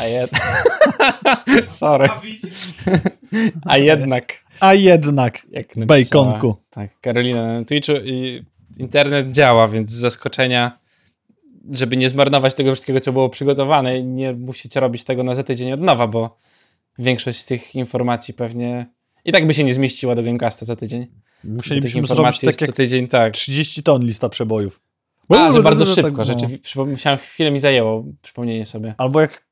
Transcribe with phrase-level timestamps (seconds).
[0.00, 0.30] A jed...
[1.80, 2.08] Sorry.
[3.64, 4.44] A jednak.
[4.60, 5.46] A jednak.
[5.50, 6.56] Jak napisała, Bajkonku.
[6.70, 8.42] Tak, Karolina na Twitchu i
[8.78, 10.78] internet działa, więc z zaskoczenia,
[11.70, 15.72] żeby nie zmarnować tego wszystkiego, co było przygotowane, nie musicie robić tego na za tydzień
[15.72, 16.38] od nowa, bo
[16.98, 18.86] większość z tych informacji pewnie
[19.24, 21.06] i tak by się nie zmieściła do Gamecasta za tydzień.
[21.44, 23.32] Musielibyśmy zrobić informacji tak co tydzień, tak.
[23.32, 24.80] 30 ton lista przebojów.
[25.28, 26.24] A, że bardzo szybko, Tak, no.
[26.24, 27.16] rzeczywiście.
[27.16, 28.94] Chwilę mi zajęło przypomnienie sobie.
[28.98, 29.49] Albo jak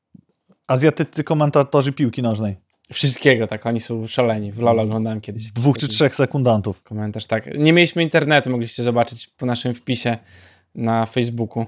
[0.69, 2.57] azjatyccy komentatorzy piłki nożnej.
[2.93, 4.51] Wszystkiego, tak, oni są szaleni.
[4.51, 5.45] W LoL oglądałem kiedyś.
[5.51, 6.83] Dwóch czy trzech sekundantów.
[6.83, 7.57] Komentarz, tak.
[7.57, 10.17] Nie mieliśmy internetu, mogliście zobaczyć po naszym wpisie
[10.75, 11.65] na Facebooku.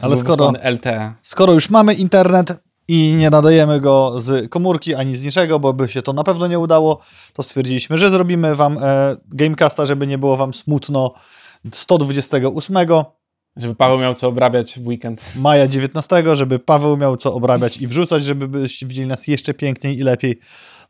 [0.00, 1.14] Ale skoro- LTE.
[1.22, 5.88] Skoro już mamy internet i nie nadajemy go z komórki ani z niczego, bo by
[5.88, 7.00] się to na pewno nie udało,
[7.32, 11.14] to stwierdziliśmy, że zrobimy wam e, Gamecasta, żeby nie było wam smutno
[11.72, 12.76] 128
[13.56, 15.22] Żeby Paweł miał co obrabiać w weekend.
[15.36, 20.02] maja 19, żeby Paweł miał co obrabiać i wrzucać, żeby widzieli nas jeszcze piękniej i
[20.02, 20.38] lepiej.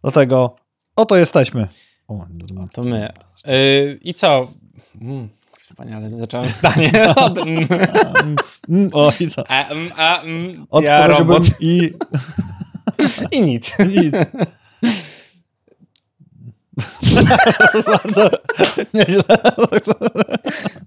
[0.03, 0.57] Dlatego
[0.97, 1.69] oto jesteśmy.
[2.09, 2.27] O,
[2.73, 3.13] To my.
[3.47, 4.49] Yy, I co?
[5.01, 5.29] Mm,
[5.61, 6.91] wspaniale, zacząłem zdanie.
[7.17, 7.67] Od, mm,
[8.69, 9.45] Mm, o, i co?
[9.51, 11.91] a, mm, a, mm, ja robot i
[13.33, 13.77] i nic.
[13.79, 14.15] Nic.
[17.87, 18.31] bardzo
[18.95, 19.23] nieźle.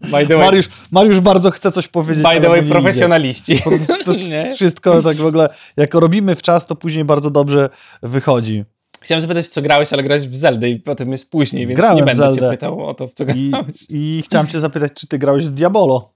[0.01, 2.23] By the way, Mariusz, Mariusz bardzo chce coś powiedzieć.
[2.23, 3.61] by the way profesjonaliści.
[4.05, 4.13] to
[4.55, 7.69] wszystko tak w ogóle, jak robimy w czas, to później bardzo dobrze
[8.03, 8.63] wychodzi.
[9.01, 11.97] Chciałem zapytać, w co grałeś, ale grałeś w Zeldę i potem jest później, więc Grałem
[11.97, 13.85] nie będę cię pytał o to, w co I, grałeś.
[13.89, 16.11] I chciałem cię zapytać, czy ty grałeś w Diabolo?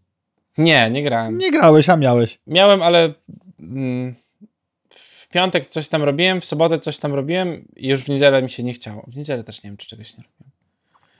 [0.58, 1.38] Nie, nie grałem.
[1.38, 2.40] Nie grałeś, a miałeś.
[2.48, 3.14] Miałem, ale
[3.60, 4.16] mm,
[5.30, 8.64] piątek coś tam robiłem, w sobotę coś tam robiłem i już w niedzielę mi się
[8.64, 9.06] nie chciało.
[9.08, 10.50] W niedzielę też nie wiem, czy czegoś nie robiłem.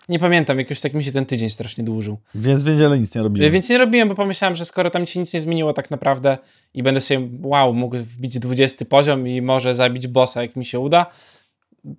[0.10, 2.18] Nie pamiętam, jakoś tak mi się ten tydzień strasznie dłużył.
[2.36, 3.52] Więc w niedzielę nic nie robiłem.
[3.52, 6.38] Więc nie robiłem, bo pomyślałem, że skoro tam się nic nie zmieniło tak naprawdę
[6.74, 10.80] i będę sobie, wow, mógł wbić 20 poziom i może zabić bossa, jak mi się
[10.80, 11.06] uda,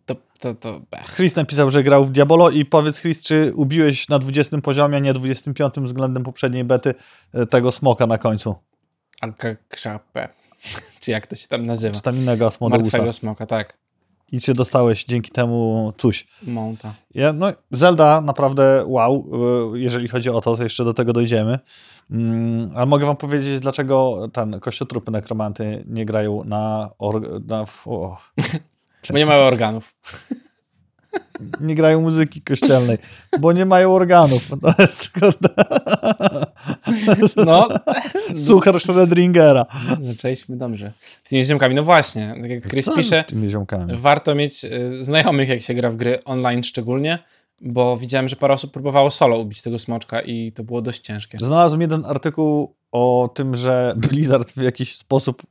[0.06, 1.14] to, to, to ech.
[1.14, 5.00] Chris napisał, że grał w Diabolo i powiedz Chris, czy ubiłeś na 20 poziomie, a
[5.00, 6.94] nie 25 względem poprzedniej bety
[7.34, 8.54] e, tego smoka na końcu.
[9.20, 10.28] Akakrzapę.
[11.00, 11.94] Czy jak to się tam nazywa?
[11.94, 12.82] Czy tam innego Asmodeusa.
[12.82, 13.78] Martwego smoka, tak.
[14.32, 16.26] I czy dostałeś dzięki temu coś.
[16.42, 16.94] Monta.
[17.14, 19.30] Ja, no, Zelda naprawdę wow,
[19.74, 21.58] y, jeżeli chodzi o to, to jeszcze do tego dojdziemy.
[22.10, 26.90] Mm, ale mogę wam powiedzieć, dlaczego ten kościotrupy nekromanty nie grają na...
[26.98, 27.64] Or, na
[29.10, 29.94] Bo nie mają organów.
[31.60, 32.98] nie grają muzyki kościelnej,
[33.40, 34.48] bo nie mają organów.
[34.48, 35.48] To jest, kurde,
[37.36, 37.68] No,
[38.46, 39.64] suchar Schrödingera.
[40.00, 40.92] zaczęliśmy dobrze.
[41.24, 43.24] Z tymi ziomkami, no właśnie, tak jak Chris Co pisze,
[43.94, 47.18] warto mieć y, znajomych, jak się gra w gry online szczególnie,
[47.60, 51.38] bo widziałem, że parę osób próbowało solo ubić tego smoczka i to było dość ciężkie.
[51.38, 55.42] Znalazłem jeden artykuł o tym, że Blizzard w jakiś sposób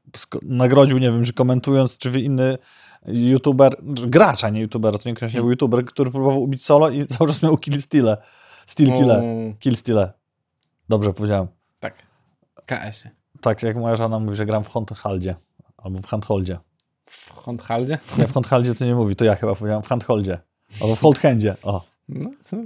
[0.43, 2.57] nagrodził, nie wiem, że komentując, czy wy inny
[3.13, 7.29] youtuber, gracz, a nie youtuber, to niekoniecznie był youtuber, który próbował ubić solo i cały
[7.29, 8.17] czas miał kill steale.
[8.67, 9.19] Steel kille.
[9.19, 9.23] O,
[9.59, 9.75] Kill.
[10.89, 11.47] Dobrze powiedziałem.
[11.79, 12.05] tak.
[12.65, 13.09] KS-y.
[13.41, 15.35] Tak, jak moja żona mówi, że gram w handholdzie.
[15.77, 16.57] Albo w handholdzie.
[17.05, 17.97] W Hondhaldzie?
[18.17, 20.39] Nie, w handholdzie to nie mówi, to ja chyba powiedziałem w handholdzie.
[20.81, 21.55] Albo w holdhandzie.
[21.63, 22.57] O, No, to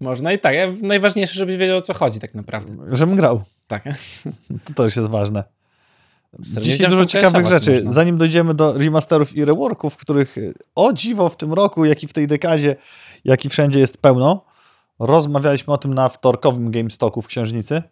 [0.00, 0.54] można i tak.
[0.82, 2.96] Najważniejsze, żebyś wiedział, o co chodzi tak naprawdę.
[2.96, 3.40] żebym grał.
[3.66, 3.84] Tak.
[4.64, 5.44] To też jest ważne.
[6.42, 7.72] Strasznie Dzisiaj dużo ciekawych rzeczy.
[7.74, 7.92] można.
[7.92, 10.36] Zanim dojdziemy do remasterów i reworków, których
[10.74, 12.76] o dziwo w tym roku, jak i w tej dekadzie,
[13.24, 14.44] jak i wszędzie jest pełno,
[14.98, 17.82] rozmawialiśmy o tym na wtorkowym GameStoku w Księżnicy,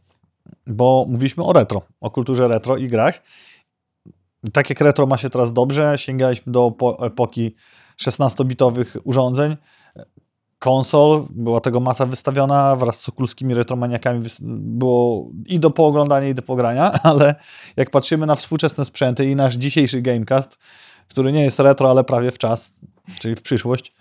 [0.66, 3.22] bo mówiliśmy o retro, o kulturze retro i grach.
[4.52, 7.54] Tak jak retro ma się teraz dobrze, sięgaliśmy do po- epoki
[8.00, 9.56] 16-bitowych urządzeń,
[10.58, 16.42] konsol, była tego masa wystawiona wraz z okulskimi retromaniakami, było i do pooglądania, i do
[16.42, 17.34] pogrania, ale
[17.76, 20.58] jak patrzymy na współczesne sprzęty i nasz dzisiejszy Gamecast,
[21.08, 22.80] który nie jest retro, ale prawie w czas,
[23.20, 23.92] czyli w przyszłość,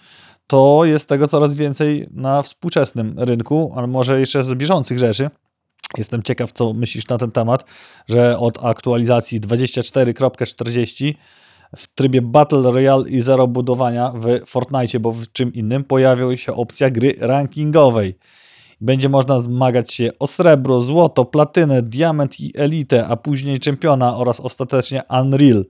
[0.48, 5.30] to jest tego coraz więcej na współczesnym rynku, ale może jeszcze z bieżących rzeczy.
[5.98, 7.66] Jestem ciekaw, co myślisz na ten temat,
[8.10, 11.14] że od aktualizacji 24.40
[11.76, 16.54] w trybie Battle Royale i zero budowania w Fortnite, bo w czym innym pojawiła się
[16.54, 18.18] opcja gry rankingowej.
[18.82, 24.40] Będzie można zmagać się o srebro, złoto, platynę, diament i elitę, a później czempiona oraz
[24.40, 25.66] ostatecznie Unreal.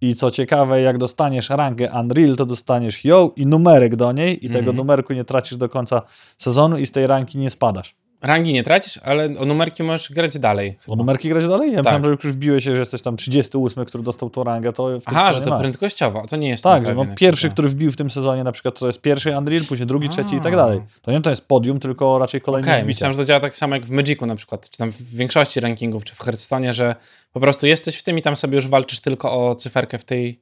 [0.00, 4.48] I co ciekawe, jak dostaniesz rangę Unreal, to dostaniesz ją i numerek do niej i
[4.48, 4.76] tego Mhm.
[4.76, 6.02] numerku nie tracisz do końca
[6.38, 7.94] sezonu i z tej ranki nie spadasz.
[8.22, 10.78] Rangi nie tracisz, ale o numerki możesz grać dalej.
[10.88, 11.72] O numerki grać dalej?
[11.72, 12.04] Ja myślałem, Tak.
[12.04, 15.02] że jak już wbiłeś się, że jesteś tam 38, który dostał tą rangę, to w
[15.06, 15.58] Aha, że to ma.
[15.58, 18.52] prędkościowo, to nie jest Tak, że no pierwszy, jakiś, który wbił w tym sezonie, na
[18.52, 20.56] przykład to jest pierwszy Unreal, później drugi, trzeci i tak A.
[20.56, 20.80] dalej.
[21.02, 22.86] To nie to jest podium, tylko raczej kolejny wbicia.
[22.86, 25.60] myślałem, że to działa tak samo jak w Magicu na przykład, czy tam w większości
[25.60, 26.94] rankingów, czy w Hearthstone, że
[27.32, 30.40] po prostu jesteś w tym i tam sobie już walczysz tylko o cyferkę w tej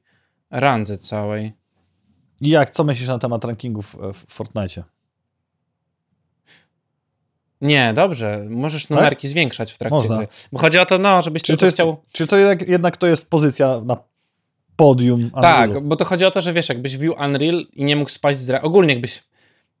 [0.51, 1.53] randze całej.
[2.41, 4.83] I jak, co myślisz na temat rankingów e, w Fortnite?
[7.65, 10.09] Nie, dobrze, możesz numerki zwiększać w trakcie Tak?
[10.09, 10.17] Można.
[10.17, 10.27] gry.
[10.51, 11.97] Bo chodzi o to, no, żebyś Czy to, jest, chciał...
[12.11, 13.97] czy to jednak, jednak to jest pozycja na
[14.75, 15.73] podium Unrealu?
[15.73, 18.39] Tak, bo to chodzi o to, że wiesz, jakbyś wbił Unreal i nie mógł spaść
[18.39, 18.63] z...
[18.63, 19.23] Ogólnie jakbyś...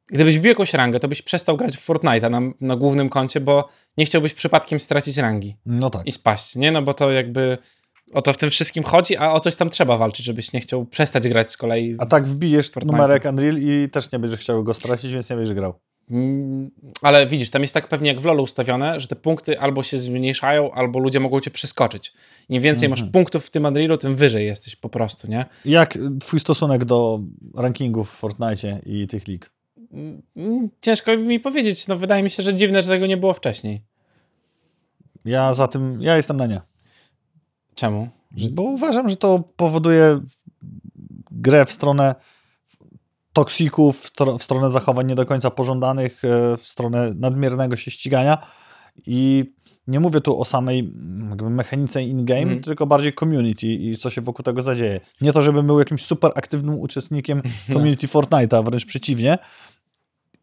[0.07, 3.69] Gdybyś wbił jakąś rangę, to byś przestał grać w Fortnite'a na, na głównym koncie, bo
[3.97, 6.07] nie chciałbyś przypadkiem stracić rangi No tak.
[6.07, 6.71] i spaść, nie?
[6.71, 7.57] No bo to jakby
[8.13, 10.85] o to w tym wszystkim chodzi, a o coś tam trzeba walczyć, żebyś nie chciał
[10.85, 11.95] przestać grać z kolei.
[11.99, 15.55] A tak wbijesz numerek Unreal i też nie będziesz chciał go stracić, więc nie będziesz
[15.55, 15.79] grał.
[17.01, 19.97] Ale widzisz, tam jest tak pewnie jak w LoLu ustawione, że te punkty albo się
[19.97, 22.13] zmniejszają, albo ludzie mogą cię przeskoczyć.
[22.49, 22.89] Im więcej Mhm.
[23.05, 25.45] masz punktów w tym Unrealu, tym wyżej jesteś po prostu, nie?
[25.65, 27.19] Jak twój stosunek do
[27.55, 29.51] rankingów w Fortnite i tych lig?
[30.35, 33.81] Mm, Ciężko mi powiedzieć, no wydaje mi się, że dziwne, że tego nie było wcześniej.
[35.25, 36.61] Ja za tym, ja jestem na nie.
[37.75, 38.07] Czemu?
[38.51, 40.19] Bo uważam, że to powoduje
[41.31, 42.15] grę w stronę
[43.35, 47.91] toksików, w, stro, w stronę zachowań nie do końca pożądanych, e, w stronę nadmiernego się
[47.91, 48.37] ścigania
[49.07, 49.53] i
[49.87, 52.61] nie mówię tu o samej mm, mechanice in-game, Mhm.
[52.61, 54.99] tylko bardziej community i co się wokół tego zadzieje.
[55.21, 57.41] Nie to, żebym był jakimś super aktywnym uczestnikiem
[57.73, 59.37] community Fortnite'a, wręcz przeciwnie.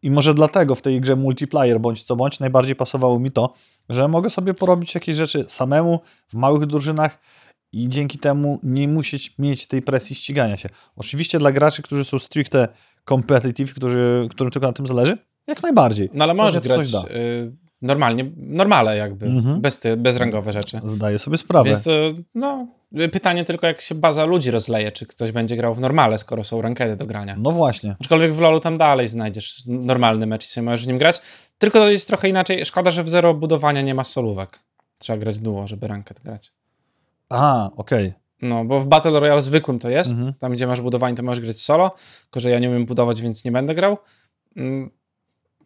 [0.01, 3.53] I może dlatego w tej grze multiplayer bądź co bądź najbardziej pasowało mi to,
[3.89, 7.19] że mogę sobie porobić jakieś rzeczy samemu w małych drużynach
[7.73, 10.69] i dzięki temu nie musieć mieć tej presji ścigania się.
[10.95, 12.67] Oczywiście dla graczy, którzy są stricte
[13.09, 15.17] competitive, którzy, którym tylko na tym zależy,
[15.47, 16.09] jak najbardziej.
[16.13, 19.61] No ale możesz to grać y, normalnie, normale jakby, Mhm.
[19.61, 20.81] bez ty, bezrangowe rzeczy.
[20.83, 21.65] Zdaję sobie sprawę.
[21.69, 21.91] Więc to,
[22.35, 22.67] no,
[23.11, 26.61] pytanie tylko jak się baza ludzi rozleje, czy ktoś będzie grał w normale, skoro są
[26.61, 27.35] rankedy do grania.
[27.39, 27.95] No właśnie.
[28.01, 31.21] Aczkolwiek w LoLu tam dalej znajdziesz normalny mecz i sobie możesz w nim grać.
[31.57, 32.65] Tylko to jest trochę inaczej.
[32.65, 34.59] Szkoda, że w zero budowania nie ma solówek.
[34.97, 36.51] Trzeba grać duo, żeby ranket grać.
[37.33, 38.13] Aha, okej.
[38.41, 40.11] No, bo w Battle Royale zwykłym to jest.
[40.11, 40.33] Mhm.
[40.33, 41.95] Tam, gdzie masz budowanie, to możesz grać solo.
[42.23, 43.97] Tylko, że ja nie umiem budować, więc nie będę grał.
[44.55, 44.89] Mm,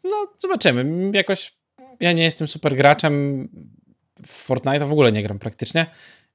[0.04, 1.12] No, zobaczymy.
[1.14, 1.58] Jakoś
[2.00, 3.48] ja nie jestem super graczem
[4.26, 5.86] w Fortnite, w ogóle nie gram praktycznie,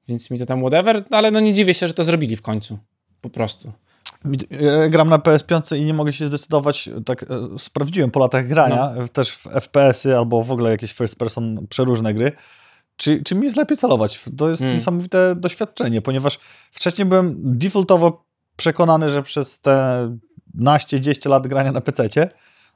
[0.09, 2.79] więc mi to tam whatever, ale no nie dziwię się, że to zrobili w końcu.
[3.21, 3.73] Po prostu.
[4.51, 7.27] Ja Gram na PS5 i nie mogę się zdecydować, tak e,
[7.59, 9.09] sprawdziłem po latach grania, No.
[9.09, 12.33] też w FPS-y albo w ogóle jakieś first person przeróżne gry,
[13.03, 14.25] czy, czy mi jest lepiej celować.
[14.39, 14.75] To jest Mm.
[14.75, 16.39] niesamowite doświadczenie, ponieważ
[16.73, 18.25] wcześniej byłem defaultowo
[18.57, 20.09] przekonany, że przez te
[20.55, 22.29] naście, 10 lat grania na PC-cie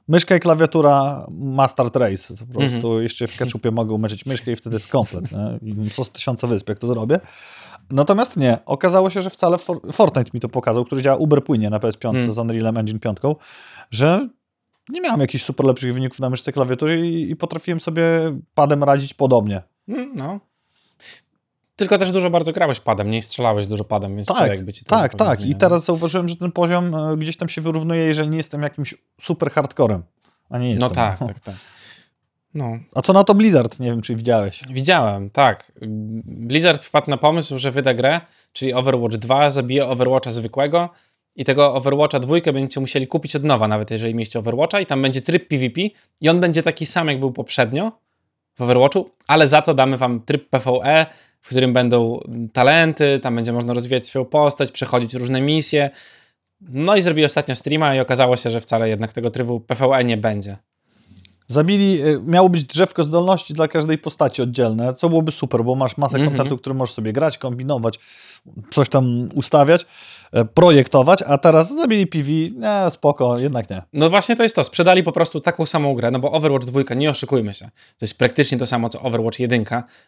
[0.07, 2.33] myszka i klawiatura ma start race.
[2.37, 3.03] Po prostu Mhm.
[3.03, 5.25] jeszcze w ketchupie mogę umieścić myszkę i wtedy jest komplet.
[5.61, 5.89] Nie?
[5.89, 7.19] Są z tysiąca wysp, jak to zrobię.
[7.89, 11.69] Natomiast nie, okazało się, że wcale For Fortnite mi to pokazał, który działa uber płynnie
[11.69, 12.33] na PS5 Hmm.
[12.33, 13.17] z Unrealem Engine 5,
[13.91, 14.27] że
[14.89, 18.03] nie miałem jakichś super lepszych wyników na myszce klawiatury i, i potrafiłem sobie
[18.53, 19.61] padem radzić podobnie.
[19.89, 20.39] Mm, No.
[21.75, 24.85] Tylko też dużo bardzo grałeś padem, nie strzelałeś dużo padem, więc to Tak, jakby ci
[24.85, 25.45] to tak, tak.
[25.45, 28.95] I teraz zauważyłem, że ten poziom e, gdzieś tam się wyrównuje, jeżeli nie jestem jakimś
[29.21, 30.03] super hardcorem,
[30.49, 30.89] a nie jestem.
[30.89, 31.55] No tak, tak, tak.
[32.53, 33.79] No, A co na to Blizzard?
[33.79, 34.61] Nie wiem, czy widziałeś.
[34.69, 35.71] widziałem, tak.
[36.25, 38.21] Blizzard wpadł na pomysł, że wyda grę,
[38.53, 40.89] czyli Overwatch 2 zabije Overwatcha zwykłego
[41.35, 45.01] i tego Overwatcha dwójkę będziecie musieli kupić od nowa, nawet jeżeli mieliście Overwatcha i tam
[45.01, 45.81] będzie tryb PvP
[46.21, 47.91] i on będzie taki sam, jak był poprzednio
[48.57, 51.05] w Overwatchu, ale za to damy wam tryb PvE,
[51.41, 52.19] w którym będą
[52.53, 55.89] talenty, tam będzie można rozwijać swoją postać, przechodzić różne misje.
[56.61, 60.17] No i zrobili ostatnio streama i okazało się, że wcale jednak tego trybu PvE nie
[60.17, 60.57] będzie.
[61.47, 65.97] Zabili, e, miało być drzewko zdolności dla każdej postaci oddzielne, co byłoby super, bo masz
[65.97, 66.29] masę Mhm.
[66.35, 67.99] kontentu, który możesz sobie grać, kombinować,
[68.71, 69.85] coś tam ustawiać,
[70.31, 73.81] e, projektować, a teraz zabili PV, nie, spoko, jednak nie.
[73.93, 74.63] No właśnie to jest to.
[74.63, 77.65] Sprzedali po prostu taką samą grę, no bo Overwatch 2, nie oszukujmy się,
[77.97, 79.65] to jest praktycznie to samo co Overwatch 1.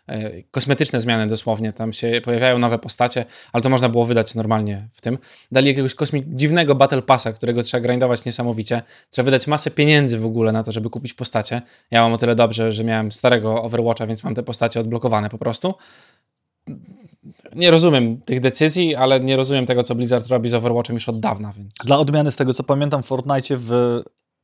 [0.08, 4.88] E, kosmetyczne zmiany dosłownie, tam się pojawiają nowe postacie, ale to można było wydać normalnie
[4.94, 5.18] w tym.
[5.52, 8.82] Dali jakiegoś kosmi- dziwnego Battle Passa, którego trzeba grindować niesamowicie.
[9.10, 11.29] Trzeba wydać masę pieniędzy w ogóle na to, żeby kupić postacie.
[11.92, 15.38] Ja mam o tyle dobrze, że miałem starego Overwatcha, więc mam te postacie odblokowane po
[15.38, 15.74] prostu.
[17.56, 21.20] Nie rozumiem tych decyzji, ale nie rozumiem tego, co Blizzard robi z Overwatchem już od
[21.20, 21.74] dawna, więc...
[21.86, 24.02] Dla odmiany z tego, co pamiętam w Fortnite w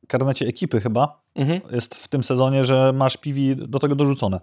[0.08, 1.60] karnecie ekipy chyba, Mhm.
[1.72, 4.40] jest w tym sezonie, że masz PV do tego dorzucone.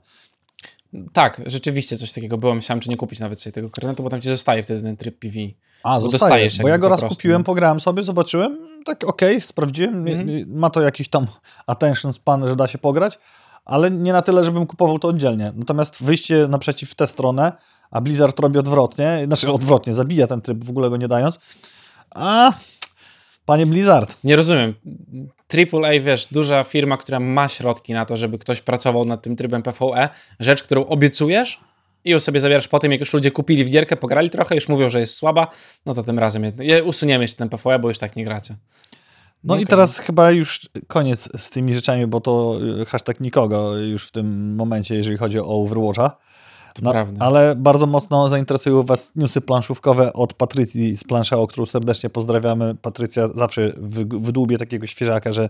[1.13, 2.55] Tak, rzeczywiście coś takiego było.
[2.55, 5.19] Myślałem, czy nie kupić nawet sobie tego karnetu, bo tam ci zostaje wtedy ten tryb
[5.19, 5.39] PV.
[5.83, 7.45] A, zostaje, dostajesz bo ja go raz prostu, kupiłem, no.
[7.45, 10.59] pograłem sobie, zobaczyłem, tak okej, sprawdziłem, nie- Mhm.
[10.59, 11.27] ma to jakiś tam
[11.67, 13.19] attention span, że da się pograć,
[13.65, 15.53] ale nie na tyle, żebym kupował to oddzielnie.
[15.55, 17.51] Natomiast wyjście naprzeciw w tę stronę,
[17.91, 21.39] a Blizzard robi odwrotnie, znaczy odwrotnie, zabija ten tryb, w ogóle go nie dając.
[22.15, 22.53] A,
[23.45, 24.17] panie Blizzard.
[24.23, 24.73] Nie rozumiem.
[25.53, 29.61] AAA, wiesz, duża firma, która ma środki na to, żeby ktoś pracował nad tym trybem
[29.63, 30.09] PvE,
[30.39, 31.59] rzecz, którą obiecujesz
[32.05, 34.69] i ją sobie zawierasz po tym, jak już ludzie kupili w gierkę, pograli trochę, już
[34.69, 35.47] mówią, że jest słaba,
[35.85, 38.55] no to tym razem je- usuniemy jeszcze ten PvE, bo już tak nie gracie.
[39.43, 39.67] No i Okej.
[39.67, 44.55] teraz chyba już koniec z tymi rzeczami, bo to y, hashtag nikogo już w tym
[44.55, 46.17] momencie, jeżeli chodzi o Overwatcha.
[46.81, 52.75] No, ale bardzo mocno zainteresują Was newsy planszówkowe od Patrycji z Planszeo, którą serdecznie pozdrawiamy.
[52.75, 55.49] Patrycja zawsze wy- wydłubie takiego świeżaka, że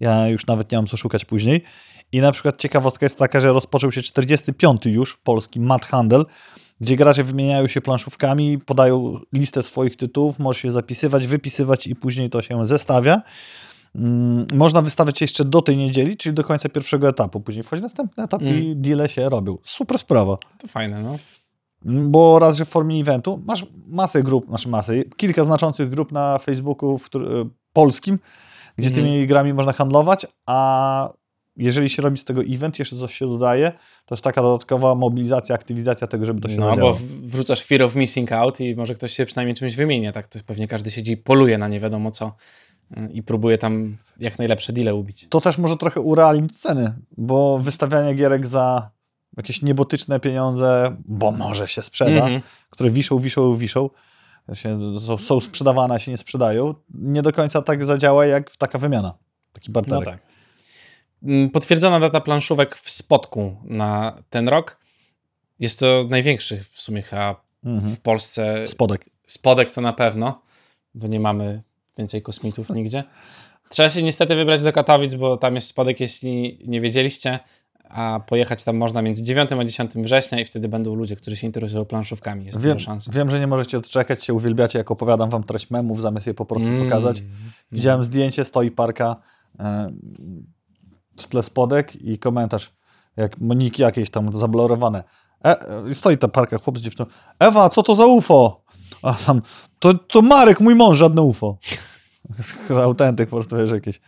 [0.00, 1.62] ja już nawet nie mam co szukać później.
[2.12, 4.86] I na przykład ciekawostka jest taka, że rozpoczął się 45.
[4.86, 6.24] już polski Mad Handel,
[6.80, 12.30] gdzie gracze wymieniają się planszówkami, podają listę swoich tytułów, możesz się zapisywać, wypisywać i później
[12.30, 13.22] to się zestawia.
[13.94, 17.40] Mm, Można wystawiać jeszcze do tej niedzieli, czyli do końca pierwszego etapu.
[17.40, 18.62] Później wchodzi następny etap Mm.
[18.62, 19.58] i deale się robią.
[19.62, 20.36] Super sprawa.
[20.58, 21.18] To fajne, no.
[21.84, 26.38] Bo raz, że w formie eventu masz masę grup, znaczy masę, kilka znaczących grup na
[26.38, 28.18] Facebooku w, któr- polskim,
[28.78, 31.08] gdzie tymi grami można handlować, a
[31.64, 33.72] jeżeli się robi z tego event, jeszcze coś się dodaje,
[34.06, 37.94] to jest taka dodatkowa mobilizacja, aktywizacja tego, żeby to się No, bo wrzucasz Fear of
[37.94, 40.26] Missing Out i może ktoś się przynajmniej czymś wymienia, tak?
[40.26, 42.32] To pewnie każdy siedzi i poluje na nie wiadomo co
[42.96, 45.26] y, i próbuje tam jak najlepsze deale ubić.
[45.30, 48.90] To też może trochę urealnić ceny, bo wystawianie gierek za
[49.36, 52.40] jakieś niebotyczne pieniądze, bo może się sprzeda, Mhm.
[52.70, 53.90] które wiszą, wiszą, wiszą,
[55.00, 59.14] są, są sprzedawane, a się nie sprzedają, nie do końca tak zadziała jak taka wymiana,
[59.52, 60.04] taki No barterek.
[60.04, 60.29] tak.
[61.22, 64.76] Mm, Potwierdzona data planszówek w Spodku na ten rok.
[65.58, 67.92] Jest to największy w sumie chyba Mhm.
[67.92, 69.04] w Polsce Spodek.
[69.26, 70.42] Spodek to na pewno,
[70.94, 71.62] bo nie mamy
[71.98, 73.04] więcej kosmitów nigdzie.
[73.68, 77.38] Trzeba się niestety wybrać do Katowic, bo tam jest Spodek, jeśli nie wiedzieliście,
[77.88, 81.46] a pojechać tam można między 9 a 10 września i wtedy będą ludzie, którzy się
[81.46, 82.46] interesują planszówkami.
[82.46, 83.12] Jest Wiem, szansa.
[83.14, 86.44] wiem, że nie możecie odczekać, się uwielbiacie, jak opowiadam wam treść memów, zamiast je po
[86.46, 86.84] prostu Mm.
[86.84, 87.22] pokazać.
[87.72, 89.16] Widziałem zdjęcie, stoi parka,
[89.60, 89.90] e,
[91.22, 92.72] w tle spodek i komentarz,
[93.16, 95.04] jak Moniki jakieś tam zablorowane.
[95.44, 97.08] E, e, stoi ta parka, chłop z dziewczyną.
[97.38, 98.64] Ewa, co to za UFO?
[99.02, 99.42] A sam,
[99.78, 101.58] to, to Marek, mój mąż, żadne UFO.
[102.84, 104.00] Autentyk, po prostu wiesz, jakieś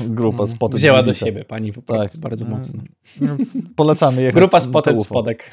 [0.00, 0.74] grupa spotek.
[0.74, 0.78] Mm.
[0.78, 2.20] Wzięła do siebie pani po prostu Tak.
[2.20, 2.82] bardzo mocno.
[3.20, 4.34] Więc Polecamy jechać.
[4.34, 4.98] Grupa UFO.
[4.98, 5.50] Spodek.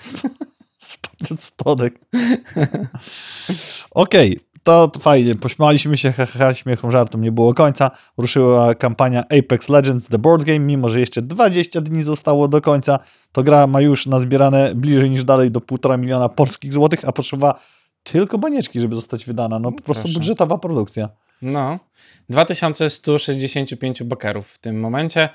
[1.38, 2.00] Spodek.
[3.92, 5.36] Okej, to, to fajnie.
[5.36, 7.92] Pośmialiśmy się, ha, ha, ha, śmiechom, żartom nie było końca.
[8.18, 13.00] Ruszyła kampania Apex Legends The Board Game, mimo że jeszcze 20 dni zostało do końca.
[13.32, 17.60] To gra ma już nazbierane bliżej niż dalej do 1,5 miliona polskich złotych, a potrzeba
[18.04, 19.60] tylko banieczki, żeby zostać wydana.
[19.60, 20.20] No po prostu Proszę.
[20.20, 21.10] budżetowa produkcja.
[21.42, 21.80] No,
[22.30, 25.30] 2165 bakerów w tym momencie,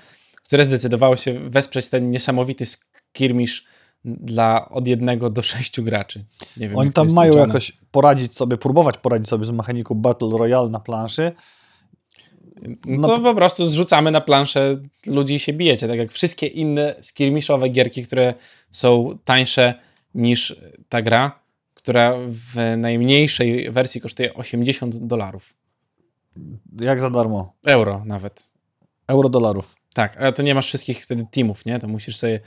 [0.44, 3.64] które zdecydowało się wesprzeć ten niesamowity skirmisz
[4.06, 6.24] dla od jednego do sześciu graczy.
[6.56, 7.46] Wiem, Oni tam mają liczone.
[7.46, 11.32] jakoś poradzić sobie, próbować poradzić sobie z mechaniką Battle Royale na planszy.
[12.86, 16.94] No to po prostu zrzucamy na planszę ludzi i się bijecie, tak jak wszystkie inne
[17.00, 18.34] skirmiszowe gierki, które
[18.70, 19.74] są tańsze
[20.14, 21.40] niż ta gra,
[21.74, 25.54] która w najmniejszej wersji kosztuje 80 dolarów.
[26.80, 27.54] Jak za darmo.
[27.66, 28.50] Euro nawet.
[29.08, 29.76] Euro dolarów.
[29.94, 31.78] Tak, ale to nie masz wszystkich wtedy teamów, nie?
[31.78, 32.40] To musisz sobie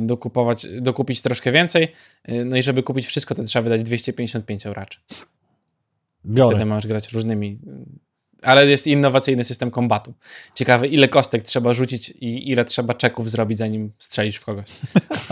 [0.00, 1.92] dokupować, dokupić troszkę więcej.
[2.28, 4.98] y, No i żeby kupić wszystko, to trzeba wydać 255 euraczy.
[6.26, 6.48] Biorę.
[6.56, 7.58] Wtedy możesz grać różnymi.
[8.42, 10.14] Ale jest innowacyjny system kombatu.
[10.54, 14.66] Ciekawe, ile kostek trzeba rzucić i ile trzeba czeków zrobić, zanim strzelisz w kogoś.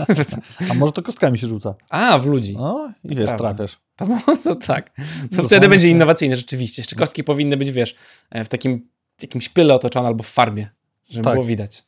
[0.71, 1.75] A może to kostkami się rzuca?
[1.89, 2.53] A, w ludzi.
[2.53, 3.37] No i wiesz, prawda.
[3.37, 3.79] trafiasz.
[3.95, 4.95] To, to tak.
[4.95, 5.91] To Zasłania wtedy będzie się.
[5.91, 6.81] innowacyjne, rzeczywiście.
[6.81, 7.95] Jeszcze kostki powinny być, wiesz,
[8.31, 8.89] e, w takim
[9.21, 10.69] jakimś pyle otoczone albo w farbie,
[11.09, 11.33] żeby Tak.
[11.33, 11.83] było widać.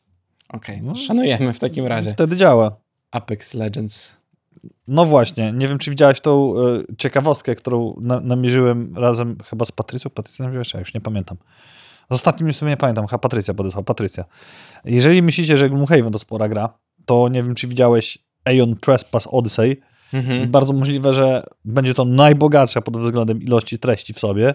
[0.49, 0.95] Okej, to No.
[0.95, 2.11] szanujemy w takim razie.
[2.11, 2.75] Wtedy działa.
[3.11, 4.15] Apex Legends.
[4.87, 9.71] No właśnie, nie wiem, czy widziałeś tą e, ciekawostkę, którą na, namierzyłem razem chyba z
[9.71, 10.11] Patrycją.
[10.11, 10.73] Patrycja namierzyłeś?
[10.73, 11.37] Ja już nie pamiętam.
[12.09, 13.83] Z ostatnim sobie nie pamiętam, chyba Patrycja podesłała.
[13.83, 14.25] Patrycja.
[14.85, 16.69] Jeżeli myślicie, że Gloomhaven to spora gra,
[17.05, 19.81] to nie wiem, czy widziałeś Aeon Trespass Odyssey.
[20.13, 20.51] Mhm.
[20.51, 24.53] Bardzo możliwe, że będzie to najbogatsza pod względem ilości treści w sobie.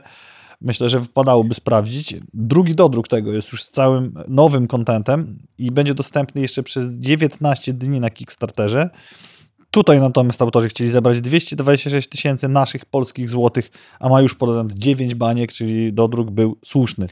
[0.61, 2.15] Myślę, że wypadałoby sprawdzić.
[2.35, 7.73] Drugi dodruk tego jest już z całym nowym kontentem i będzie dostępny jeszcze przez 19
[7.73, 8.91] dni na Kickstarterze.
[9.71, 15.15] Tutaj natomiast autorzy chcieli zebrać 226 tysięcy naszych polskich złotych, a ma już ponad 9
[15.15, 17.07] baniek, czyli dodruk był słuszny.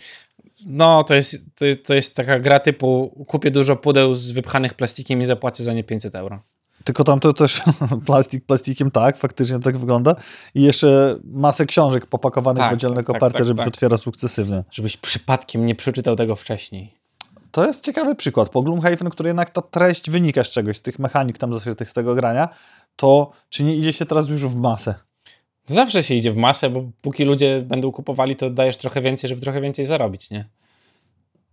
[0.67, 5.23] No, to jest, to, to jest taka gra typu kupię dużo pudeł z wypchanych plastikiem
[5.23, 6.41] i zapłacę za nie 500 euro.
[6.89, 7.63] Tylko tam to też
[8.07, 10.17] plastik plastikiem, tak, faktycznie tak wygląda.
[10.55, 13.65] I jeszcze masę książek popakowanych Tak, w oddzielne tak, koperty, tak, żeby tak.
[13.65, 14.65] się otwiera sukcesywnie.
[14.71, 16.95] Żebyś przypadkiem nie przeczytał tego wcześniej.
[17.51, 18.49] to jest ciekawy przykład.
[18.49, 21.95] Po Gloomhaven, który jednak ta treść wynika z czegoś, z tych mechanik tam zaszytych z
[21.95, 22.49] tego grania,
[22.97, 24.95] to czy nie idzie się teraz już w masę?
[25.67, 29.41] Zawsze się idzie w masę, bo póki ludzie będą kupowali, to dajesz trochę więcej, żeby
[29.41, 30.49] trochę więcej zarobić, nie?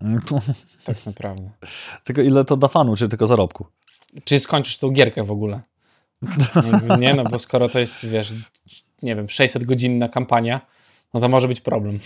[0.85, 1.49] Tak naprawdę.
[2.03, 3.65] tylko ile to da fanu, czy tylko zarobku?
[4.23, 5.61] Czy skończysz tą gierkę w ogóle?
[6.99, 8.33] Nie, no bo skoro to jest, wiesz,
[9.01, 10.61] nie wiem, 600 godzinna kampania,
[11.13, 11.99] no to może być problem.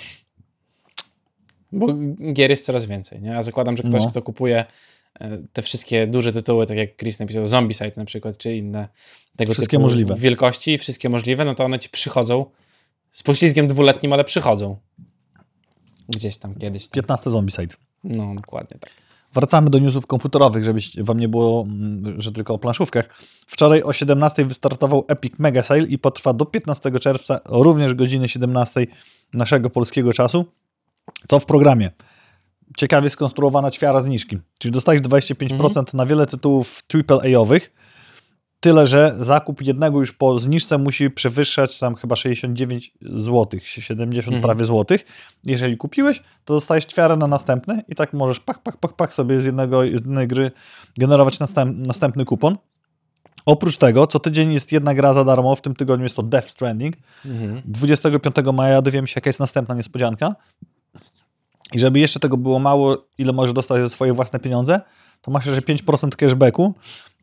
[1.72, 1.88] Bo
[2.34, 3.38] gier jest coraz więcej, nie?
[3.38, 4.10] A zakładam, że ktoś, No.
[4.10, 4.66] kto kupuje
[5.20, 8.88] e, te wszystkie duże tytuły, tak jak Chris napisał, Zombicide na przykład, czy inne
[9.36, 10.16] tego Wszystkie typu możliwe.
[10.16, 12.46] wielkości, wszystkie możliwe, no to one ci przychodzą
[13.12, 14.78] z poślizgiem dwuletnim, ale przychodzą.
[16.10, 16.94] Gdzieś tam, kiedyś tam.
[16.94, 17.76] 15 Zombicide.
[18.04, 18.92] No, dokładnie tak.
[19.34, 23.10] Wracamy do newsów komputerowych, żeby wam nie było, mm, że tylko o planszówkach.
[23.48, 28.88] Wczoraj o 17 wystartował Epic Mega Sale i potrwa do 15 czerwca, również godziny 17
[29.34, 30.46] naszego polskiego czasu.
[31.28, 31.92] Co w programie?
[32.78, 34.38] Ciekawie skonstruowana ćwiara zniżki.
[34.60, 37.72] Czyli dostajesz 25% na wiele tytułów AAA-owych,
[38.60, 44.42] tyle że zakup jednego już po zniżce musi przewyższać tam chyba 69 zł, 70 Mhm.
[44.42, 45.06] prawie złotych.
[45.46, 49.42] Jeżeli kupiłeś, to dostajesz ćwiarę na następny i tak możesz pach, pach, pach, pach sobie
[49.42, 50.52] z jednego, z jednej gry
[50.98, 52.58] generować następ, następny kupon.
[53.46, 56.48] Oprócz tego, co tydzień jest jedna gra za darmo, w tym tygodniu jest to Death
[56.50, 56.96] Stranding.
[57.26, 57.62] Mhm.
[57.66, 60.36] 25 maja dowiemy się, jaka jest następna niespodzianka.
[61.74, 64.82] I żeby jeszcze tego było mało, ile możesz dostać za swoje własne pieniądze,
[65.22, 66.74] to masz jeszcze 5% cashbacku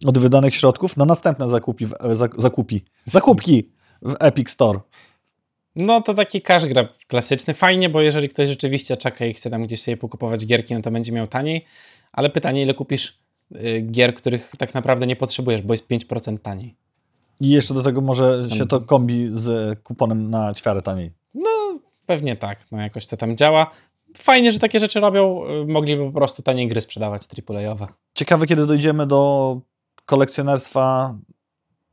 [0.07, 3.71] od wydanych środków na następne zakupi, zak- zakupi, zakupki
[4.03, 4.81] w Epic Store.
[5.77, 7.55] No to taki cash grab klasyczny.
[7.55, 10.91] Fajnie, bo jeżeli ktoś rzeczywiście czeka i chce tam gdzieś sobie pokupować gierki, no to
[10.91, 11.65] będzie miał taniej.
[12.13, 13.19] Ale pytanie, ile kupisz
[13.57, 16.75] y, gier, których tak naprawdę nie potrzebujesz, bo jest 5% taniej.
[17.41, 21.11] I jeszcze do tego może Tam- się to kombi z kuponem na ćwiarę taniej.
[22.07, 23.71] Pewnie tak, no jakoś to tam działa.
[24.19, 25.45] Fajnie, że takie rzeczy robią.
[25.63, 27.87] y, Mogliby po prostu taniej gry sprzedawać AAA-owe.
[28.15, 29.61] Ciekawe, kiedy dojdziemy do
[30.07, 31.15] kolekcjonerstwa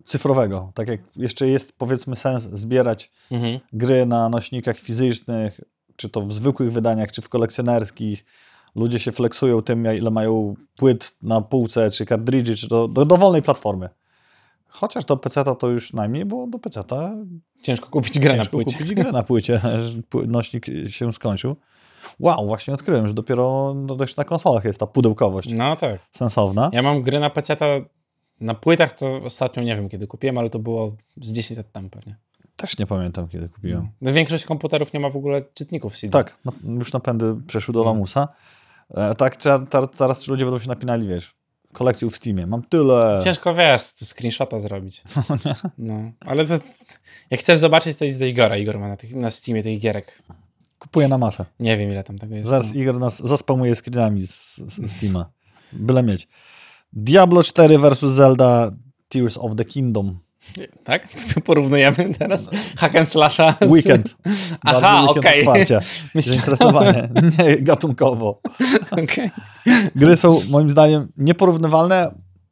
[0.06, 0.72] cyfrowego.
[0.76, 3.60] Tak jak jeszcze jest, powiedzmy, sens zbierać Mhm.
[3.74, 5.60] gry na nośnikach fizycznych,
[5.96, 8.26] czy to w zwykłych wydaniach, czy w kolekcjonerskich.
[8.76, 13.42] Ludzie się flexują tym, ile mają płyt na półce, czy kartridży, czy do, do dowolnej
[13.42, 13.90] platformy.
[14.68, 16.84] Chociaż do PC to już najmniej, bo do PC
[17.62, 18.78] Ciężko kupić grę na ciężko płycie.
[18.78, 19.62] kupić grę na płycie,
[20.28, 21.56] nośnik się skończył.
[22.20, 26.00] Wow, właśnie odkryłem, że dopiero no, dość na konsolach jest ta pudełkowość No tak.
[26.12, 26.70] sensowna.
[26.74, 27.58] Ja mam gry na PC,
[28.42, 31.90] na płytach to ostatnio nie wiem kiedy kupiłem, ale to było z 10 lat temu
[31.90, 32.16] pewnie.
[32.56, 33.90] Też nie pamiętam, kiedy kupiłem.
[34.02, 36.12] No, większość komputerów nie ma w ogóle czytników CD.
[36.12, 37.86] Tak, no, już napędy przeszły do No.
[37.86, 38.28] lamusa.
[38.96, 39.38] E, tak,
[39.98, 41.36] teraz ludzie będą się napinali, wiesz,
[41.74, 42.48] kolekcją w Steamie.
[42.48, 43.20] Mam tyle.
[43.24, 45.04] Ciężko wiesz, screenshota zrobić.
[45.78, 46.54] No, ale to,
[47.30, 48.58] jak chcesz zobaczyć, to idź do Igora.
[48.58, 50.24] Igor ma na, tych, na Steamie tych gierek.
[50.84, 51.46] Kupuję na masę.
[51.60, 52.50] Nie wiem, ile tam tego jest.
[52.50, 52.76] Zaraz.
[52.76, 55.26] Igor nas zaspamuje screenami z, z Steama.
[55.74, 56.28] Byle mieć.
[56.94, 58.72] Diablo 4 versus Zelda
[59.10, 60.20] Tears of the Kingdom.
[60.84, 61.08] Tak?
[61.34, 63.66] To porównujemy teraz hack and slasha z...
[63.72, 64.16] Weekend.
[64.62, 65.46] Aha, okej.
[65.46, 65.84] Myślałem-
[66.16, 67.10] Zainteresowanie.
[67.40, 68.42] Nie gatunkowo.
[69.04, 69.32] Okej.
[69.96, 72.12] Gry są moim zdaniem nieporównywalne.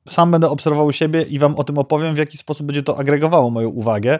[0.09, 3.49] Sam będę obserwował siebie i wam o tym opowiem, w jaki sposób będzie to agregowało
[3.49, 4.19] moją uwagę.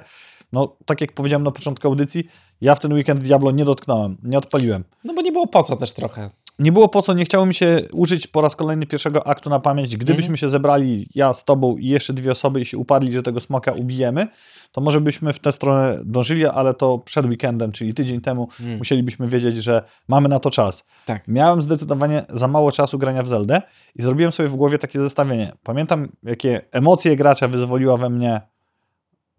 [0.53, 2.27] No, tak jak powiedziałem na początku audycji,
[2.61, 4.83] ja w ten weekend Diablo nie dotknąłem, nie odpaliłem.
[5.03, 6.29] No bo nie było po co też trochę.
[6.59, 9.59] Nie było po co, nie chciało mi się użyć po raz kolejny pierwszego aktu na
[9.59, 9.97] pamięć.
[9.97, 10.37] Gdybyśmy Mhm.
[10.37, 13.71] się zebrali, ja z tobą i jeszcze dwie osoby i się uparli, że tego smoka
[13.71, 14.27] ubijemy,
[14.71, 18.77] to może byśmy w tę stronę dążyli, ale to przed weekendem, czyli tydzień temu, Mm.
[18.77, 20.83] musielibyśmy wiedzieć, że mamy na to czas.
[21.05, 21.27] Tak.
[21.27, 23.61] Miałem zdecydowanie za mało czasu grania w Zeldę
[23.95, 25.51] i zrobiłem sobie w głowie takie zestawienie.
[25.63, 28.41] Pamiętam, jakie emocje gracza wyzwoliła we mnie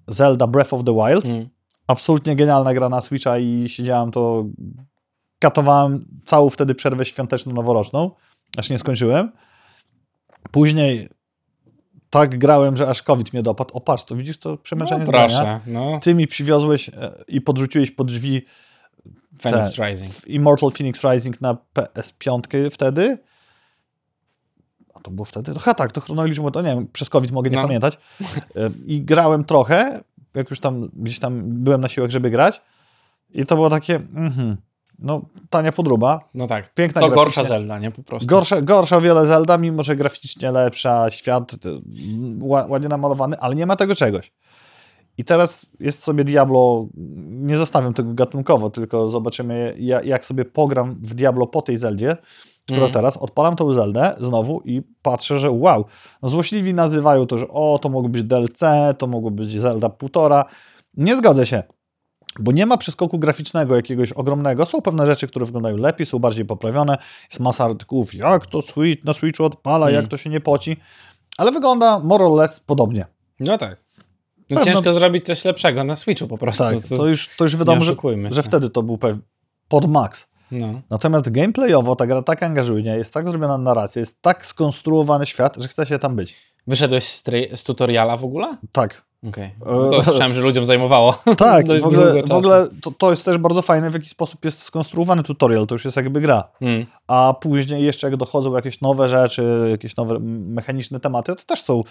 [0.08, 1.24] Zelda Breath of the Wild.
[1.24, 1.48] Mm.
[1.92, 4.44] Absolutnie genialna gra na Switcha i siedziałem to,
[5.38, 8.10] katowałem całą wtedy przerwę świąteczno-noworoczną,
[8.56, 9.32] aż nie skończyłem.
[10.50, 11.08] Później
[12.10, 13.74] tak grałem, że aż COVID mnie dopadł.
[13.74, 15.60] O patrz, to widzisz to przemęczenie No, proszę.
[15.66, 18.42] No, Ty mi przywiozłeś e, i podrzuciłeś pod drzwi
[19.42, 20.28] Phoenix te- Rising.
[20.28, 23.18] Immortal Phoenix Rising na PS5 wtedy.
[24.94, 25.54] A to było wtedy?
[25.54, 27.62] To chyba tak, to chronologicznie, to nie wiem, przez COVID mogę nie No.
[27.62, 27.98] pamiętać.
[28.56, 30.00] E, I grałem trochę,
[30.34, 32.62] jak już tam gdzieś tam byłem na siłach, żeby grać.
[33.34, 34.56] I to było takie, mhm,
[34.98, 36.74] no tania podróba, No tak.
[36.74, 37.90] piękna To gorsza Zelda, nie?
[37.90, 38.28] Po prostu.
[38.30, 41.58] Gorsza, gorsza o wiele Zelda, mimo że graficznie lepsza, świat y,
[42.38, 44.32] ła- ładnie namalowany, ale nie ma tego czegoś.
[45.18, 46.86] I teraz jest sobie Diablo,
[47.28, 52.16] nie zostawiam tego gatunkowo, tylko zobaczymy ja- jak sobie pogram w Diablo po tej Zeldzie,
[52.64, 52.92] która Mhm.
[52.92, 55.84] teraz, odpalam tą Zeldę znowu i patrzę, że wow,
[56.22, 58.60] no złośliwi nazywają to, że o, to mogło być DLC,
[58.98, 60.44] to mogło być Zelda półtora.
[60.96, 61.62] Nie zgodzę się.
[62.38, 64.66] bo nie ma przeskoku graficznego jakiegoś ogromnego.
[64.66, 66.98] Są pewne rzeczy, które wyglądają lepiej, są bardziej poprawione.
[67.30, 70.00] Jest masa artykułów, jak to Switch, na Switchu odpala, Mm.
[70.02, 70.76] jak to się nie poci.
[71.38, 73.06] Ale wygląda more or less podobnie.
[73.40, 73.76] No tak.
[74.50, 76.64] No Pewno- ciężko zrobić coś lepszego na Switchu po prostu.
[76.64, 77.94] Tak, to już, to już wiadomo, że,
[78.30, 78.98] że wtedy to był
[79.68, 80.26] pod max.
[80.52, 80.80] No.
[80.90, 85.68] Natomiast gameplayowo ta gra tak angażuje, jest tak zrobiona narracja, jest tak skonstruowany świat, że
[85.68, 86.34] chce się tam być.
[86.66, 88.56] Wyszedłeś z, z tutoriala w ogóle?
[88.72, 89.02] Tak.
[89.28, 89.50] Okej.
[89.60, 91.12] No to E, słyszałem, że ludziom zajmowało.
[91.38, 94.62] Tak, w ogóle, w ogóle to, to jest też bardzo fajne, w jaki sposób jest
[94.62, 96.48] skonstruowany tutorial, to już jest jakby gra.
[96.60, 96.86] Mm.
[97.06, 101.82] A później jeszcze jak dochodzą jakieś nowe rzeczy, jakieś nowe mechaniczne tematy, to też są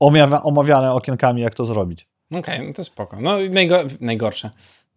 [0.00, 2.08] omawia- omawiane okienkami, jak to zrobić.
[2.34, 3.16] Okej, no to spoko.
[3.20, 4.50] No i najgo- najgorsze.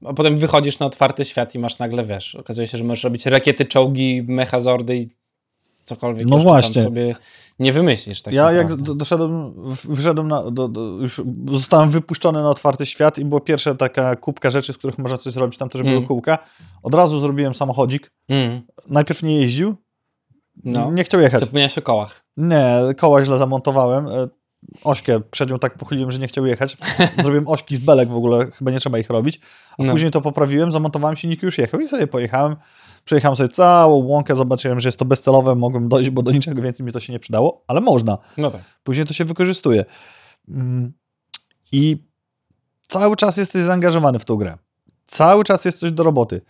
[0.06, 3.26] A potem wychodzisz na otwarty świat i masz nagle, wiesz, okazuje się, że możesz robić
[3.26, 5.10] rakiety, czołgi, mechazordy i
[5.84, 6.74] cokolwiek No właśnie.
[6.74, 7.16] tam sobie
[7.60, 8.22] nie wymyślisz.
[8.22, 9.54] Tak ja jak do, doszedłem,
[9.96, 14.52] wszedłem na, do, do, już zostałem wypuszczony na otwarty świat i była pierwsza taka kubka
[14.52, 16.06] rzeczy, z których można coś zrobić, tam też Mm.
[16.06, 16.38] kółka.
[16.84, 18.12] Od razu zrobiłem samochodzik.
[18.30, 18.62] Mm.
[18.90, 19.76] Najpierw nie jeździł,
[20.64, 20.92] No.
[20.92, 21.40] nie chciał jechać.
[21.40, 22.26] Zapomniałeś o kołach.
[22.38, 24.08] Nie, koła źle zamontowałem.
[24.84, 26.78] Ośkę przednią tak pochyliłem, że nie chciał jechać.
[27.24, 29.40] Zrobiłem ośki z belek w ogóle, chyba nie trzeba ich robić.
[29.78, 29.92] A No.
[29.92, 32.56] później to poprawiłem, zamontowałem silnik i już jechał i sobie pojechałem.
[33.06, 36.86] Przejechałem sobie całą łąkę, zobaczyłem, że jest to bezcelowe, mogłem dojść, bo do niczego więcej
[36.86, 38.18] mi to się nie przydało, ale można.
[38.38, 38.62] No tak.
[38.84, 39.86] Później to się wykorzystuje.
[40.50, 40.94] Mm.
[41.72, 41.98] I
[42.82, 44.58] cały czas jesteś zaangażowany w tą grę.
[45.06, 46.42] Cały czas jest coś do roboty.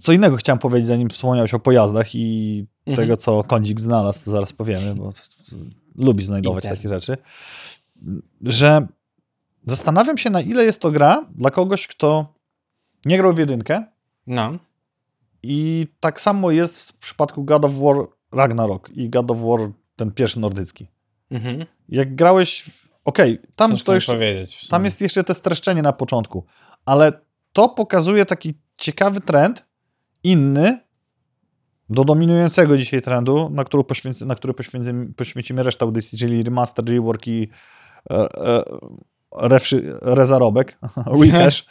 [0.00, 3.06] Co innego chciałem powiedzieć, zanim wspomniałeś o pojazdach i Mhm.
[3.06, 5.12] tego, co Kądzik znalazł, to zaraz powiemy, bo
[5.98, 6.82] lubi znajdować Internet.
[6.82, 7.16] takie rzeczy.
[8.40, 8.86] Że
[9.66, 12.34] zastanawiam się, na ile jest to gra dla kogoś, kto
[13.04, 13.84] nie grał w jedynkę
[14.26, 14.58] No.
[15.42, 17.96] i tak samo jest w przypadku God of War
[18.32, 20.86] Ragnarok i God of War ten pierwszy nordycki.
[21.30, 21.64] Mhm.
[21.88, 22.62] Jak grałeś.
[22.62, 24.18] w- Okej, tam Ciężko to jeszcze,
[24.70, 26.44] tam jest jeszcze te streszczenie na początku,
[26.84, 27.12] ale
[27.52, 29.66] to pokazuje taki ciekawy trend,
[30.24, 30.78] inny,
[31.88, 36.84] do dominującego dzisiaj trendu, na który, poświęc, na który poświęcimy, poświęcimy resztę audycji, czyli remaster,
[36.84, 37.48] rework i
[38.10, 38.64] e, e,
[39.36, 40.78] refszy, rezarobek,
[41.22, 41.66] recash,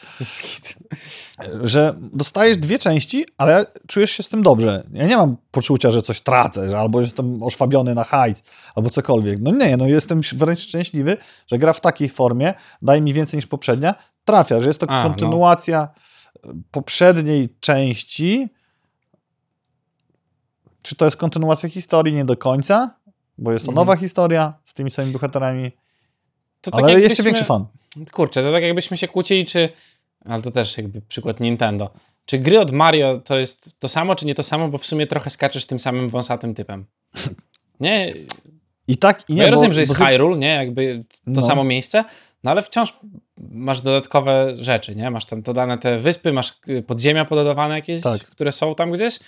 [1.62, 4.84] że dostajesz dwie części, ale czujesz się z tym dobrze.
[4.93, 8.43] Ja nie mam poczucia, że coś tracę, że albo jestem oszwabiony na hajs,
[8.75, 9.39] albo cokolwiek.
[9.41, 13.47] No nie, no jestem wręcz szczęśliwy, że gra w takiej formie daje mi więcej niż
[13.47, 13.95] poprzednia.
[14.23, 15.10] Trafia, że jest to A, no.
[15.10, 15.89] kontynuacja
[16.71, 18.49] poprzedniej części.
[20.86, 22.13] Czy to jest kontynuacja historii?
[22.13, 22.95] Nie do końca,
[23.38, 23.88] bo jest to Mhm.
[23.88, 25.71] nowa historia z tymi samymi bohaterami,
[26.62, 27.65] To ale jakbyśmy- jeszcze większy fan.
[28.12, 29.69] Kurczę, to tak jakbyśmy się kłócili, czy...
[30.26, 31.89] Ale to też jakby przykład Nintendo.
[32.26, 35.08] Czy gry od Mario to jest to samo, czy nie to samo, bo w sumie
[35.08, 36.86] trochę skaczesz tym samym wąsatym typem.
[37.80, 38.13] Nie,
[38.88, 41.41] I tak i nie ja bo- rozumiem, że jest bo Hyrule, nie, jakby to No.
[41.41, 42.04] samo miejsce,
[42.43, 42.93] no ale wciąż
[43.38, 45.12] masz dodatkowe rzeczy, nie?
[45.12, 46.54] Masz tam dodane te wyspy, masz
[46.88, 48.21] podziemia pododawane jakieś, Tak.
[48.24, 49.19] które są tam gdzieś.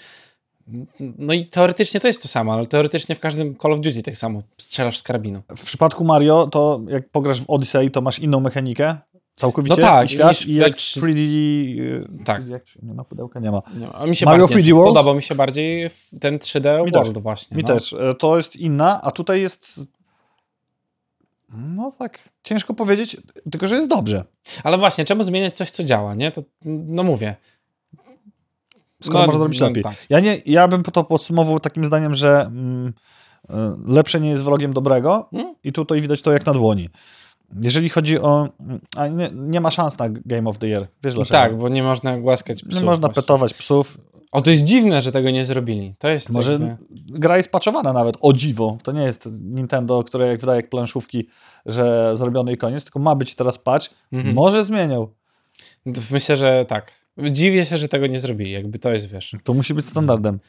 [0.99, 4.17] No i teoretycznie to jest to samo, ale teoretycznie w każdym Call of Duty tak
[4.17, 5.41] samo strzelasz z karabinu.
[5.57, 8.97] W przypadku Mario, to jak pograsz w Odyssey, to masz inną mechanikę.
[9.35, 9.75] Całkowicie.
[9.75, 11.17] No tak, świat, i jak trzy- 3D.
[11.79, 12.47] y, Tak.
[12.47, 13.61] Jak, nie ma pudełka, nie ma.
[13.79, 14.87] Nie, a mi się Mario bardziej, 3D World?
[14.89, 15.89] Podobał mi się bardziej
[16.21, 17.23] ten 3D Mi World też.
[17.23, 17.57] właśnie.
[17.57, 17.67] Mi no.
[17.69, 17.93] też.
[17.93, 19.79] E, To jest inna, a tutaj jest.
[21.53, 23.17] No tak, ciężko powiedzieć,
[23.51, 24.23] tylko że jest dobrze.
[24.63, 26.31] Ale właśnie, czemu zmieniać coś, co działa, nie?
[26.31, 27.35] To, no mówię.
[29.03, 29.83] Skoro No, można zrobić no lepiej.
[29.83, 29.93] tak.
[30.09, 32.93] Ja, nie, ja bym to podsumował takim zdaniem, że mm,
[33.49, 35.55] e, lepsze nie jest wrogiem dobrego Mm.
[35.63, 36.89] i tutaj widać to jak na dłoni.
[37.61, 38.49] Jeżeli chodzi o...
[38.97, 40.87] A nie, nie ma szans na Game of the Year.
[41.03, 41.37] Wiesz dlaczego?
[41.39, 42.81] Tak, bo nie można głaskać psów.
[42.81, 43.21] Nie można właśnie.
[43.21, 43.97] petować psów.
[44.31, 45.95] O, to jest dziwne, że tego nie zrobili.
[45.99, 46.75] To jest Może jakby...
[47.19, 48.77] gra jest patchowana nawet, o dziwo.
[48.83, 51.27] To nie jest Nintendo, które jak wydaje jak planszówki,
[51.65, 53.87] że zrobiony i koniec, tylko ma być teraz patch.
[54.13, 54.35] Mhm.
[54.35, 55.07] Może zmienią.
[56.11, 56.91] Myślę, że tak.
[57.31, 58.51] Dziwię się, że tego nie zrobili.
[58.51, 59.35] Jakby to jest, wiesz.
[59.43, 60.39] To musi być standardem.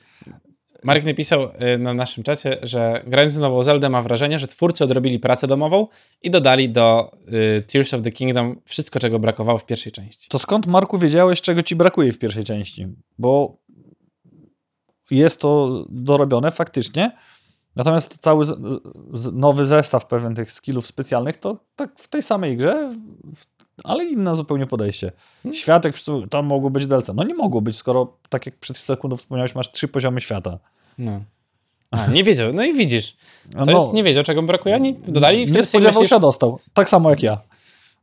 [0.85, 1.43] Marek napisał
[1.75, 5.47] y, na naszym czacie, że grając w nową Zeldę ma wrażenie, że twórcy odrobili pracę
[5.47, 5.87] domową
[6.23, 7.11] i dodali do
[7.59, 10.29] y, Tears of the Kingdom wszystko, czego brakowało w pierwszej części.
[10.29, 12.87] To skąd, Marku, wiedziałeś, czego ci brakuje w pierwszej części?
[13.19, 13.57] Bo
[15.11, 17.13] jest to dorobione faktycznie,
[17.77, 18.47] natomiast cały
[19.33, 22.91] nowy zestaw pewien tych skillów specjalnych to tak w tej samej grze,
[23.35, 25.13] w- ale inne zupełnie podejście.
[25.43, 25.59] Hmm.
[25.61, 25.95] Światek,
[26.31, 27.11] tam mogło być DLC.
[27.15, 30.59] No nie mogło być, skoro tak jak przed sekundą wspomniałeś, masz trzy poziomy świata.
[30.99, 31.21] No.
[31.91, 32.53] A, nie wiedział.
[32.53, 33.17] No i widzisz.
[33.53, 34.75] To No, jest, nie wiedział, czego brakuje.
[34.75, 36.59] Oni dodali i nie spodziewał myślisz, się, dostał.
[36.75, 37.39] Tak samo jak ja.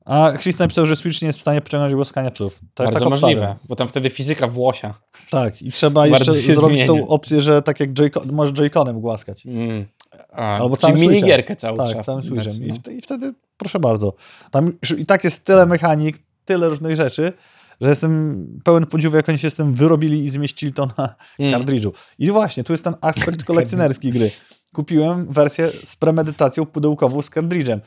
[0.06, 2.60] A Chris napisał, że Switch nie jest w stanie pociągnąć głaskania psów.
[2.74, 4.94] To jest bardzo tak możliwe, bo tam wtedy fizyka włosia.
[5.30, 9.46] Tak, i trzeba Bardzo jeszcze zrobić tą opcję, że tak jak Joy- możesz Joy-Conem głaskać.
[9.46, 9.86] Mm.
[10.34, 12.64] A, Albo czyli minigierkę trzeba Tak, całym Switchem.
[12.64, 12.76] I, no.
[12.76, 14.14] wtedy, I wtedy, proszę bardzo.
[14.52, 17.34] Tam już i tak jest tyle mechanik, tyle różnych rzeczy,
[17.82, 21.52] że jestem pełen podziwu, jak oni się z tym wyrobili i zmieścili to na Mm.
[21.54, 21.94] kartridżu.
[22.20, 24.32] I właśnie, tu jest ten aspekt kolekcjonerski gry.
[24.74, 27.82] Kupiłem wersję z premedytacją pudełkową z kartridżem.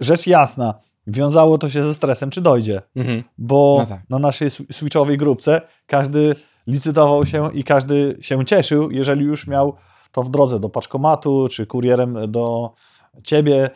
[0.00, 0.74] Rzecz jasna,
[1.06, 3.22] wiązało to się ze stresem, czy dojdzie, Mhm.
[3.38, 4.02] bo No tak.
[4.10, 6.34] na naszej sw- switchowej grupce każdy
[6.66, 9.76] licytował się i każdy się cieszył, jeżeli już miał
[10.12, 12.74] to w drodze do paczkomatu, czy kurierem do
[13.24, 13.70] ciebie.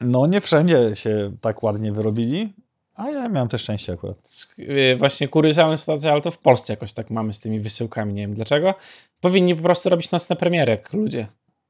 [0.00, 2.52] No nie wszędzie się tak ładnie wyrobili,
[2.94, 4.16] a ja miałem też szczęście akurat.
[4.58, 8.22] Y, Właśnie kuriozalne sytuacje, ale to w Polsce jakoś tak mamy z tymi wysyłkami, nie
[8.22, 8.74] wiem dlaczego.
[9.20, 11.26] Powinni po prostu robić nocne premiery, jak ludzie.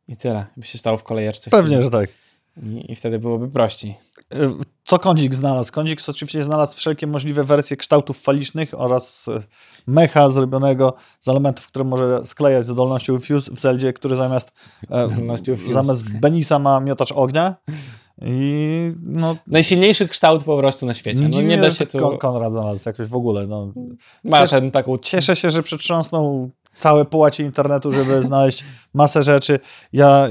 [0.09, 0.47] I tyle.
[0.57, 1.51] By się stało w kolejeczce.
[1.51, 2.11] Pewnie, że tak.
[2.63, 3.95] I, I wtedy byłoby prościej.
[4.85, 5.73] Co Kądzik znalazł?
[5.73, 9.39] Kądzik oczywiście znalazł wszelkie możliwe wersje kształtów falicznych oraz e,
[9.87, 14.53] mecha zrobionego z elementów, które może sklejać z zdolnością Fuse w Zeldzie, który zamiast,
[14.91, 15.09] e,
[15.73, 17.55] zamiast Benisa ma miotacz ognia.
[18.23, 21.29] I no, Najsilniejszy kształt po prostu na świecie.
[21.29, 21.99] No, nie da się tu...
[21.99, 23.47] Kon- Konrad znalazł jakoś w ogóle.
[23.47, 23.73] No.
[24.25, 24.99] Ma Cieszę- ten taką...
[24.99, 29.59] Cieszę się, że przetrząsnął całe połacie internetu, żeby znaleźć masę rzeczy.
[29.93, 30.29] Ja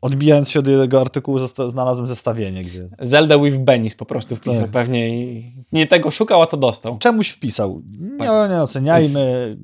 [0.00, 4.70] odbijając się od jego artykułu znalazłem zestawienie, gdzie Zelda with Benis po prostu wpisał Tak.
[4.70, 6.98] pewnie i nie tego szukał, a to dostał.
[6.98, 7.82] czemuś wpisał.
[8.00, 8.50] Nie, Tak.
[8.50, 9.56] nie oceniajmy.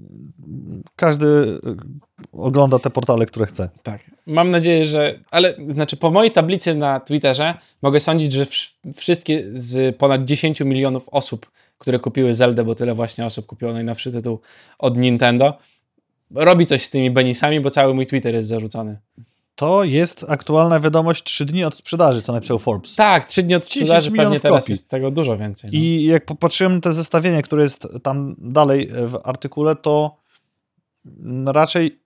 [0.96, 1.61] Każdy y,
[2.33, 3.68] ogląda te portale, które chce.
[3.83, 4.01] Tak.
[4.27, 5.18] Mam nadzieję, że.
[5.31, 10.61] Ale znaczy, po mojej tablicy na Twitterze mogę sądzić, że wsz- wszystkie z ponad 10
[10.64, 14.40] milionów osób, które kupiły Zeldę, bo tyle właśnie osób kupiło najnowszy tytuł
[14.79, 15.59] od Nintendo,
[16.35, 18.99] robi coś z tymi Benisami, bo cały mój Twitter jest zarzucony.
[19.57, 22.95] To jest aktualna wiadomość 3 dni od sprzedaży, co napisał Forbes.
[22.95, 24.73] Tak, trzy dni od 10 sprzedaży, pewnie teraz kopii.
[24.73, 25.71] jest tego dużo więcej.
[25.73, 25.79] No.
[25.79, 30.16] I jak popatrzyłem na te zestawienie, które jest tam dalej w artykule, to
[31.47, 32.01] raczej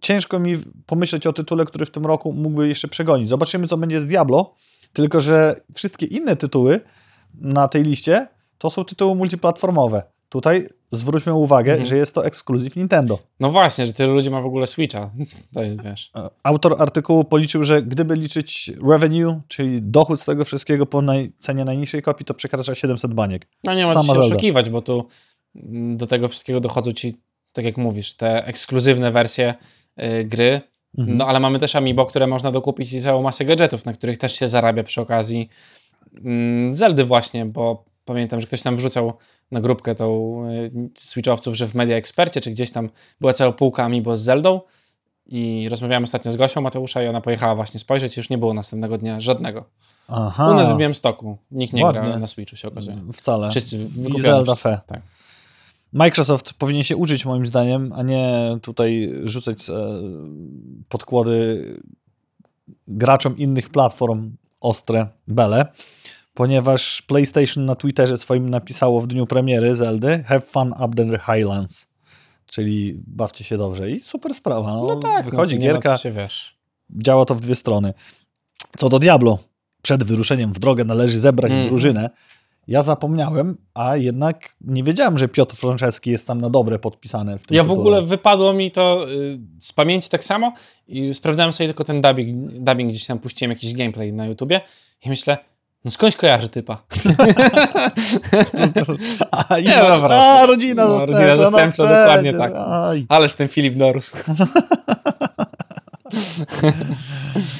[0.00, 3.28] ciężko mi pomyśleć o tytule, który w tym roku mógłby jeszcze przegonić.
[3.28, 4.54] Zobaczymy, co będzie z Diablo,
[4.92, 6.80] tylko że wszystkie inne tytuły
[7.34, 8.28] na tej liście
[8.58, 10.02] to są tytuły multiplatformowe.
[10.34, 11.88] Tutaj zwróćmy uwagę, Mhm.
[11.88, 13.18] że jest to ekskluzyw Nintendo.
[13.40, 15.10] no właśnie, że tylu ludzi ma w ogóle Switcha.
[15.54, 16.10] To jest, wiesz.
[16.16, 21.32] E, Autor artykułu policzył, że gdyby liczyć revenue, czyli dochód z tego wszystkiego po naj,
[21.38, 23.46] cenie najniższej kopii, to przekracza 700 baniek.
[23.64, 24.34] No nie ma co Sama się Zelda.
[24.36, 25.08] oszukiwać, bo tu
[25.56, 27.16] mm, do tego wszystkiego dochodzą ci,
[27.52, 29.54] tak jak mówisz, te ekskluzywne wersje
[30.02, 30.60] y, gry.
[30.98, 31.16] Mhm.
[31.18, 34.32] No ale mamy też Amiibo, które można dokupić i całą masę gadżetów, na których też
[34.38, 35.48] się zarabia przy okazji
[36.24, 39.12] mm, Zeldy właśnie, bo pamiętam, że ktoś tam wrzucał
[39.50, 42.90] na grupkę tą y, Switchowców, że w Media Expercie, czy gdzieś tam
[43.20, 44.60] była cała półka Amiibo z Zeldą
[45.26, 48.98] i rozmawiałem ostatnio z Gosią Mateusza i ona pojechała właśnie spojrzeć, już nie było następnego
[48.98, 49.64] dnia żadnego.
[50.08, 50.50] Aha.
[50.50, 51.38] U nas w Białymstoku.
[51.50, 52.02] Nikt nie Ładnie.
[52.02, 52.96] gra na Switchu, się okazuje.
[53.12, 53.50] Wcale.
[53.50, 54.80] Wszyscy I Zelda fe.
[54.86, 55.00] Tak.
[55.92, 59.72] Microsoft powinien się uczyć moim zdaniem, a nie tutaj rzucać e,
[60.88, 61.64] podkłady
[62.88, 65.66] graczom innych platform ostre bele,
[66.34, 71.88] ponieważ PlayStation na Twitterze swoim napisało w dniu premiery Zeldy Have fun up the Highlands,
[72.46, 74.72] czyli bawcie się dobrze i super sprawa.
[74.76, 76.56] No, No tak, wychodzi no, nie ma gierka, się wiesz.
[76.90, 77.94] działa to w dwie strony.
[78.78, 79.38] Co do Diablo,
[79.82, 81.68] przed wyruszeniem w drogę należy zebrać Mm.
[81.68, 82.10] drużynę.
[82.66, 87.38] Ja zapomniałem, a jednak nie wiedziałem, że Piotr Franceski jest tam na dobre podpisane.
[87.38, 87.80] W tym Ja w tytule.
[87.80, 90.52] ogóle wypadło mi to y, z pamięci tak samo
[90.88, 94.60] i sprawdzałem sobie tylko ten dubbing, dubbing gdzieś tam puściłem jakiś gameplay na YouTubie
[95.04, 95.38] i myślę,
[95.84, 96.82] no skądś kojarzy typa.
[99.30, 100.16] A, i masz- dobra.
[100.16, 101.18] a rodzina No, zastępcza.
[101.26, 102.52] rodzina zastępcza, no dokładnie tak.
[102.56, 103.06] Aj.
[103.08, 104.16] Ależ ten Filip dorósł.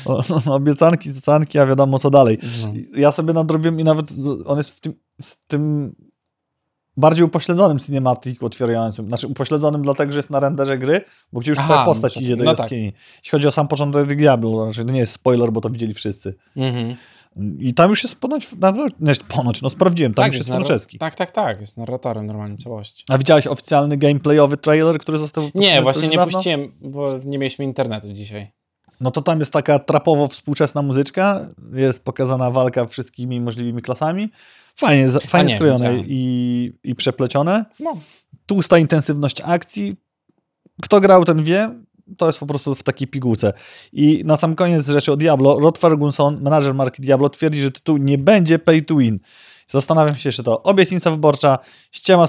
[0.04, 0.22] O,
[0.54, 2.38] obiecanki, cecanki, a wiadomo co dalej.
[2.62, 2.72] No.
[2.96, 4.06] Ja sobie nadrobiłem i nawet
[4.46, 5.94] on jest w tym, z tym
[6.96, 9.08] bardziej upośledzonym cinematiku otwierającym.
[9.08, 11.00] Znaczy upośledzonym dlatego, że jest na renderze gry,
[11.32, 12.58] bo gdzie już Aha, twoja postać no idzie do no tak.
[12.58, 12.92] jaskini.
[13.16, 16.34] Jeśli chodzi o sam początek Diablo, znaczy to nie jest spoiler, bo to widzieli wszyscy.
[16.56, 16.96] Mhm.
[17.58, 18.48] I tam już jest ponoć,
[19.00, 20.98] no, ponoć, no sprawdziłem, tam już jest narra- Franceski.
[20.98, 23.04] Tak, tak, tak, jest narratorem normalnie całości.
[23.10, 26.32] A widziałeś oficjalny gameplayowy trailer, który został Nie, właśnie nie niedawno?
[26.32, 28.52] puściłem, bo nie mieliśmy internetu dzisiaj.
[29.00, 34.28] No to tam jest taka trapowo współczesna muzyczka, jest pokazana walka wszystkimi możliwymi klasami.
[34.76, 36.04] Fajnie, fajnie nie, skrojone widziałem.
[36.08, 37.64] i, i przeplecione.
[37.80, 37.96] No.
[38.46, 39.96] Tłusta intensywność akcji.
[40.82, 41.70] Kto grał, ten wie.
[42.18, 43.52] To jest po prostu w takiej pigułce.
[43.92, 47.96] I na sam koniec rzeczy o Diablo, Rod Ferguson, menadżer marki Diablo, twierdzi, że tytuł
[47.96, 49.18] nie będzie pay to win.
[49.68, 51.58] Zastanawiam się, czy to obietnica wyborcza,
[51.92, 52.26] ściema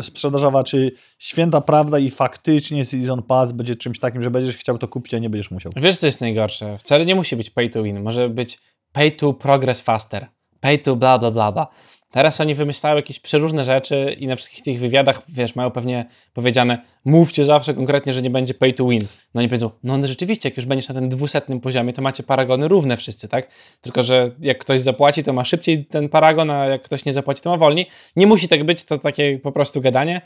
[0.00, 4.88] sprzedażowa, czy święta prawda i faktycznie Season Pass będzie czymś takim, że będziesz chciał to
[4.88, 5.72] kupić, a nie będziesz musiał.
[5.76, 6.78] Wiesz, co jest najgorsze?
[6.78, 8.02] Wcale nie musi być pay to win.
[8.02, 8.60] Może być
[8.92, 10.26] pay to progress faster.
[10.60, 11.66] Pay to bla, bla, bla, bla.
[12.12, 16.78] Teraz oni wymyślają jakieś przeróżne rzeczy i na wszystkich tych wywiadach, wiesz, mają pewnie powiedziane,
[17.04, 19.02] mówcie zawsze konkretnie, że nie będzie pay to win.
[19.34, 22.22] No oni powiedzą, no, no rzeczywiście, jak już będziesz na tym dwusetnym poziomie, to macie
[22.22, 23.48] paragony równe wszyscy, tak?
[23.80, 27.42] Tylko, że jak ktoś zapłaci, to ma szybciej ten paragon, a jak ktoś nie zapłaci,
[27.42, 27.86] to ma wolniej.
[28.16, 30.20] Nie musi tak być, to takie po prostu gadanie.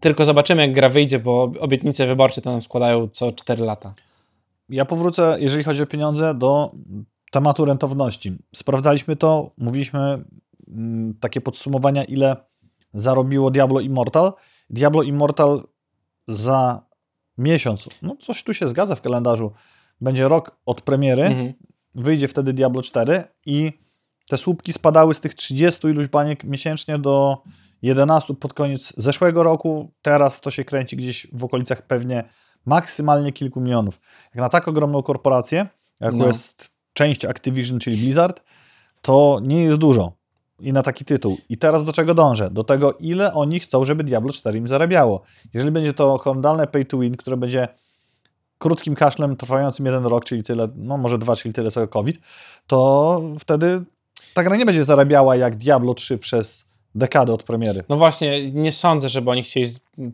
[0.00, 3.94] Tylko zobaczymy, jak gra wyjdzie, bo obietnice wyborcze to nam składają co 4 lata.
[4.68, 6.72] Ja powrócę, jeżeli chodzi o pieniądze, do
[7.30, 8.32] tematu rentowności.
[8.54, 10.24] Sprawdzaliśmy to, mówiliśmy
[11.20, 12.36] takie podsumowania, ile
[12.94, 14.32] zarobiło Diablo Immortal.
[14.70, 15.62] Diablo Immortal
[16.28, 16.86] za
[17.38, 19.52] miesiąc, no coś tu się zgadza w kalendarzu,
[20.00, 21.52] będzie rok od premiery, Mhm.
[21.94, 23.72] wyjdzie wtedy Diablo 4 i
[24.28, 27.42] te słupki spadały z tych 30 iluś baniek miesięcznie do
[27.82, 29.90] 11 pod koniec zeszłego roku.
[30.02, 32.24] Teraz to się kręci gdzieś w okolicach pewnie
[32.66, 34.00] maksymalnie kilku milionów.
[34.24, 35.66] Jak na tak ogromną korporację,
[36.00, 36.26] jaką No.
[36.26, 38.42] jest część Activision, czyli Blizzard,
[39.02, 40.12] to nie jest dużo.
[40.60, 41.38] I na taki tytuł.
[41.48, 42.50] I teraz do czego dążę?
[42.50, 45.22] Do tego, ile oni chcą, żeby Diablo 4 im zarabiało.
[45.54, 47.68] Jeżeli będzie to horrendalne pay to win, które będzie
[48.58, 52.18] krótkim kaszlem trwającym jeden rok, czyli tyle, no może dwa, czyli tyle co COVID,
[52.66, 53.82] to wtedy
[54.34, 57.84] ta gra nie będzie zarabiała jak Diablo 3 przez dekadę od premiery.
[57.88, 59.66] No właśnie, nie sądzę, żeby oni chcieli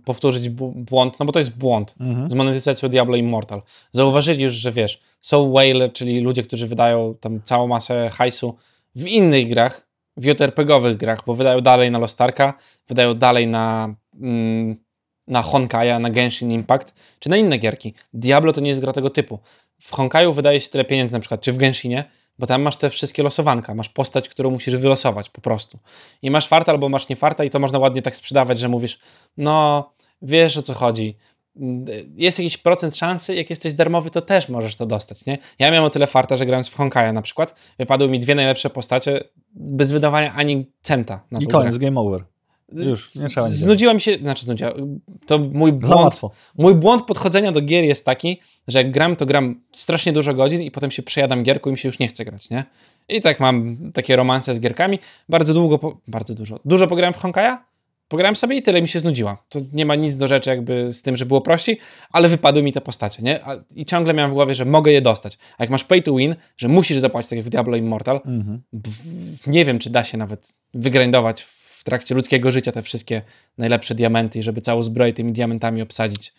[0.05, 2.31] powtórzyć błąd, no bo to jest błąd Mhm.
[2.31, 3.63] z monetyzacją Diablo Immortal.
[3.93, 8.57] Zauważyli już, że wiesz, są whale, czyli ludzie, którzy wydają tam całą masę hajsu
[8.95, 9.87] w innych grach,
[10.21, 12.55] w JRPG-owych grach, bo wydają dalej na Lost Arka,
[12.89, 14.77] wydają dalej na, mm,
[15.27, 17.95] na Honkaja, na Genshin Impact, czy na inne gierki.
[18.13, 19.39] Diablo to nie jest gra tego typu.
[19.81, 22.05] W Honkaju wydaje się tyle pieniędzy na przykład, czy w Genshinie,
[22.39, 25.79] bo tam masz te wszystkie losowanka, masz postać, którą musisz wylosować po prostu.
[26.23, 28.99] I masz farta albo masz nie farta i to można ładnie tak sprzedawać, że mówisz,
[29.37, 29.91] no
[30.23, 31.17] wiesz o co chodzi.
[32.17, 35.39] Jest jakiś procent szansy, jak jesteś darmowy, to też możesz to dostać, nie?
[35.59, 38.71] Ja miałem o tyle farta, że grając w Honkaja na przykład, wypadły mi dwie najlepsze
[38.71, 42.25] postacie bez wydawania ani centa na I koniec, game over.
[42.73, 44.73] Już, nie trzeba Znudziła mi się, znaczy znudziła,
[45.27, 46.21] to mój błąd,
[46.59, 50.63] mój błąd podchodzenia do gier jest taki, że jak gram, to gram strasznie dużo godzin
[50.63, 52.65] i potem się przejadam gierką i mi się już nie chce grać, nie?
[53.09, 54.99] I tak mam takie romanse z gierkami.
[55.29, 57.65] Bardzo długo, po, bardzo dużo, dużo pograłem w Honkaja,
[58.11, 59.45] pograłem sobie i tyle mi się znudziła.
[59.49, 61.79] To nie ma nic do rzeczy jakby z tym, że było prościej,
[62.13, 63.41] ale wypadły mi te postacie, nie?
[63.77, 65.39] I ciągle miałem w głowie, że mogę je dostać.
[65.59, 68.63] A jak masz pay to win, że musisz zapłacić tak jak w Diablo Immortal, Mhm.
[69.47, 73.23] nie wiem, czy da się nawet wygrindować w trakcie ludzkiego życia te wszystkie
[73.59, 76.33] najlepsze diamenty i żeby całą zbroję tymi diamentami obsadzić.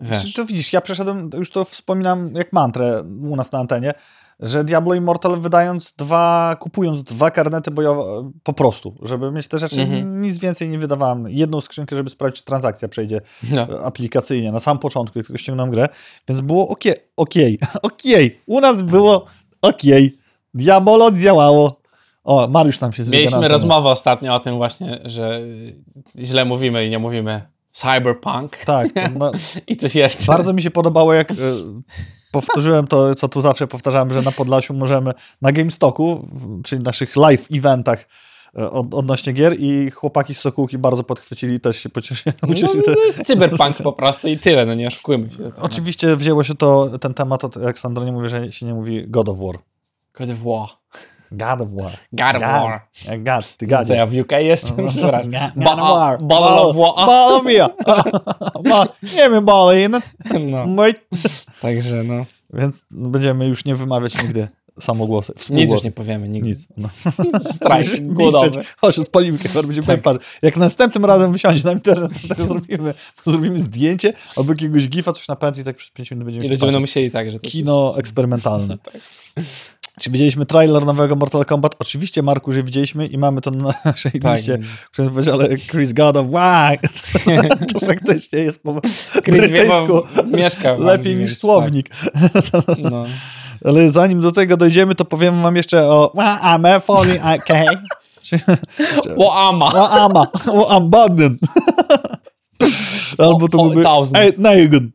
[0.00, 0.34] Wiesz.
[0.34, 3.94] to widzisz, ja przeszedłem, już to wspominam jak mantrę u nas na antenie,
[4.40, 9.80] że Diablo Immortal wydając dwa, kupując dwa karnety bojowe po prostu, żeby mieć te rzeczy,
[9.82, 10.20] Mhm.
[10.20, 11.28] nic więcej nie wydawałem.
[11.28, 13.20] Jedną skrzynkę, żeby sprawdzić, czy transakcja przejdzie
[13.54, 13.66] No.
[13.84, 15.88] aplikacyjnie na sam początku, jak tylko ściągnąłem grę,
[16.28, 18.40] więc było okej, okej, okej.
[18.46, 19.24] U nas było
[19.62, 20.18] okej.
[20.54, 21.80] Diabolo działało.
[22.24, 25.40] O, Mariusz nam się Mieliśmy rozmowę ostatnio o tym właśnie, że
[26.18, 27.42] źle mówimy i nie mówimy
[27.78, 28.88] cyberpunk Tak,
[29.18, 29.32] no,
[29.66, 30.24] i coś jeszcze.
[30.26, 31.34] Bardzo mi się podobało, jak e,
[32.32, 36.28] powtórzyłem to, co tu zawsze powtarzałem, że na Podlasiu możemy na GameStoku,
[36.64, 38.08] czyli naszych live eventach
[38.58, 42.36] e, od, odnośnie gier i chłopaki z Sokółki bardzo podchwycili też się pocieszyli.
[42.42, 42.82] No, ucieszyli.
[42.82, 45.38] to jest cyberpunk po prostu i tyle, no nie oszukujmy się.
[45.42, 45.50] No.
[45.68, 49.04] Oczywiście wzięło się to, ten temat, od, jak Sandro nie mówi, że się nie mówi
[49.08, 49.58] God of War.
[50.18, 50.68] God of War.
[51.32, 51.92] God of War.
[52.12, 52.88] God of War.
[53.18, 53.94] God, ty Co gadzie.
[53.94, 54.76] ja w UK jestem?
[55.56, 55.64] No.
[55.64, 56.18] God of War.
[56.22, 57.06] Bottle of War.
[57.06, 57.72] Bottle of.
[58.70, 59.92] Ba- Nie wiem, balin.
[60.50, 60.94] No, Mój.
[61.60, 62.24] także no.
[62.52, 64.48] Więc będziemy już nie wymawiać nigdy
[64.80, 65.32] samogłosy.
[65.50, 66.48] Nic już nie powiemy, nigdy.
[66.48, 66.68] Nic.
[66.76, 66.88] No.
[67.54, 68.50] Strajk głodowy.
[68.76, 70.38] Chodź, odpalimy kamerę, będziemy patrzeć.
[70.42, 72.94] Jak następnym razem wysiądzie na internet, to tak zrobimy.
[73.26, 76.54] Zrobimy zdjęcie albo jakiegoś gifa, coś napędzi i tak przez 5 minut będziemy I się
[76.54, 78.78] ludzie będą myśleli tak, że to Kino eksperymentalne.
[80.00, 81.74] Czy widzieliśmy trailer nowego Mortal Kombat?
[81.78, 84.36] Oczywiście, Marku, że widzieliśmy i mamy to na naszej Tak.
[84.36, 84.58] liście.
[84.92, 86.78] Chciałem powiedzieć, ale Chris God of War,
[87.72, 88.80] to faktycznie jest po
[89.26, 91.88] brytyjsku mieszka lepiej niż więc słownik.
[91.88, 92.78] Tak.
[92.90, 93.04] No.
[93.64, 97.66] Ale zanim do tego dojdziemy, to powiem wam jeszcze o I'm falling, okay.
[99.16, 99.66] Łama!
[99.66, 101.38] O ama, o ambaden.
[103.18, 103.82] Albo to byłby.
[104.14, 104.90] Eight Naigun.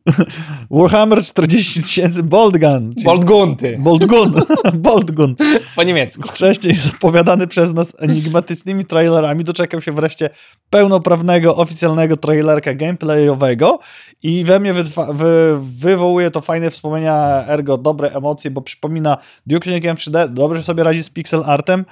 [0.70, 2.90] Warhammer 40 tysięcy Bolt Gun.
[2.92, 3.76] czyli Boldgunty!
[3.78, 4.32] Bolt Gun.
[4.82, 5.36] Bolt Gun.
[5.76, 6.22] Po niemiecku.
[6.28, 10.30] Wcześniej zapowiadany przez nas enigmatycznymi trailerami doczekał się wreszcie
[10.70, 13.78] pełnoprawnego, oficjalnego trailerka gameplayowego
[14.22, 19.70] i we mnie wytwa- wy- wywołuje to fajne wspomnienia, ergo dobre emocje, bo przypomina Duke
[19.74, 21.84] Nukem 3D, dobrze sobie radzi z pixel artem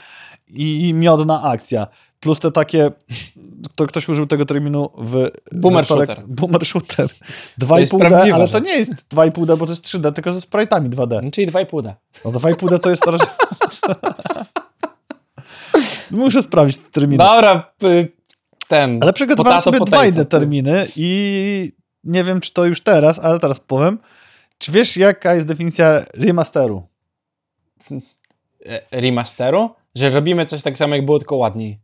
[0.48, 1.86] i miodna akcja.
[2.22, 2.90] Plus te takie,
[3.76, 5.30] to ktoś użył tego terminu w...
[5.52, 6.22] Boomer shooter.
[6.26, 7.06] Boomer shooter.
[7.78, 8.64] jest 2,5D, prawdziwa ale to rzecz.
[8.64, 11.30] nie jest 2,5D, bo to jest 3D, tylko ze sprite'ami 2D.
[11.30, 11.94] Czyli 2,5D.
[12.24, 13.20] No 2,5D to jest teraz...
[16.10, 17.24] Muszę sprawdzić terminy.
[17.24, 17.72] Dobra,
[18.68, 18.98] ten.
[19.02, 20.10] Ale przygotowałem potato, sobie potato.
[20.12, 21.72] dwa terminy i
[22.04, 23.98] nie wiem, czy to już teraz, ale teraz powiem.
[24.58, 26.82] Czy wiesz, jaka jest definicja remasteru?
[28.66, 29.70] E, Remasteru?
[29.94, 31.80] Że robimy coś tak samo, jak było, tylko ładniej.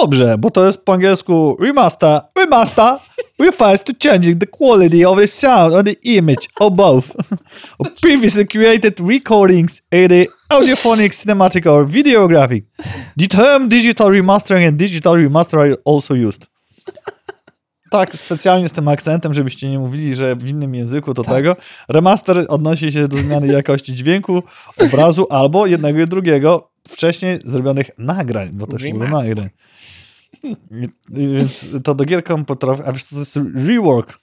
[0.00, 2.98] Dobrze, bo to jest po angielsku remaster, remaster
[3.38, 7.16] refers to changing the quality of the sound or the image or both
[7.78, 12.64] of previously created recordings in the audiophonic, cinematic or videographic.
[13.16, 16.46] The term digital remastering and digital remaster are also used.
[17.90, 21.56] Tak, specjalnie z tym akcentem, żebyście nie mówili, że w innym języku to tego.
[21.88, 24.42] Remaster odnosi się do zmiany jakości dźwięku,
[24.78, 29.28] obrazu albo jednego i drugiego wcześniej zrobionych nagrań, bo też było Remaster.
[29.28, 29.50] nagrań.
[31.10, 34.18] Więc to do gier komputerowych, a wiesz co to jest rework.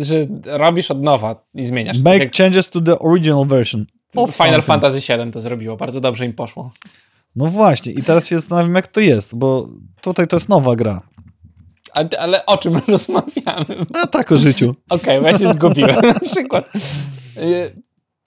[0.00, 1.96] Że robisz od nowa i zmieniasz.
[1.96, 3.86] Tak Make jak changes to the original version.
[4.12, 4.64] Final something.
[4.64, 6.72] Fantasy VII to zrobiło, bardzo dobrze im poszło.
[7.36, 9.68] No właśnie, i teraz się zastanawiam, jak to jest, bo
[10.00, 11.02] tutaj to jest nowa gra.
[11.92, 13.86] Ale, ale o czym rozmawiamy?
[14.02, 14.74] A tak o życiu.
[14.90, 15.96] Okej, bo ja się zgubiłem.
[16.06, 16.72] Na przykład.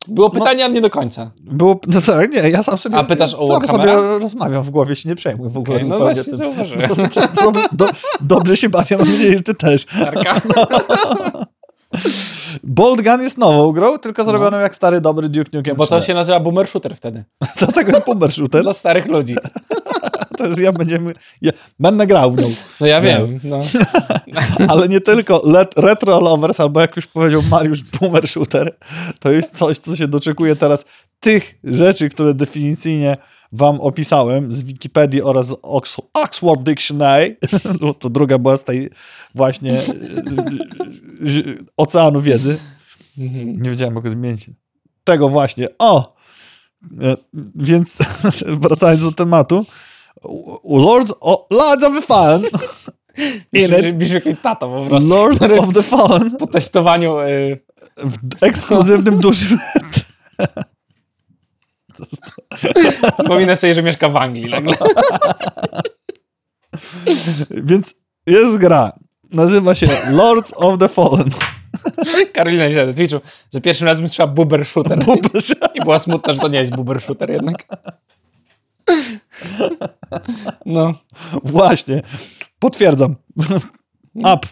[0.07, 1.31] Było pytanie, ale nie do końca.
[1.41, 4.95] Było, no tak, nie, ja sam sobie, A pytasz o sam sobie rozmawiam w głowie,
[4.95, 6.35] się nie przejmuj w ogóle Okej, no właśnie tym.
[6.35, 6.89] zauważyłem.
[7.35, 7.87] Dobrze, do,
[8.21, 9.85] dobrze się bawię, mam nadzieję, że ty też.
[9.85, 10.41] Tarka.
[12.63, 16.05] Bolt Gun jest nową grą, tylko zrobioną jak stary, dobry Duke Nukem Bo to 3D.
[16.05, 17.23] się nazywa boomer shooter wtedy.
[17.59, 18.63] Dlatego jest boomer shooter.
[18.63, 19.35] Dla starych ludzi.
[20.37, 22.51] To jest, ja będziemy, ja będę grał nią.
[22.81, 23.39] No ja wiem.
[23.43, 23.59] No.
[24.71, 28.77] Ale nie tylko let, retro lovers, albo jak już powiedział Mariusz, boomer shooter,
[29.19, 30.85] to jest coś, co się doczekuje teraz
[31.19, 33.17] tych rzeczy, które definicyjnie
[33.51, 37.37] wam opisałem z Wikipedii oraz z Ox Oxford Dictionary,
[37.81, 38.89] bo to druga była z tej
[39.35, 39.83] właśnie y,
[41.27, 42.59] y, oceanu wiedzy.
[43.17, 44.49] Nie wiedziałem, jak zmienić.
[45.03, 45.67] Tego właśnie.
[45.79, 46.15] O!
[47.01, 47.17] E,
[47.55, 47.97] Więc
[48.47, 49.65] wracając do tematu.
[50.63, 52.43] Lords, o, Lords of the Fallen
[53.53, 55.09] in it Brzmi jak tato po prostu.
[55.09, 57.59] Lords of the Fallen Po testowaniu y,
[57.97, 59.59] w ekskluzywnym dużym...
[63.27, 64.49] Pominę sobie, że mieszka w Anglii.
[64.49, 64.73] Nagle.
[67.69, 67.93] Więc
[68.27, 68.93] jest gra.
[69.31, 71.29] Nazywa się Lords of the Fallen.
[72.33, 73.19] Karolina widziała na Twitchu.
[73.49, 74.99] Za pierwszym razem słyszała boober shooter.
[75.75, 77.65] I była smutna, że to nie jest boober shooter jednak.
[80.65, 80.93] No.
[81.43, 82.01] Właśnie.
[82.59, 83.15] Potwierdzam.
[84.15, 84.47] Up.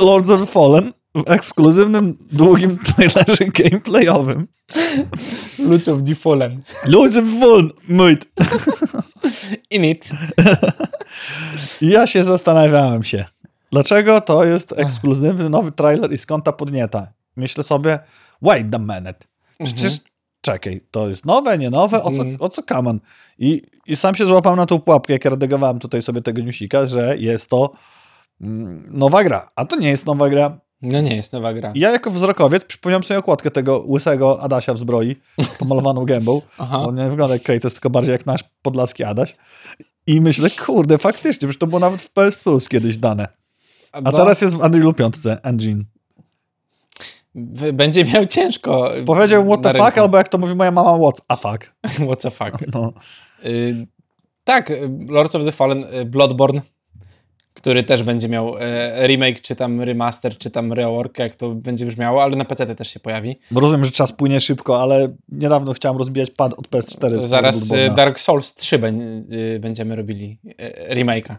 [0.00, 4.48] Lords of the Fallen w ekskluzywnym, długim trailerze gameplayowym.
[5.58, 6.60] Lutz of the Fallen.
[6.86, 8.26] Lords of the Fallen, mate.
[9.70, 10.10] In it.
[11.80, 13.24] Ja się zastanawiałem się,
[13.72, 17.12] dlaczego to jest ekskluzywny nowy trailer i skąd ta podnieta.
[17.36, 17.98] Myślę sobie,
[18.42, 19.26] wait a minute.
[19.64, 19.98] Przecież
[20.44, 22.36] czekaj, to jest nowe, nie nowe, o co, Mhm.
[22.40, 23.00] o co kaman?
[23.38, 27.16] I, I sam się złapałem na tą pułapkę, jak redagowałem tutaj sobie tego newsika, że
[27.18, 27.72] jest to
[28.40, 29.50] mm, nowa gra.
[29.56, 30.58] A to nie jest nowa gra.
[30.82, 31.72] No nie jest nowa gra.
[31.74, 35.16] Ja jako wzrokowiec przypomniałem sobie okładkę tego łysego Adasia w zbroi
[35.58, 36.42] pomalowaną gębą.
[36.58, 36.78] Aha.
[36.78, 39.36] On nie wygląda jak Kratos, tylko bardziej jak nasz podlaski Adaś.
[40.06, 43.28] I myślę, kurde, faktycznie, przecież to było nawet w PS Plus kiedyś dane.
[43.92, 45.84] A teraz jest w Unrealu 5 engine.
[47.72, 48.90] Będzie miał ciężko.
[49.06, 50.00] Powiedział what the fuck, rynku.
[50.00, 51.74] albo jak to mówi moja mama, what a fuck.
[52.06, 52.74] What the fuck.
[52.74, 52.92] No.
[53.44, 53.86] Y,
[54.44, 56.60] tak, y, Lords of the Fallen, y, Bloodborne,
[57.54, 58.60] który też będzie miał y,
[59.06, 62.88] remake, czy tam remaster, czy tam rework, jak to będzie brzmiało, ale na PC też
[62.88, 63.38] się pojawi.
[63.50, 67.20] Bo Rozumiem, że czas płynie szybko, ale niedawno chciałem rozbijać pad od PS4.
[67.20, 67.94] z Zaraz Bloodborne'a.
[67.94, 69.00] Dark Souls 3 ben,
[69.32, 70.38] y, będziemy robili
[70.90, 71.36] y, remake'a.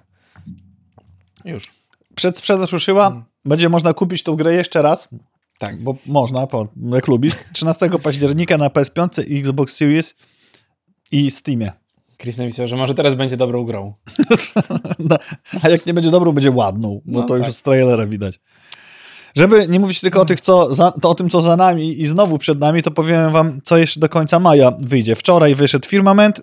[1.46, 1.74] Już.
[2.16, 5.10] Przedsprzedaż ruszyła, będzie można kupić tą grę jeszcze raz,
[5.60, 5.78] Tak.
[5.78, 7.34] bo można, po, jak lubisz.
[7.53, 10.16] 13 października na PS5, Xbox Series
[11.12, 11.72] i Steamie.
[12.18, 13.93] Chris napisał, że może teraz będzie dobrą grą.
[14.99, 15.18] No,
[15.64, 17.56] A jak nie będzie dobrą, będzie ładną, bo No to już tak.
[17.56, 18.39] z trailera widać.
[19.36, 22.08] Żeby nie mówić tylko o, tych, co za, to o tym, co za nami i
[22.08, 25.16] znowu przed nami, to powiem wam, co jeszcze do końca maja wyjdzie.
[25.16, 26.41] Wczoraj wyszedł Firmament.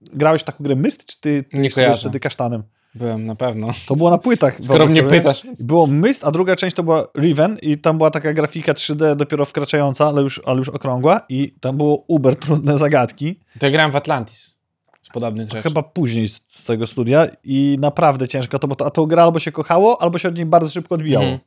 [0.00, 2.62] Grałeś taką grę Myst, czy ty, ty Nie wtedy kasztanem?
[2.94, 3.68] Byłem na pewno.
[3.88, 4.56] To było na płytach.
[4.60, 5.42] Skoro mnie pytasz.
[5.58, 9.44] Było Myst, a druga część to była Riven i tam była taka grafika 3D dopiero
[9.44, 13.40] wkraczająca, ale już, ale już okrągła i tam było uber trudne zagadki.
[13.58, 14.58] To ja grałem w Atlantis
[15.02, 15.62] z podobnych rzeczy.
[15.62, 19.22] Chyba później z, z tego studia i naprawdę ciężko to, bo to, a tą grę
[19.22, 21.24] albo się kochało, albo się od niej bardzo szybko odbijało.
[21.24, 21.40] Mhm.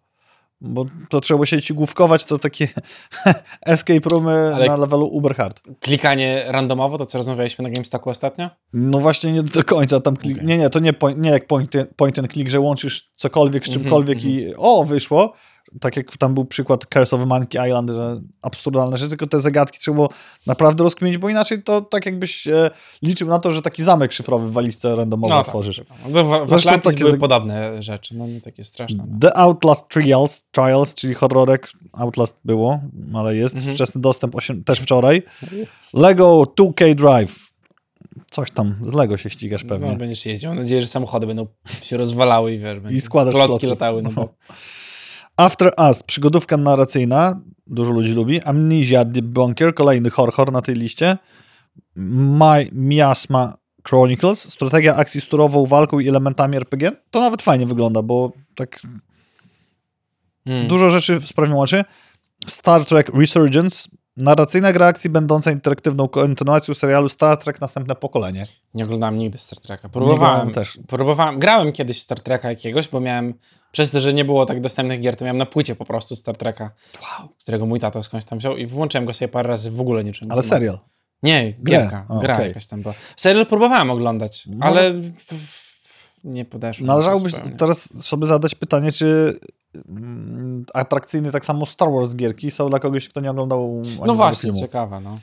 [0.61, 2.67] Bo to trzeba się ci główkować, to takie
[3.65, 5.61] escape roomy Ale- na levelu uber hard.
[5.79, 8.49] Klikanie randomowo, to co rozmawialiśmy na GameStocku ostatnio?
[8.73, 10.35] No właśnie nie do końca tam klik...
[10.35, 10.47] Okej.
[10.47, 13.67] Nie, nie, to nie, point, nie jak point, point and click, że łączysz cokolwiek z
[13.67, 15.33] Mhm, czymkolwiek i o, wyszło.
[15.79, 19.79] Tak jak tam był przykład Curse of Monkey Island, że absurdalne rzeczy, tylko te zagadki
[19.79, 20.09] trzeba było
[20.45, 22.71] naprawdę rozkminić, bo inaczej to tak jakbyś e,
[23.01, 25.77] liczył na to, że taki zamek szyfrowy w walizce randomowo No otworzysz.
[25.77, 25.87] tak.
[26.09, 29.05] No, w, w Atlantis takie były zag- podobne rzeczy, no nie takie straszne.
[29.11, 29.17] No.
[29.19, 32.79] The Outlast Trials, Trials, czyli horrorek, Outlast było,
[33.13, 33.73] ale jest, Mhm.
[33.75, 35.23] wczesny dostęp też wczoraj.
[35.93, 37.47] Lego 2K Drive.
[38.31, 39.89] Coś tam, z Lego się ścigasz pewnie.
[39.91, 40.49] No, będziesz jeździł.
[40.49, 41.47] Mam nadzieję, że samochody będą
[41.81, 43.69] się rozwalały i wiesz, będzie- składasz klocki klocków.
[43.69, 44.01] latały.
[44.01, 44.29] No, bo...
[45.37, 48.41] After Us, przygodówka narracyjna, dużo ludzi lubi.
[48.41, 51.17] Amnesia Debunker, kolejny horror na tej liście.
[51.95, 53.53] My Miasma
[53.89, 56.91] Chronicles, strategia akcji z turową walką i elementami RPG.
[57.11, 58.79] To nawet fajnie wygląda, bo tak
[60.47, 60.67] Hmm.
[60.67, 61.83] dużo rzeczy sprawią oczy.
[62.47, 68.47] Star Trek Resurgence, narracyjna gra akcji będąca interaktywną kontynuacją serialu Star Trek Następne Pokolenie.
[68.73, 69.89] Nie oglądałem nigdy Star Treka.
[69.89, 70.79] Próbowałem też.
[70.87, 73.33] Próbowałem, grałem kiedyś w Star Treka jakiegoś, bo miałem,
[73.71, 76.37] przez to, że nie było tak dostępnych gier, to miałem na płycie po prostu Star
[76.37, 76.71] Treka,
[77.43, 80.11] którego mój tato skądś tam wziął i włączyłem go sobie parę razy, w ogóle nie
[80.13, 80.31] czułem.
[80.31, 80.79] Ale serial.
[81.23, 82.47] Nie, gierka, O, gra okej.
[82.47, 82.93] jakaś tam była.
[83.17, 84.93] Serial próbowałem oglądać, Może- ale
[86.23, 86.85] nie podeszło.
[86.87, 87.55] Należałoby zupełnie.
[87.55, 89.39] teraz sobie zadać pytanie, czy
[89.89, 94.41] mm, atrakcyjny tak samo Star Wars gierki są dla kogoś, kto nie oglądał No właśnie,
[94.41, 94.59] filmu.
[94.59, 95.17] ciekawe, no.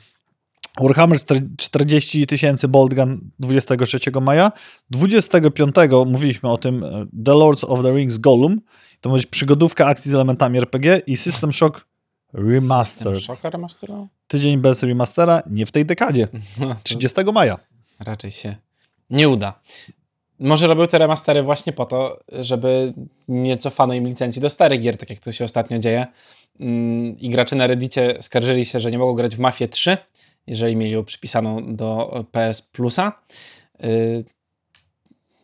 [0.79, 1.19] Warhammer
[1.57, 4.51] 40 tysięcy Boltgun 23 maja.
[4.89, 8.61] 25 mówiliśmy o tym e, The Lords of the Rings Gollum.
[9.01, 11.87] To będzie przygodówka akcji z elementami RPG i System Shock
[12.33, 13.17] Remastered.
[13.17, 14.07] System Shocka remasterował?
[14.27, 16.27] Tydzień bez remastera, nie w tej dekadzie.
[16.59, 17.57] No, to 30 maja.
[17.99, 18.55] raczej się
[19.09, 19.59] nie uda.
[20.39, 22.93] Może robił te remastery właśnie po to, żeby
[23.27, 26.07] nie cofano im licencji do starych gier, tak jak to się ostatnio dzieje.
[26.59, 29.97] Mm, I gracze na Reddicie skarżyli się, że nie mogą grać w Mafię 3,
[30.47, 33.11] jeżeli mieli ją przypisaną do PS Plusa.
[33.83, 34.23] Y,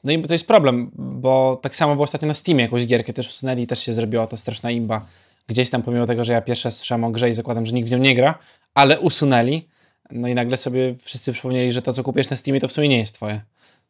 [0.03, 3.29] No i to jest problem, bo tak samo było ostatnio na Steamie jakąś gierkę też
[3.29, 5.05] usunęli i też się zrobiła to straszna imba.
[5.47, 7.87] Gdzieś tam, pomimo tego, że ja pierwszy raz słyszałem o grze i zakładam, że nikt
[7.89, 8.39] w nią nie gra,
[8.73, 9.67] ale usunęli.
[10.11, 12.87] No i nagle sobie wszyscy przypomnieli, że to, co kupisz na Steamie, to w sumie
[12.89, 13.41] nie jest twoje.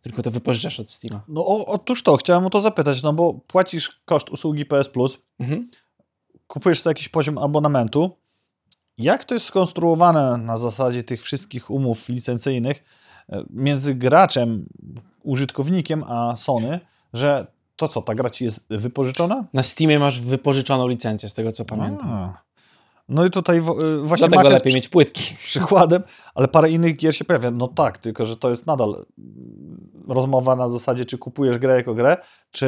[0.01, 1.21] Tylko to wypożyczasz od Steama.
[1.27, 5.17] No o, otóż to, chciałem o to zapytać, no bo płacisz koszt usługi PS Plus,
[5.39, 5.69] Mhm.
[6.47, 8.11] kupujesz sobie jakiś poziom abonamentu.
[8.97, 12.83] Jak to jest skonstruowane na zasadzie tych wszystkich umów licencyjnych
[13.29, 14.65] e, między graczem,
[15.23, 16.79] użytkownikiem a Sony,
[17.13, 19.45] że to co, ta gra ci jest wypożyczona?
[19.53, 22.09] Na Steamie masz wypożyczoną licencję, z tego co pamiętam.
[22.09, 22.41] A.
[23.09, 23.61] No i tutaj y,
[24.03, 25.35] właśnie Dlatego lepiej mieć płytki.
[25.43, 26.03] przykładem,
[26.35, 27.51] ale parę innych gier się pojawia.
[27.51, 29.05] No tak, tylko że to jest nadal
[30.07, 32.17] rozmowa na zasadzie, czy kupujesz grę jako grę,
[32.51, 32.67] czy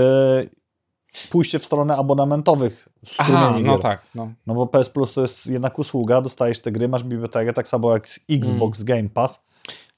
[1.29, 3.81] pójście w stronę abonamentowych Aha, no gier.
[3.81, 4.01] tak.
[4.15, 4.33] No.
[4.47, 7.93] No bo PS Plus to jest jednak usługa, dostajesz te gry, masz bibliotekę, tak samo
[7.93, 8.85] jak Xbox Mm.
[8.85, 9.43] Game Pass.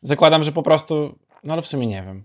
[0.02, 2.24] Zakładam, że po prostu, no ale w sumie nie wiem.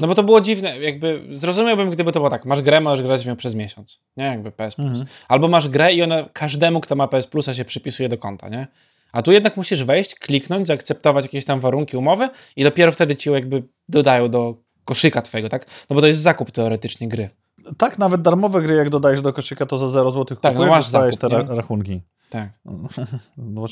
[0.00, 3.24] No bo to było dziwne, jakby zrozumiałbym, gdyby to było tak, masz grę, możesz grać
[3.24, 4.24] w nią przez miesiąc, nie?
[4.24, 4.88] Jakby PS Plus.
[4.88, 5.06] Mhm.
[5.28, 8.66] Albo masz grę i ona każdemu, kto ma PS Plusa się przypisuje do konta, nie?
[9.12, 13.30] A tu jednak musisz wejść, kliknąć, zaakceptować jakieś tam warunki umowy i dopiero wtedy ci
[13.30, 14.54] jakby dodają do
[14.84, 15.66] koszyka twojego, tak?
[15.90, 17.30] No bo to jest zakup teoretycznie gry.
[17.76, 20.70] Tak, nawet darmowe gry, jak dodajesz do koszyka, to za 0 zł Tak, no kupujesz,
[20.70, 21.54] masz dostajesz zakup, te ra- nie?
[21.54, 22.00] rachunki.
[22.30, 22.48] Tak.
[23.36, 23.64] No?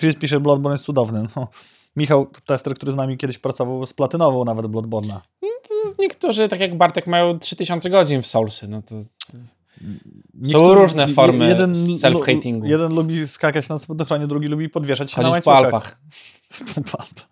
[0.00, 1.22] Chris pisze, Bloodborne jest cudowny.
[1.36, 1.48] No.
[1.96, 5.18] Michał, tester, który z nami kiedyś pracował, splatynował nawet Bloodborne'a.
[5.98, 8.94] Niektórzy, tak jak Bartek, mają 3000 godzin w Soulsy, no to...
[10.34, 12.64] Niektóry- różne formy jeden, self-hatingu.
[12.64, 15.98] Jeden lubi skakać na spadochronie, drugi lubi podwieszać się na Chodzić po łańcuchach.
[16.92, 17.28] Po Alpach.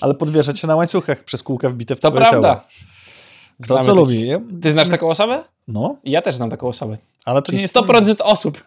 [0.00, 2.48] Ale podwieszać się na łańcuchach przez kółka wbite w To twoje prawda.
[2.54, 2.66] ciało.
[3.60, 4.30] Znamy co takich.
[4.30, 4.60] lubi.
[4.62, 5.44] Ty znasz taką osobę?
[5.68, 6.96] No, I Ja też znam taką osobę.
[7.24, 7.74] ale to Czyli nie jest...
[7.76, 8.64] 100% osób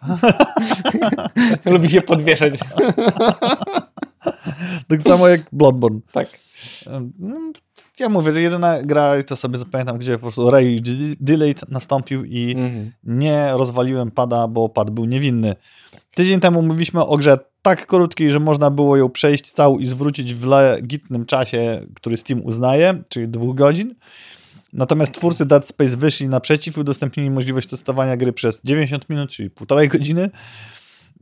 [1.64, 2.54] lubi się podwieszać.
[4.88, 6.00] Tak samo jak Bloodborne.
[6.12, 6.28] tak.
[7.18, 7.36] No,
[8.00, 10.80] Ja mówię, że jedyna gra, i to sobie zapamiętam, gdzie po prostu Ray
[11.20, 12.92] Delayed nastąpił i Mhm.
[13.04, 15.56] nie rozwaliłem pada, bo pad był niewinny.
[16.14, 20.34] Tydzień temu mówiliśmy o grze tak krótkiej, że można było ją przejść całą i zwrócić
[20.34, 23.94] w legitnym czasie, który Steam uznaje, czyli dwóch godzin.
[24.72, 29.50] Natomiast twórcy Dead Space wyszli naprzeciw i udostępnili możliwość testowania gry przez 90 minut, czyli
[29.50, 30.30] półtorej godziny.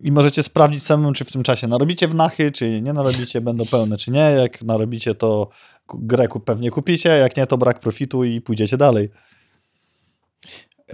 [0.00, 3.96] I możecie sprawdzić samemu, czy w tym czasie narobicie wnachy, czy nie narobicie, będą pełne,
[3.96, 4.20] czy nie.
[4.20, 5.48] Jak narobicie, to
[5.94, 9.10] grę pewnie kupicie, jak nie, to brak profitu i pójdziecie dalej.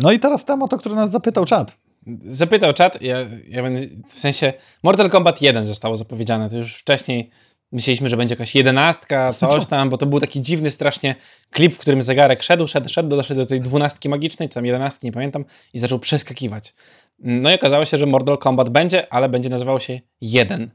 [0.00, 1.78] No i teraz temat, o który nas zapytał czat.
[2.24, 3.62] Zapytał czat, ja, ja
[4.09, 4.52] w sensie
[4.82, 7.30] Mortal Kombat 1 zostało zapowiedziane, to już wcześniej
[7.75, 11.14] myśleliśmy, że będzie jakaś jedenastka, coś tam, bo to był taki dziwny strasznie
[11.51, 15.07] klip, w którym zegarek szedł, szedł, szedł, doszedł do tej dwunastki magicznej, czy tam jedenastki,
[15.07, 15.45] nie pamiętam,
[15.75, 16.75] i zaczął przeskakiwać.
[17.18, 20.70] No i okazało się, że Mortal Kombat będzie, ale będzie nazywał się 1.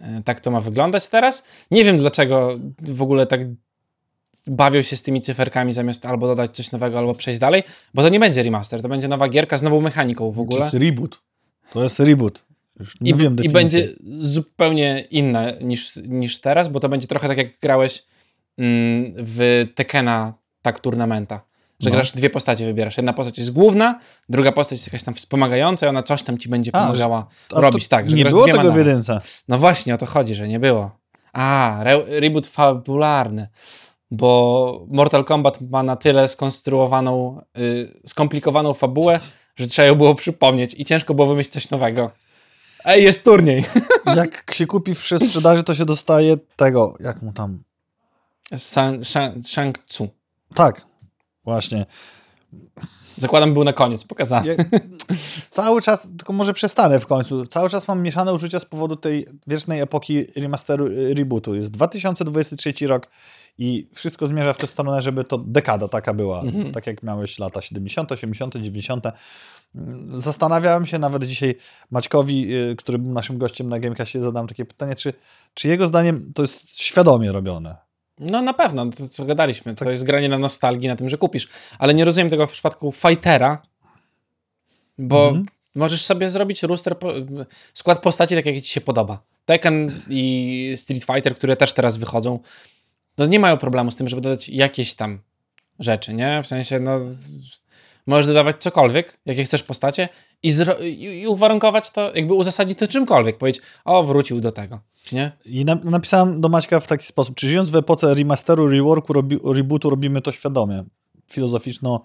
[0.00, 1.44] E, Tak to ma wyglądać teraz.
[1.70, 3.40] Nie wiem dlaczego w ogóle tak
[4.46, 7.62] bawią się z tymi cyferkami zamiast albo dodać coś nowego, albo przejść dalej,
[7.94, 10.62] bo to nie będzie remaster, to będzie nowa gierka z nową mechaniką w To ogóle.
[10.62, 11.22] jest reboot.
[11.72, 12.44] To jest reboot.
[12.80, 17.28] Już nie I, wiem I będzie zupełnie inne niż, niż teraz, bo to będzie trochę
[17.28, 18.02] tak jak grałeś
[18.58, 21.40] mm, w Tekena tak turnamenta.
[21.80, 21.96] Że No.
[21.96, 22.96] grasz dwie postacie, wybierasz.
[22.96, 26.48] Jedna postać jest główna, druga postać jest jakaś tam wspomagająca i ona coś tam ci
[26.48, 28.76] będzie pomagała A robić tak, że Nie grasz było tego w naraz.
[28.78, 29.20] jedynce.
[29.48, 30.90] No właśnie, o to chodzi, że nie było.
[31.32, 33.48] A, re reboot fabularny.
[34.10, 39.20] Bo Mortal Kombat ma na tyle skonstruowaną, y, skomplikowaną fabułę,
[39.56, 42.10] że trzeba ją było przypomnieć i ciężko było wymyślić coś nowego.
[42.84, 43.64] Ej, jest turniej!
[44.16, 47.62] Jak się kupi w sprzedaży, to się dostaje tego, jak mu tam...
[48.56, 50.08] San, Shang, Shang Tzu.
[50.54, 50.86] Tak,
[51.44, 51.86] właśnie.
[53.20, 54.46] Zakładam, był na koniec pokazany.
[54.48, 54.54] Ja,
[55.48, 59.26] cały czas, tylko może przestanę w końcu, cały czas mam mieszane uczucia z powodu tej
[59.46, 61.54] wiecznej epoki remasteru, y, rebootu.
[61.54, 63.08] Jest 2023 rok
[63.58, 66.40] i wszystko zmierza w tę stronę, żeby to dekada taka była.
[66.40, 66.72] Mhm.
[66.72, 69.06] Tak jak miałeś lata 70., 80., 90.
[69.74, 71.54] Mm, Zastanawiałem się nawet dzisiaj
[71.90, 75.12] Maćkowi, y, który był naszym gościem na Gamecastie, zadałem takie pytanie, czy,
[75.54, 77.89] czy jego zdaniem to jest świadomie robione?
[78.20, 79.74] No na pewno, to co gadaliśmy.
[79.74, 81.48] To jest granie na nostalgii, na tym, że kupisz.
[81.78, 83.62] Ale nie rozumiem tego w przypadku Fightera,
[84.98, 85.46] bo Mhm.
[85.74, 87.12] możesz sobie zrobić rooster, po,
[87.74, 89.22] skład postaci tak, jak ci się podoba.
[89.44, 92.38] Tekken i Street Fighter, które też teraz wychodzą,
[93.18, 95.18] no nie mają problemu z tym, żeby dodać jakieś tam
[95.78, 96.42] rzeczy, nie?
[96.42, 97.00] W sensie, no
[98.06, 100.08] możesz dodawać cokolwiek, jakie chcesz postacie
[100.42, 100.50] i,
[101.20, 103.38] i, uwarunkować to, jakby uzasadnić to czymkolwiek.
[103.38, 104.80] Powiedzieć, o, wrócił do tego,
[105.12, 105.32] nie?
[105.44, 109.38] I na, napisałem do Maćka w taki sposób, czy żyjąc w epoce remasteru, reworku, robi,
[109.44, 110.84] rebootu robimy to świadomie?
[111.30, 112.02] Filozoficzno,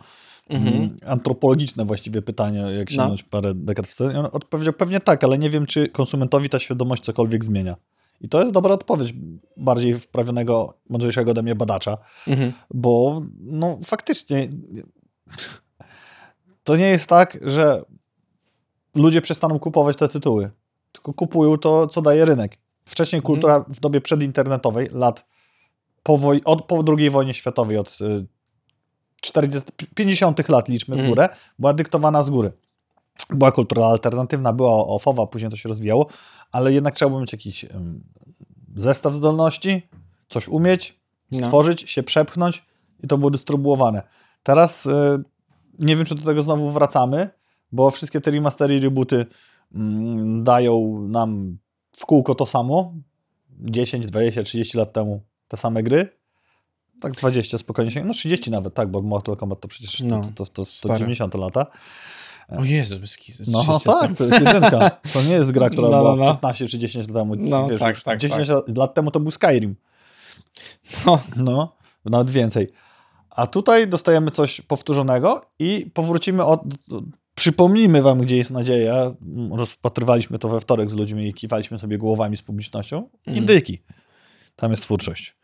[0.49, 2.95] mm, antropologiczne właściwie pytanie, jak No.
[2.95, 4.15] sięgnąć parę dekad wstecz.
[4.15, 7.75] On odpowiedział pewnie tak, ale nie wiem, czy konsumentowi ta świadomość cokolwiek zmienia.
[8.21, 9.13] I to jest dobra odpowiedź
[9.57, 12.51] bardziej wprawionego, mądrzejszego ode mnie badacza, Mhm.
[12.73, 14.47] bo no faktycznie
[16.63, 17.81] to nie jest tak, że
[18.95, 20.51] ludzie przestaną kupować te tytuły,
[20.91, 22.57] tylko kupują to, co daje rynek.
[22.85, 25.25] Wcześniej kultura w dobie przedinternetowej, lat
[26.03, 28.25] po, woj- od, po II wojnie światowej, od y,
[29.21, 31.09] 40, 50 lat liczmy w Mhm.
[31.09, 31.29] górę,
[31.59, 32.51] była dyktowana z góry.
[33.29, 36.07] Była kultura alternatywna, była ofowa, później to się rozwijało,
[36.51, 37.65] ale jednak trzeba było mieć jakiś
[38.75, 39.87] zestaw zdolności,
[40.29, 40.99] coś umieć,
[41.31, 41.39] No.
[41.39, 42.65] stworzyć, się przepchnąć
[43.03, 44.03] i to było dystrybuowane.
[44.43, 45.23] Teraz y,
[45.79, 47.29] nie wiem, czy do tego znowu wracamy,
[47.75, 49.25] bo wszystkie te remastery i rebooty
[49.75, 51.57] mm, dają nam
[51.97, 52.93] w kółko to samo.
[53.59, 56.09] 10, 20, 30 lat temu te same gry.
[57.01, 60.27] Tak 20 spokojnie się, no 30 nawet, tak, bo Mortal Kombat to przecież No, to,
[60.27, 60.99] to, to, to stare.
[60.99, 61.65] 90 lata.
[62.57, 63.17] O Jezu, bez.
[63.47, 64.89] No 30 lat tak, to jest jedynka.
[65.13, 66.31] To nie jest gra, która No, była no, no.
[66.31, 67.35] 15 czy 10 lat temu.
[67.37, 69.75] No, Wiesz, tak, tak, 10 lat temu to był Skyrim.
[71.05, 72.71] No, No, nawet więcej.
[73.29, 76.61] A tutaj dostajemy coś powtórzonego i powrócimy od.
[77.35, 79.11] Przypomnijmy wam, gdzie jest nadzieja.
[79.51, 82.97] Rozpatrywaliśmy to we wtorek z ludźmi i kiwaliśmy sobie głowami z publicznością.
[82.97, 83.37] Mhm.
[83.37, 83.81] Indyki.
[84.55, 85.35] Tam jest twórczość.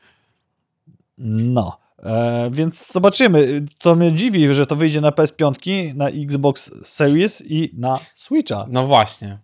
[1.18, 1.78] No.
[2.04, 3.66] E, więc zobaczymy.
[3.80, 8.66] To mnie dziwi, że to wyjdzie na PS5, na Xbox Series i na Switcha.
[8.70, 9.40] no właśnie.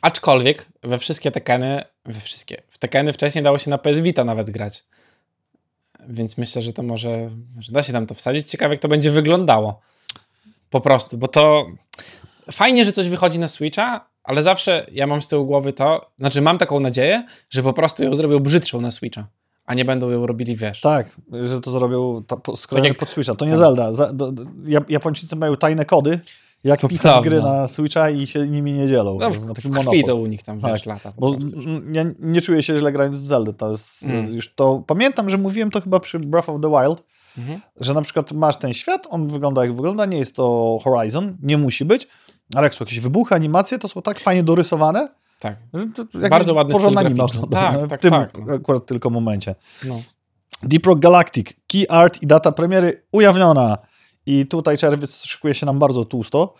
[0.00, 4.50] Aczkolwiek we wszystkie Tekeny, we wszystkie, w Tekeny wcześniej dało się na PS Vita nawet
[4.50, 4.84] grać.
[6.08, 8.50] Więc myślę, że to może, że da się tam to wsadzić.
[8.50, 9.80] Ciekawe, jak to będzie wyglądało.
[10.70, 11.66] Po prostu, bo to
[12.52, 16.40] fajnie, że coś wychodzi na Switcha, ale zawsze ja mam z tyłu głowy to, znaczy
[16.40, 19.26] mam taką nadzieję, że po prostu ją zrobią brzydszą na Switcha,
[19.66, 20.80] a nie będą ją robili, wiesz.
[20.80, 23.34] Tak, że to zrobią ta, po, skrojone jak- pod Switcha.
[23.34, 23.58] To nie tak.
[23.58, 23.92] Zelda.
[23.92, 26.20] Za, do, do, Ja- Japończycy mają tajne kody,
[26.64, 29.18] jak To pisać gry na Switcha i się nimi nie dzielą.
[29.20, 31.12] No, na w, krwi to u nich tam, Tak, wiesz, lata.
[31.18, 31.34] Bo
[31.92, 33.52] ja nie czuję się źle grając w Zelda.
[33.52, 34.34] To jest Mm.
[34.34, 34.82] już to.
[34.86, 37.02] Pamiętam, że mówiłem to chyba przy Breath of the Wild,
[37.38, 37.60] Mhm.
[37.80, 41.58] że na przykład masz ten świat, on wygląda jak wygląda, nie jest to Horizon, nie
[41.58, 42.08] musi być,
[42.54, 45.08] ale jak są jakieś wybuchy, animacje, to są tak fajnie dorysowane,
[45.40, 45.56] Tak.
[46.30, 47.24] Bardzo ładny styl graficzny.
[47.24, 48.54] ogląda, Tak, w tak, tym tak, no.
[48.54, 49.54] akurat tylko momencie.
[49.84, 50.00] No.
[50.62, 53.78] Deep Rock Galactic, key art i data premiery ujawniona.
[54.26, 56.54] I tutaj czerwiec szykuje się nam bardzo tłusto,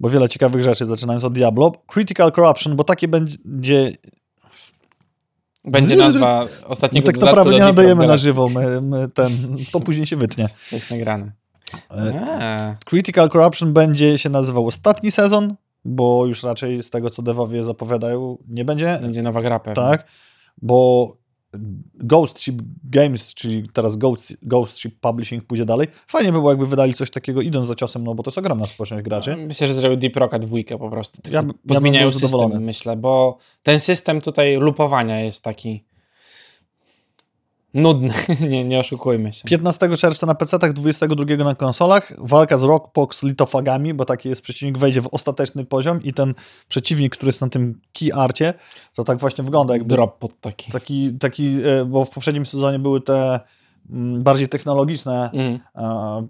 [0.00, 1.72] bo wiele ciekawych rzeczy, zaczynając od Diablo.
[1.86, 3.92] Critical Corruption, bo takie będzie...
[5.64, 9.30] Będzie Nie, nazwa ostatniego tak dodatku naprawdę nie nadajemy na żywo, my, my ten,
[9.72, 10.48] to później się wytnie.
[10.70, 11.32] To jest nagrane.
[11.90, 15.54] E, A, Critical Corruption będzie się nazywał ostatni sezon,
[15.84, 18.98] bo już raczej z tego, co devowie zapowiadają, nie będzie.
[19.02, 19.74] będzie nowa gra pewnie.
[19.74, 20.06] Tak,
[20.62, 21.16] bo
[21.94, 25.88] Ghost Ship Games, czyli teraz Ghost, Ghost Ship Publishing pójdzie dalej.
[26.06, 28.66] Fajnie by było, jakby wydali coś takiego idąc za ciosem, no bo to jest ogromna
[28.66, 29.36] społeczność graczy.
[29.36, 31.22] Myślę, że zrobił Deep Rocka dwójkę po prostu.
[31.22, 31.54] Tylko Ja by-
[31.98, 35.84] ja był system, myślę, bo ten system tutaj lupowania jest taki
[37.74, 38.14] Nudny,
[38.50, 39.44] nie, nie oszukujmy się.
[39.44, 42.12] 15 czerwca na PC-tach, 22 na konsolach.
[42.18, 46.34] Walka z Rockbox litofagami, bo taki jest przeciwnik, wejdzie w ostateczny poziom i ten
[46.68, 48.54] przeciwnik, który jest na tym key arcie,
[48.96, 50.72] to tak właśnie wygląda jakby Drop pod taki.
[50.72, 53.40] taki, taki e, bo w poprzednim sezonie były te
[53.90, 55.60] mm, bardziej technologiczne Mhm.
[55.76, 56.26] e,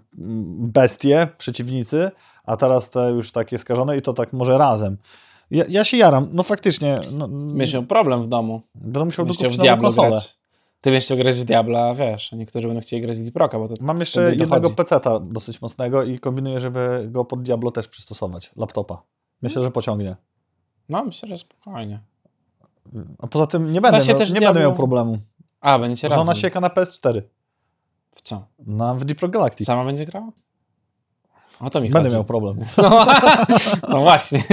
[0.67, 2.11] bestie, przeciwnicy,
[2.45, 4.97] a teraz te już takie skażone i to tak może razem.
[5.51, 7.29] Ja, ja się jaram, no faktycznie, no,
[7.87, 8.61] problem w domu.
[8.75, 10.09] będę musiał dokupić w Diablo konsolę.
[10.09, 10.44] grać.
[10.85, 13.67] Ty będziesz chciał grać w Diabla, wiesz, niektórzy będą chcieli grać w Deep Rocka, bo
[13.67, 18.51] to Mam jeszcze jednego peceta dosyć mocnego i kombinuję, żeby go pod Diablo też przystosować,
[18.55, 19.01] laptopa.
[19.41, 20.15] Myślę, że pociągnie.
[20.89, 21.99] No, myślę, że spokojnie.
[23.19, 25.17] A poza tym nie będę, miał, nie Diablo- będę miał problemu,
[25.61, 26.21] A, będziecie razem.
[26.21, 27.21] ona sieka na PS4,
[28.11, 28.47] W co?
[28.59, 29.67] na, w Deep Rock Galactic.
[29.67, 30.31] Sama będzie grała?
[31.59, 32.15] O to mi Będę chodzi.
[32.15, 32.57] miał problem.
[32.77, 33.05] No,
[33.89, 34.43] no właśnie.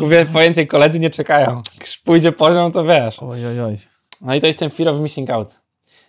[0.00, 1.62] Bo wie- po więcej koledzy nie czekają.
[2.04, 3.22] Pójdzie poziom, to wiesz.
[3.22, 3.78] Oj, oj, oj.
[4.20, 5.60] No i to jest ten Fear of Missing Out.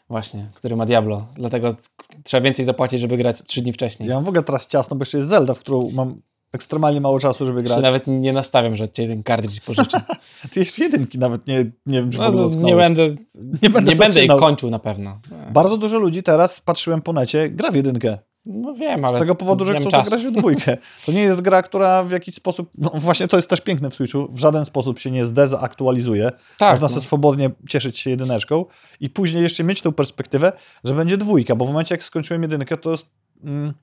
[0.10, 1.28] Właśnie, który ma Diablo.
[1.36, 1.76] Dlatego
[2.24, 4.10] trzeba więcej zapłacić, żeby grać trzy dni wcześniej.
[4.10, 6.22] Ja mam w ogóle teraz ciasno, bo jeszcze jest Zelda, w którą mam
[6.54, 7.82] ekstremalnie mało czasu, żeby grać.
[7.82, 10.02] nawet nie nastawiam, że cię ten kartridż pożyczę.
[10.52, 13.16] Ty jeszcze jedynki nawet nie, nie wiem, czy No, nie będę,
[13.62, 15.20] Nie będę nie będę jej kończył na pewno.
[15.54, 18.18] Bardzo dużo ludzi teraz, patrzyłem po necie, gra w jedynkę.
[18.46, 20.10] No wiem, ale Z tego powodu, że chcą czasu.
[20.10, 20.78] zagrać w dwójkę.
[21.06, 23.96] To nie jest gra, która w jakiś sposób, no właśnie to jest też piękne w
[23.96, 26.32] Switchu, w żaden sposób się nie zdezaktualizuje.
[26.58, 26.90] Tak, Można no.
[26.90, 28.66] sobie swobodnie cieszyć się jedyneczką
[29.00, 30.52] i później jeszcze mieć tą perspektywę,
[30.84, 33.06] że będzie dwójka, bo w momencie jak skończyłem jedynkę, to jest
[33.44, 33.74] mm,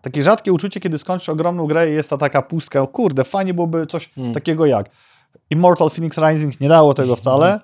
[0.00, 3.54] takie rzadkie uczucie, kiedy skończysz ogromną grę i jest ta taka pustka, o kurde, fajnie
[3.54, 4.34] byłoby coś Hmm.
[4.34, 4.90] takiego jak
[5.50, 7.60] Immortal Phoenix Rising nie dało tego wcale,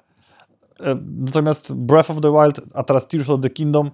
[0.80, 3.90] E, natomiast Breath of the Wild, a teraz Tears of the Kingdom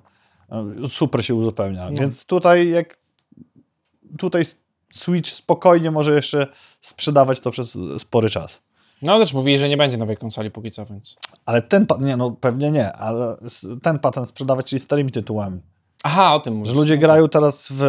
[0.89, 1.97] super się uzupełnia, No.
[2.01, 2.99] więc tutaj jak
[4.19, 4.43] tutaj
[4.93, 6.47] Switch spokojnie może jeszcze
[6.81, 8.63] sprzedawać to przez spory czas.
[9.03, 11.17] No też mówili, że nie będzie nowej konsoli póki co, więc...
[11.47, 13.37] Ale ten nie no pewnie nie, ale
[13.83, 15.61] ten patent sprzedawać, czyli starymi tytułami.
[16.03, 16.73] Aha, o tym mówisz.
[16.73, 17.83] Że ludzie No grają teraz w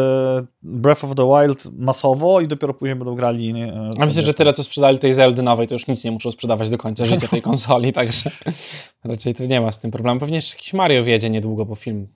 [0.64, 3.50] Breath of the Wild masowo i dopiero później będą grali.
[3.62, 6.32] e, A myślę, że tyle, co sprzedali tej Zeldy nowej, to już nic nie muszą
[6.32, 8.32] sprzedawać do końca życia tej konsoli, także
[9.04, 10.20] raczej tu nie ma z tym problemu.
[10.20, 12.08] Pewnie jeszcze jakiś Mario wjedzie niedługo, bo film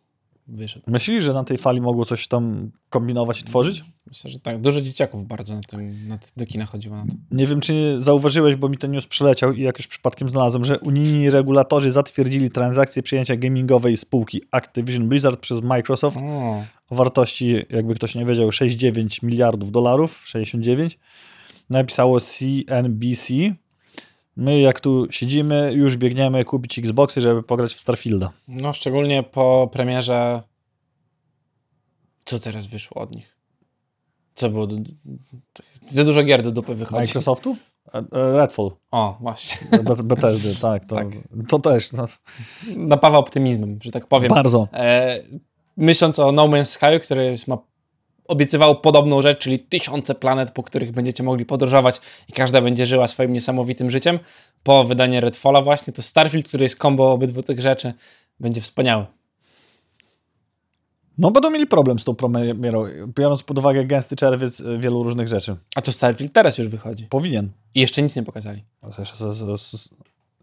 [0.48, 0.86] wyszedł.
[0.88, 3.84] Myślisz, że na tej fali mogło coś tam kombinować i tworzyć?
[4.08, 4.62] Myślę, że tak.
[4.62, 7.14] Dużo dzieciaków bardzo na tym, na, do kina chodziło na to.
[7.32, 10.80] Nie wiem, czy nie zauważyłeś, bo mi ten news przeleciał i jakoś przypadkiem znalazłem, że
[10.80, 17.96] unijni regulatorzy zatwierdzili transakcję przyjęcia gamingowej spółki Activision Blizzard przez Microsoft O, o wartości, jakby
[17.96, 21.00] ktoś nie wiedział, 6,9 miliardów dolarów, 69.
[21.70, 23.34] Napisało CNBC.
[24.36, 28.32] My, jak tu siedzimy, już biegniemy kupić Xboxy, żeby pograć w Starfielda.
[28.48, 30.44] no, szczególnie po premierze.
[32.26, 33.38] Co teraz wyszło od nich?
[34.34, 34.68] Co było?
[34.68, 34.78] do-
[35.88, 37.02] Za dużo gier do dupy wychodzi.
[37.08, 37.56] Microsoftu?
[37.94, 38.72] E, e, Redfall.
[38.92, 39.68] O, właśnie.
[39.84, 40.86] Be- Bethesdy, tak.
[40.86, 41.08] To, Tak.
[41.48, 41.92] to też.
[41.92, 42.06] No,
[42.78, 44.30] Napawa optymizmem, że tak powiem.
[44.30, 44.68] bardzo.
[44.74, 45.20] E,
[45.78, 47.58] myśląc o No Man's Sky, który jest- ma,
[48.34, 53.08] obiecywał podobną rzecz, czyli tysiące planet, po których będziecie mogli podróżować i każda będzie żyła
[53.08, 54.20] swoim niesamowitym życiem,
[54.64, 57.94] po wydaniu Redfalla właśnie, to Starfield, który jest kombo obydwu tych rzeczy,
[58.40, 59.06] będzie wspaniały.
[61.18, 65.28] No będą mieli problem z tą premierą, biorąc pod uwagę gęsty czerwiec e, wielu różnych
[65.28, 65.56] rzeczy.
[65.76, 67.06] A to Starfield teraz już wychodzi.
[67.06, 67.50] Powinien.
[67.76, 68.64] I jeszcze nic nie pokazali.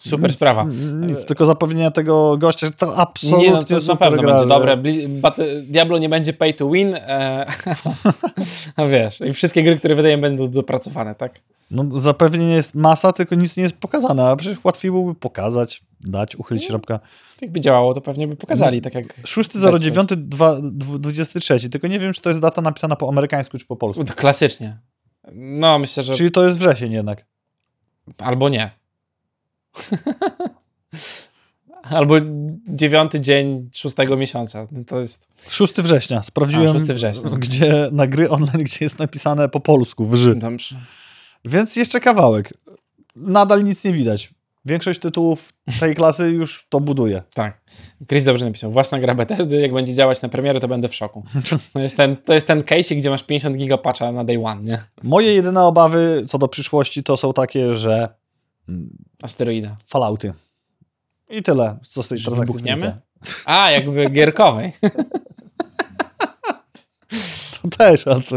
[0.09, 0.67] Super nic, sprawa.
[1.01, 4.49] Nic, tylko zapewnienia tego gościa, że to absolutnie Nie, no to na pewno gra, będzie
[4.49, 4.83] dobre.
[5.63, 6.95] Diablo nie będzie pay to win.
[6.95, 7.47] E,
[8.77, 11.41] a wiesz, i wszystkie gry, które wydają, będą dopracowane, tak?
[11.71, 16.37] No, zapewnienie jest masa, tylko nic nie jest pokazane, a przecież łatwiej byłoby pokazać, dać,
[16.37, 16.69] uchylić No.
[16.69, 17.01] środka.
[17.43, 20.61] Jakby działało, to pewnie by pokazali, tak jak 6.09,
[20.99, 24.05] 23, tylko nie wiem, czy to jest data napisana po amerykańsku, czy po polsku.
[24.05, 24.79] To klasycznie.
[25.35, 27.27] No, myślę, że Czyli to jest wrzesień jednak.
[28.19, 28.80] albo nie.
[31.83, 32.14] albo
[32.68, 34.66] dziewiąty dzień szóstego miesiąca.
[34.73, 37.31] No To jest 6 września, sprawdziłem, A, 6 września.
[37.31, 40.35] gdzie na gry online, gdzie jest napisane po polsku, wrzy.
[40.35, 40.77] dobrze.
[41.45, 42.55] Więc jeszcze kawałek.
[43.16, 44.31] Nadal nic nie widać.
[44.64, 47.23] Większość tytułów tej klasy już to buduje.
[47.35, 47.61] Tak.
[48.09, 48.73] Chris dobrze napisał.
[48.73, 51.23] Własna gra Bethesdy, jak będzie działać na premierę, to będę w szoku.
[51.73, 54.62] To jest ten, to jest ten case, gdzie masz 50 giga patcha na day one,
[54.62, 54.79] nie?
[55.03, 58.09] Moje jedyne obawy co do przyszłości to są takie, że
[59.23, 59.77] Asteroida.
[59.87, 60.33] Fallouty.
[61.31, 63.01] I tyle, co z tej transakcji wybuchniemy?
[63.45, 64.73] A, jakby gierkowej.
[67.63, 68.37] To też, ale to...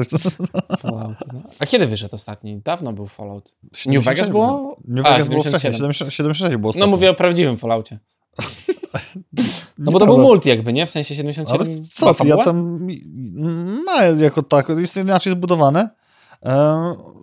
[0.77, 1.41] Fallout, no.
[1.59, 2.61] A kiedy wyszedł ostatni?
[2.65, 3.55] Dawno był Fallout.
[3.85, 4.77] New Vegas było?
[4.87, 5.51] New A, Vegas było 77.
[5.59, 7.99] wcześniej, 70 76 było No mówię o prawdziwym Falloutie.
[9.77, 10.85] No bo to był multi jakby, nie?
[10.85, 12.87] W sensie Ale 77 co była ty, ja tam
[13.85, 15.89] ma jako tak, jest inaczej zbudowane,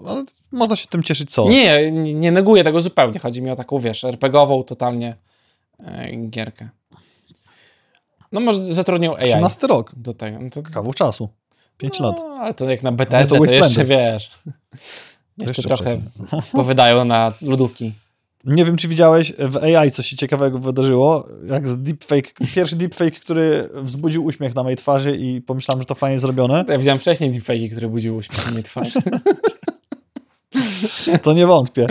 [0.06, 1.48] ale można się tym cieszyć co?
[1.48, 3.18] Nie, nie, neguję tego zupełnie.
[3.18, 5.16] Chodzi mi o taką, wiesz, RPGową totalnie
[5.78, 6.68] e, gierkę.
[8.32, 9.92] No może zatrudnią AI 13 rok.
[9.96, 10.38] do tego.
[10.38, 11.28] No to, Kawał czasu.
[11.78, 12.20] 5 no, lat.
[12.40, 14.30] ale to jak na BTS, to, to jeszcze wiesz.
[15.38, 16.00] Jeszcze, jeszcze trochę
[16.52, 17.92] powydają na lodówki.
[18.44, 23.20] Nie wiem, czy widziałeś w AI, co się ciekawego wydarzyło, jak z deepfake, pierwszy deepfake,
[23.20, 26.64] który wzbudził uśmiech na mojej twarzy i pomyślałem, że to fajnie zrobione.
[26.68, 29.00] Ja widziałem wcześniej deepfake'i, które budziły uśmiech na mojej twarzy.
[31.22, 31.86] To nie wątpię.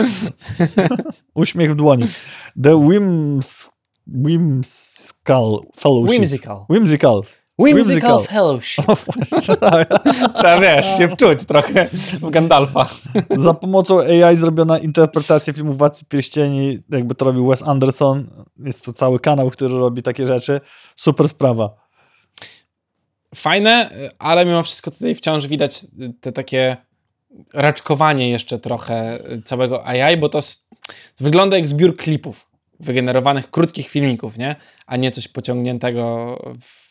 [1.34, 2.04] Uśmiech w dłoni.
[2.62, 3.70] The Whims...
[4.06, 6.10] Whimsical Fellowship.
[6.10, 6.64] Whimsical.
[6.68, 7.22] Whimsical.
[7.60, 8.22] Whimsical Whimsical.
[8.22, 8.88] Fellowship.
[8.88, 9.54] O, właśnie.
[10.34, 11.88] Trzeba, wiesz, się wczuć trochę
[12.20, 12.88] w Gandalfa.
[13.30, 18.26] Za pomocą AI zrobiona interpretacja filmu Władcy Pierścieni, jakby to robił Wes Anderson.
[18.58, 20.60] Jest to cały kanał, który robi takie rzeczy.
[20.96, 21.74] Super sprawa.
[23.34, 25.86] Fajne, ale mimo wszystko tutaj wciąż widać
[26.20, 26.76] te takie
[27.54, 30.40] raczkowanie jeszcze trochę całego AI, bo to
[31.20, 32.50] wygląda jak zbiór klipów
[32.80, 34.56] wygenerowanych, krótkich filmików, nie?
[34.86, 36.89] A nie coś pociągniętego w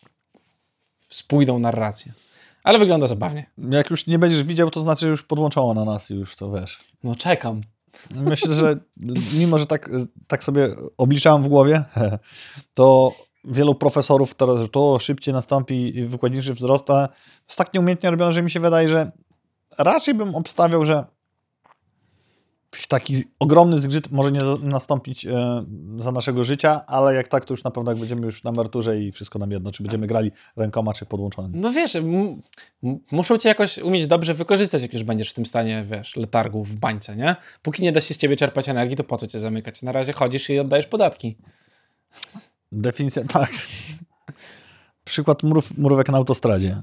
[1.10, 2.12] spójną narrację.
[2.62, 3.46] Ale wygląda zabawnie.
[3.70, 6.78] Jak już nie będziesz widział, to znaczy już podłączono na nas i już to wiesz.
[7.04, 7.60] No czekam.
[8.10, 8.76] Myślę, że
[9.34, 9.90] mimo, że tak,
[10.26, 11.84] tak sobie obliczałem w głowie,
[12.74, 17.08] to wielu profesorów teraz, że to szybciej nastąpi wykładniczy wzrost, a
[17.48, 19.12] jest tak nieumiejętnie robione, że mi się wydaje, że
[19.78, 21.04] raczej bym obstawiał, że
[22.88, 25.64] taki ogromny zgrzyt może nie nastąpić e,
[25.98, 29.00] za naszego życia, ale jak tak, to już na pewno jak będziemy już na emeryturze
[29.00, 31.54] i wszystko nam jedno, czy będziemy grali rękoma, czy podłączonymi.
[31.56, 31.98] No wiesz,
[33.12, 36.76] muszą cię jakoś umieć dobrze wykorzystać, jak już będziesz w tym stanie, wiesz, letargu w
[36.76, 37.36] bańce, nie?
[37.62, 39.82] Póki nie da się z ciebie czerpać energii, to po co cię zamykać?
[39.82, 41.36] Na razie chodzisz i oddajesz podatki.
[42.72, 43.50] Definicja, tak.
[45.04, 46.76] Przykład murów, murówek na autostradzie.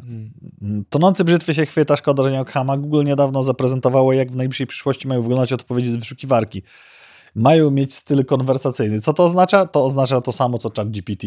[0.89, 2.77] Tonący brzytwy się chwyta, szkoda, że nie Okhama.
[2.77, 6.63] Google niedawno zaprezentowało, jak w najbliższej przyszłości mają wyglądać odpowiedzi z wyszukiwarki.
[7.37, 9.01] Mają mieć styl konwersacyjny.
[9.01, 9.65] Co to oznacza?
[9.65, 11.23] To oznacza to samo, co ChatGPT.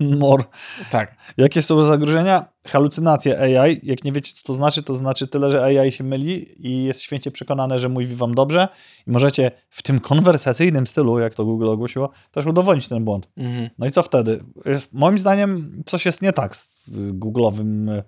[0.20, 0.44] More.
[0.90, 1.16] Tak.
[1.36, 2.44] Jakie są zagrożenia?
[2.66, 3.80] Halucynacje AI.
[3.82, 7.00] Jak nie wiecie, co to znaczy, to znaczy tyle, że AI się myli i jest
[7.00, 8.68] święcie przekonane, że mówi wam dobrze
[9.06, 13.28] i możecie w tym konwersacyjnym stylu, jak to Google ogłosiło, też udowodnić ten błąd.
[13.36, 13.70] Mhm.
[13.78, 14.44] No i co wtedy?
[14.92, 18.02] Moim zdaniem coś jest nie tak z, z Google'owym e,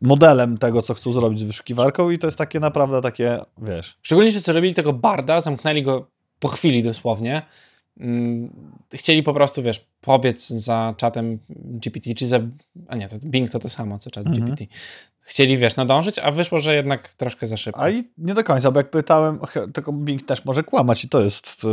[0.00, 3.98] modelem tego, co chcą zrobić z wyszukiwarką i to jest takie naprawdę takie, wiesz...
[4.02, 7.42] Szczególnie, że co robili tego Barda, zamknęli go po chwili dosłownie.
[8.00, 8.50] Mm,
[8.94, 12.40] Chcieli po prostu, wiesz, pobiec za czatem GPT, czy za...
[12.88, 14.44] A nie, to Bing to to samo, co chat Mhm.
[14.46, 14.64] GPT.
[15.20, 17.80] Chcieli, wiesz, nadążyć, a wyszło, że jednak troszkę za szybko.
[17.80, 19.38] A i nie do końca, bo jak pytałem,
[19.74, 21.66] tylko Bing też może kłamać i to jest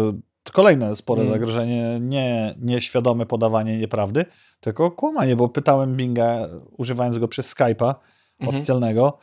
[0.53, 1.34] kolejne spore Mm.
[1.34, 4.26] zagrożenie, nie nieświadome podawanie nieprawdy,
[4.59, 6.47] tylko kłamanie, bo pytałem Binga,
[6.78, 7.95] używając go przez Skype'a
[8.40, 8.56] Mhm.
[8.56, 9.18] oficjalnego,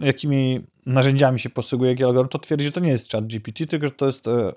[0.00, 3.86] jakimi narzędziami się posługuje, jaki algorytm, to twierdzi, że to nie jest chat GPT, tylko
[3.86, 4.52] że to jest e,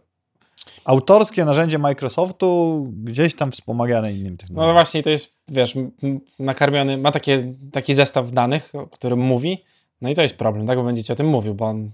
[0.86, 4.74] autorskie narzędzie Microsoftu, gdzieś tam wspomagane innymi No technologiami.
[4.74, 5.76] właśnie, to jest, wiesz,
[6.40, 9.64] nakarmiony, ma takie, taki zestaw danych, o którym mówi,
[10.02, 11.92] no i to jest problem, tak, bo będzie ci o tym mówił, bo on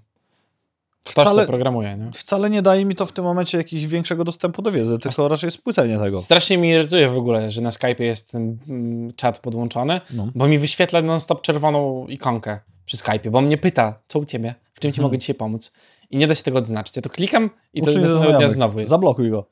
[1.06, 2.12] ktoś Wcale- to programuje, nie?
[2.14, 5.51] Wcale nie daje mi to w tym momencie jakiegoś większego dostępu do wiedzy, tylko raczej
[5.51, 6.20] spłycenie tego.
[6.22, 10.28] Strasznie mi irytuje w ogóle, że na Skype jest ten mm, czat podłączony, No.
[10.36, 14.80] bo mi wyświetla non-stop czerwoną ikonkę przy Skype, bo mnie pyta, co u ciebie, w
[14.80, 15.04] czym ci Mhm.
[15.04, 15.72] mogę dzisiaj pomóc.
[16.12, 16.95] I nie da się tego odznaczyć.
[16.95, 18.89] Ja to klikam i to Usuń następnego dnia znowu jest.
[18.89, 19.45] Zablokuj go.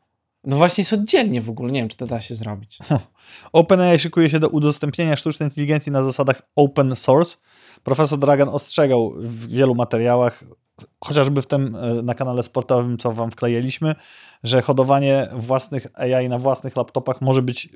[0.43, 2.79] No właśnie jest oddzielnie w ogóle, nie wiem, czy to da się zrobić.
[3.53, 7.37] OpenAI szykuje się do udostępnienia sztucznej inteligencji na zasadach open source.
[7.83, 10.43] Profesor Dragan ostrzegał w wielu materiałach,
[10.99, 13.95] chociażby w tym e, na kanale sportowym, co wam wklejeliśmy,
[14.43, 17.69] że hodowanie własnych AI na własnych laptopach może być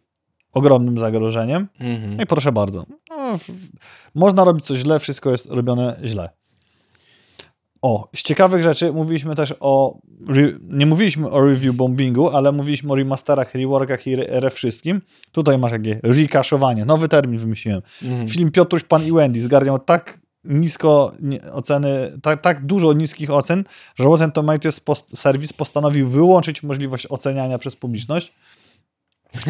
[0.54, 1.68] ogromnym zagrożeniem.
[1.80, 2.16] Mhm.
[2.16, 2.86] No i proszę bardzo.
[3.10, 3.38] No,
[4.16, 6.30] można robić coś źle, wszystko jest robione źle.
[7.82, 10.00] O, z ciekawych rzeczy mówiliśmy też o.
[10.62, 15.02] Nie mówiliśmy o review bombingu, ale mówiliśmy o remasterach, reworkach i re, wszystkim.
[15.32, 16.86] Tutaj masz jakieś recashowanie.
[16.86, 17.82] Nowy termin wymyśliłem.
[18.04, 18.28] Mhm.
[18.28, 21.12] Film Piotruś, Pan i Wendy zgarniał tak nisko
[21.52, 23.64] oceny, tak, tak dużo niskich ocen,
[23.96, 28.34] że Rotten Tomatoes post, serwis postanowił wyłączyć możliwość oceniania przez publiczność,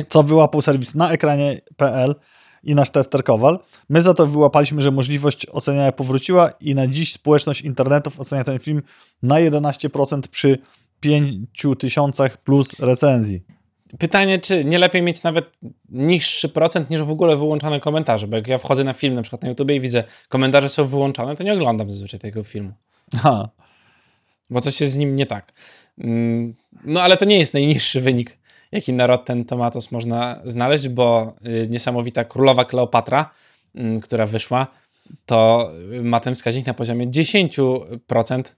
[0.10, 2.16] co wyłapał serwis na ekranie.pl
[2.64, 3.60] i nasz tester Kowal.
[3.89, 8.60] My za to wyłapaliśmy, że możliwość oceniania powróciła i na dziś społeczność internetów ocenia ten
[8.60, 8.82] film
[9.24, 10.58] na 11% przy
[11.00, 13.55] 5000 plus recenzji.
[13.99, 15.45] Pytanie, czy nie lepiej mieć nawet
[15.89, 19.41] niższy procent niż w ogóle wyłączone komentarze, bo jak ja wchodzę na film na przykład
[19.41, 22.71] na YouTubie i widzę komentarze są wyłączone, to nie oglądam zazwyczaj tego filmu,
[23.23, 23.49] Ha.
[24.49, 25.53] bo coś jest z nim nie tak.
[25.97, 28.38] Mm, No ale to nie jest najniższy wynik,
[28.71, 33.29] jaki na Rotten Tomatoes można znaleźć, bo y, niesamowita Królowa Kleopatra,
[33.75, 34.67] mm, która wyszła,
[35.25, 35.71] to
[36.03, 38.55] ma ten wskaźnik na poziomie 10%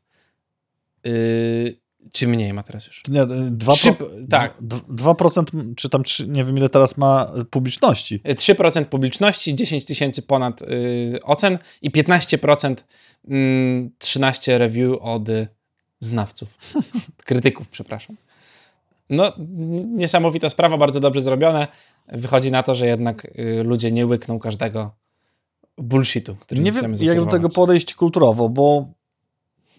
[1.07, 1.77] y,
[2.11, 3.01] Czy mniej ma teraz już?
[3.07, 3.95] Nie, 2%, Trzy-
[4.29, 4.61] tak.
[4.61, 8.19] 2% czy tam, trzy- nie wiem ile teraz ma publiczności.
[8.19, 12.75] 3% publiczności, 10 tysięcy ponad y, ocen i 15%
[13.27, 15.47] mm, 13 review od y,
[15.99, 16.57] znawców,
[17.25, 18.15] krytyków, przepraszam.
[19.09, 19.33] No,
[19.85, 21.67] niesamowita sprawa, bardzo dobrze zrobione.
[22.07, 24.91] Wychodzi na to, że jednak y, ludzie nie łykną każdego
[25.77, 28.87] bullshitu, który Nie chcemy wiem, jak do tego podejść kulturowo, bo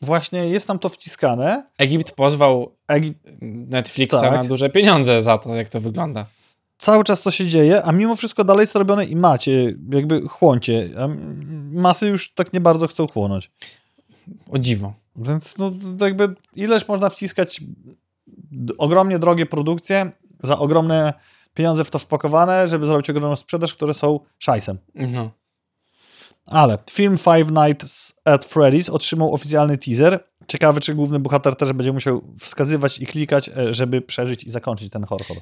[0.03, 1.64] właśnie jest tam to wciskane.
[1.78, 3.14] Egipt pozwał Egi-
[3.68, 4.32] Netflixa Tak.
[4.32, 6.26] na duże pieniądze za to, jak to wygląda.
[6.78, 10.88] cały czas to się dzieje, a mimo wszystko dalej jest robione i macie, jakby chłoncie.
[10.99, 11.09] A
[11.72, 13.51] masy już tak nie bardzo chcą chłonąć.
[14.51, 14.92] O dziwo.
[15.16, 17.61] Więc no, jakby ileż można wciskać
[18.78, 20.11] ogromnie drogie produkcje
[20.42, 21.12] za ogromne
[21.55, 24.78] pieniądze w to wpakowane, żeby zrobić ogromną sprzedaż, które są szajsem.
[24.94, 25.30] No.
[26.49, 30.24] Ale film Five Nights at Freddy's otrzymał oficjalny teaser.
[30.46, 34.90] Ciekawe, czy główny bohater też będzie musiał wskazywać i klikać, e, żeby przeżyć i zakończyć
[34.90, 35.38] ten horror.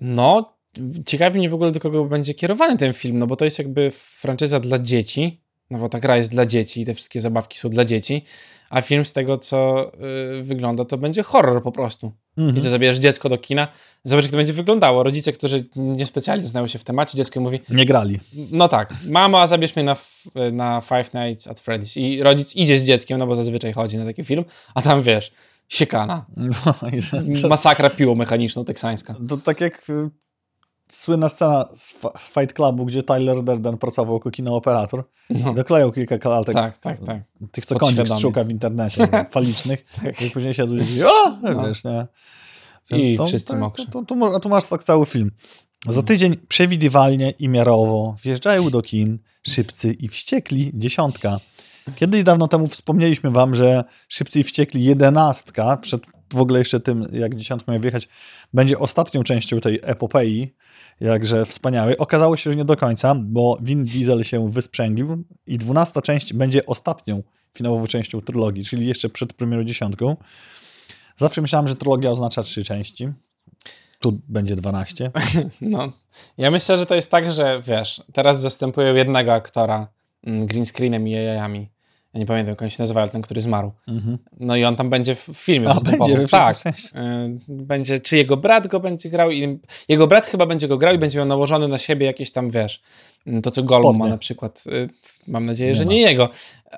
[0.00, 0.58] No,
[1.06, 3.90] ciekawi mnie w ogóle do kogo będzie kierowany ten film, no bo to jest jakby
[3.94, 7.68] franczyza dla dzieci, no bo ta gra jest dla dzieci i te wszystkie zabawki są
[7.68, 8.24] dla dzieci,
[8.70, 9.90] a film z tego, co
[10.38, 12.12] y, wygląda, to będzie horror po prostu.
[12.56, 13.68] I co, zabierzesz dziecko do kina,
[14.04, 15.02] zobacz, jak to będzie wyglądało.
[15.02, 18.18] Rodzice, którzy niespecjalnie znają się w temacie, dziecko mówi, Nie grali.
[18.52, 19.96] no tak, mama, zabierz mnie na,
[20.52, 22.00] na Five Nights at Freddy's.
[22.00, 25.32] I rodzic idzie z dzieckiem, no bo zazwyczaj chodzi na taki film, a tam wiesz,
[25.68, 26.52] siekana, No,
[27.42, 29.14] to, masakra piłą mechaniczną teksańska.
[29.28, 30.10] to tak jak y,
[30.92, 35.04] słynna scena z Fight Clubu, gdzie Tyler Durden pracował jako kinooperator.
[35.30, 35.54] No.
[35.54, 36.54] Doklejał kilka klatek.
[36.54, 37.22] Tak, tak, tak.
[37.52, 39.84] Tych, co kącik szuka w internecie, falicznych.
[40.26, 42.06] I później siedzą i mówią, o, wiesz, nie?
[42.90, 43.86] I wszyscy to, mokrzy.
[43.86, 45.30] To, to, to, a tu masz tak cały film.
[45.88, 49.18] Za tydzień przewidywalnie i miarowo wjeżdżają do kin
[49.48, 51.40] szybcy i wściekli dziesiątka.
[51.96, 56.02] Kiedyś dawno temu wspomnieliśmy wam, że szybcy i wściekli jedenastka, przed
[56.32, 58.08] w ogóle jeszcze tym, jak dziesiątka miał wjechać,
[58.54, 60.54] będzie ostatnią częścią tej epopei,
[61.00, 61.98] jakże wspaniałej.
[61.98, 66.66] Okazało się, że nie do końca, bo Vin Diesel się wysprzęglił i dwunasta część będzie
[66.66, 67.22] ostatnią
[67.56, 70.16] finałową częścią trylogii, czyli jeszcze przed premierą dziesiątką.
[71.16, 73.08] Zawsze myślałem, że trylogia oznacza trzy części.
[74.00, 75.10] Tu będzie 12.
[75.60, 75.92] No,
[76.38, 79.88] ja myślę, że to jest tak, że wiesz, teraz zastępują jednego aktora
[80.26, 81.68] mm, green screenem i jajami.
[82.14, 83.72] Ja nie pamiętam, jak on się nazywa, ale ten, który zmarł.
[83.88, 84.18] Mhm.
[84.40, 86.56] No i on tam będzie w filmie A, będzie tak.
[86.66, 86.70] Y,
[87.48, 90.98] Będzie, czy jego brat go będzie grał i jego brat chyba będzie go grał i
[90.98, 92.82] będzie miał nałożony na siebie jakieś tam, wiesz,
[93.26, 94.10] mm, to co Gollum ma Spodnie.
[94.10, 94.64] na przykład.
[94.66, 94.88] Y,
[95.26, 95.90] Mam nadzieję, Nie że ma.
[95.90, 96.28] nie jego.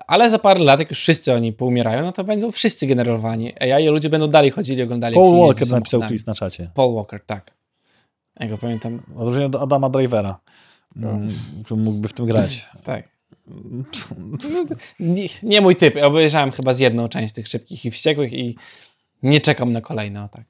[0.06, 3.84] Ale za parę lat, jak już wszyscy oni poumierają, no to będą wszyscy generowani AI
[3.84, 6.08] i ludzie będą dalej chodzili i oglądali Paul Walker napisał samochodami.
[6.08, 6.70] Chris na czacie.
[6.74, 7.50] Paul Walker, tak.
[8.40, 9.02] Ja go pamiętam.
[9.08, 10.40] W odróżnieniu od Adama Drivera,
[10.96, 11.28] mm,
[11.64, 12.68] który mógłby w tym grać.
[12.84, 13.19] Tak.
[15.00, 15.96] Nie, nie mój typ.
[16.02, 18.56] Obejrzałem chyba z jedną część tych szybkich i wściekłych i
[19.22, 20.44] nie czekam na kolejne, o tak.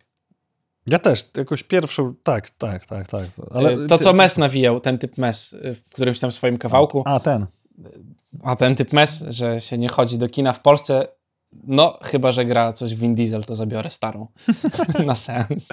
[0.87, 3.27] Ja też, jakoś pierwszą, tak, tak, tak, tak.
[3.51, 7.21] Ale to, co Mes nawijał, ten typ Mes y, w którymś tam swoim kawałku, A,
[7.21, 7.47] ten.
[8.43, 11.09] a ten typ Mes, że się nie chodzi do kina w Polsce,
[11.53, 14.27] no chyba, że gra coś Vin Diesel, to zabiorę starą.
[15.07, 15.69] na sens.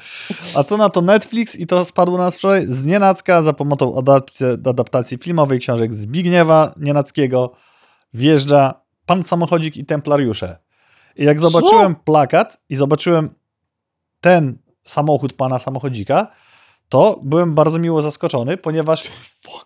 [0.56, 3.98] A co na to Netflix i to spadło na nas wczoraj z nienacka za pomocą
[3.98, 7.52] adaptacji, adaptacji filmowej książek Zbigniewa Nienackiego
[8.14, 10.58] wjeżdża Pan Samochodzik i Templariusze.
[11.16, 11.50] I jak Co?
[11.50, 13.30] zobaczyłem plakat i zobaczyłem
[14.22, 16.28] ten samochód Pana Samochodzika,
[16.90, 19.12] to byłem bardzo miło zaskoczony, ponieważ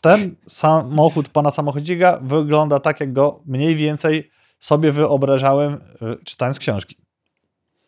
[0.02, 4.32] ten samochód Pana Samochodzika wygląda tak, jak go mniej więcej
[4.62, 6.96] sobie wyobrażałem y, czytając książki.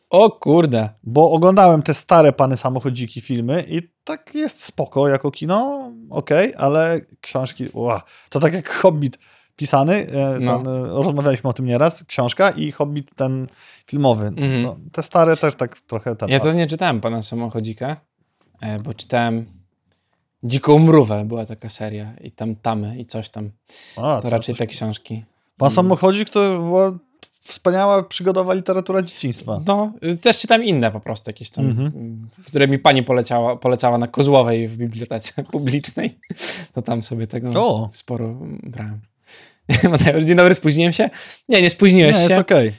[0.10, 0.90] O kurde.
[1.04, 7.02] Bo oglądałem te stare pany samochodziki filmy i tak jest spoko jako kino, okej, ale
[7.22, 9.18] książki, ła, to tak jak Hobbit
[9.56, 10.58] pisany, e, No.
[10.60, 13.48] ten, e, rozmawialiśmy o tym nieraz, książka i Hobbit ten
[13.88, 14.26] filmowy.
[14.26, 14.64] Mhm.
[14.64, 16.30] To, te stare też tak trochę ten.
[16.30, 17.98] Ja to nie czytałem Pana Samochodzika,
[18.62, 19.46] e, bo czytałem
[20.44, 23.52] Dziką Mrówę, była taka seria i tam Tamy i coś tam.
[23.98, 25.24] A, To raczej te książki.
[25.58, 26.92] Pan samochodzik to była
[27.46, 29.62] wspaniała przygodowa literatura dzieciństwa.
[29.68, 31.92] No, też czytam inne po prostu jakieś tam, Mhm.
[31.96, 36.20] mm, które mi pani poleciała, polecała na Kozłowej w bibliotece publicznej.
[36.74, 37.90] To tam sobie tego O.
[37.92, 39.00] sporo mm, brałem.
[39.92, 41.10] Mateusz, dzień dobry, spóźniłem się?
[41.50, 42.30] Nie, nie spóźniłeś Nie, się.
[42.30, 42.74] jest okej.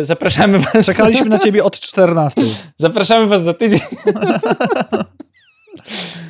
[0.00, 0.86] Y, zapraszamy was.
[0.86, 2.40] Czekaliśmy na ciebie od 14.
[2.78, 3.80] Zapraszamy was za tydzień.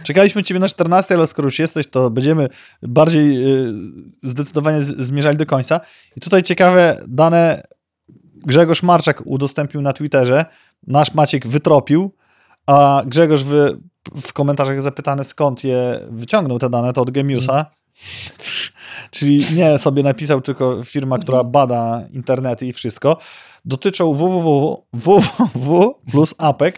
[0.05, 2.49] Czekaliśmy ciebie na 14, ale skoro już jesteś, to będziemy
[2.83, 3.73] bardziej y,
[4.23, 5.81] zdecydowanie z, zmierzali do końca.
[6.17, 7.63] I tutaj ciekawe dane
[8.35, 10.45] Grzegorz Marczak udostępnił na Twitterze.
[10.87, 12.15] Nasz Maciek wytropił,
[12.67, 13.77] a Grzegorz w,
[14.25, 17.67] w komentarzach zapytany skąd je wyciągnął te dane, to od Gemiusa.
[19.11, 23.17] czyli nie sobie napisał tylko firma, która bada internety i wszystko,
[23.65, 26.75] dotyczą www, www plus APEC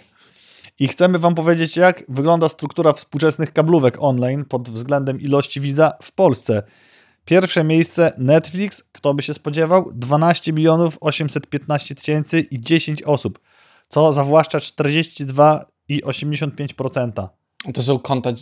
[0.79, 6.13] i chcemy wam powiedzieć, jak wygląda struktura współczesnych kablówek online pod względem ilości widza w
[6.13, 6.63] Polsce.
[7.25, 9.91] Pierwsze miejsce Netflix, kto by się spodziewał?
[9.93, 13.41] 12 milionów 815 tysięcy i 10 osób,
[13.89, 17.29] co zawłaszcza 42,85%.
[17.75, 18.35] To są konta y,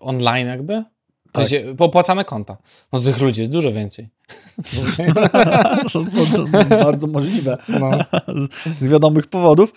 [0.00, 0.84] online jakby?
[1.32, 1.48] To tak.
[1.48, 2.56] się, popłacane konta.
[2.92, 4.08] No z tych ludzi jest dużo więcej.
[5.92, 7.58] to, to, to bardzo możliwe.
[7.68, 7.90] No.
[8.80, 9.72] Z wiadomych powodów.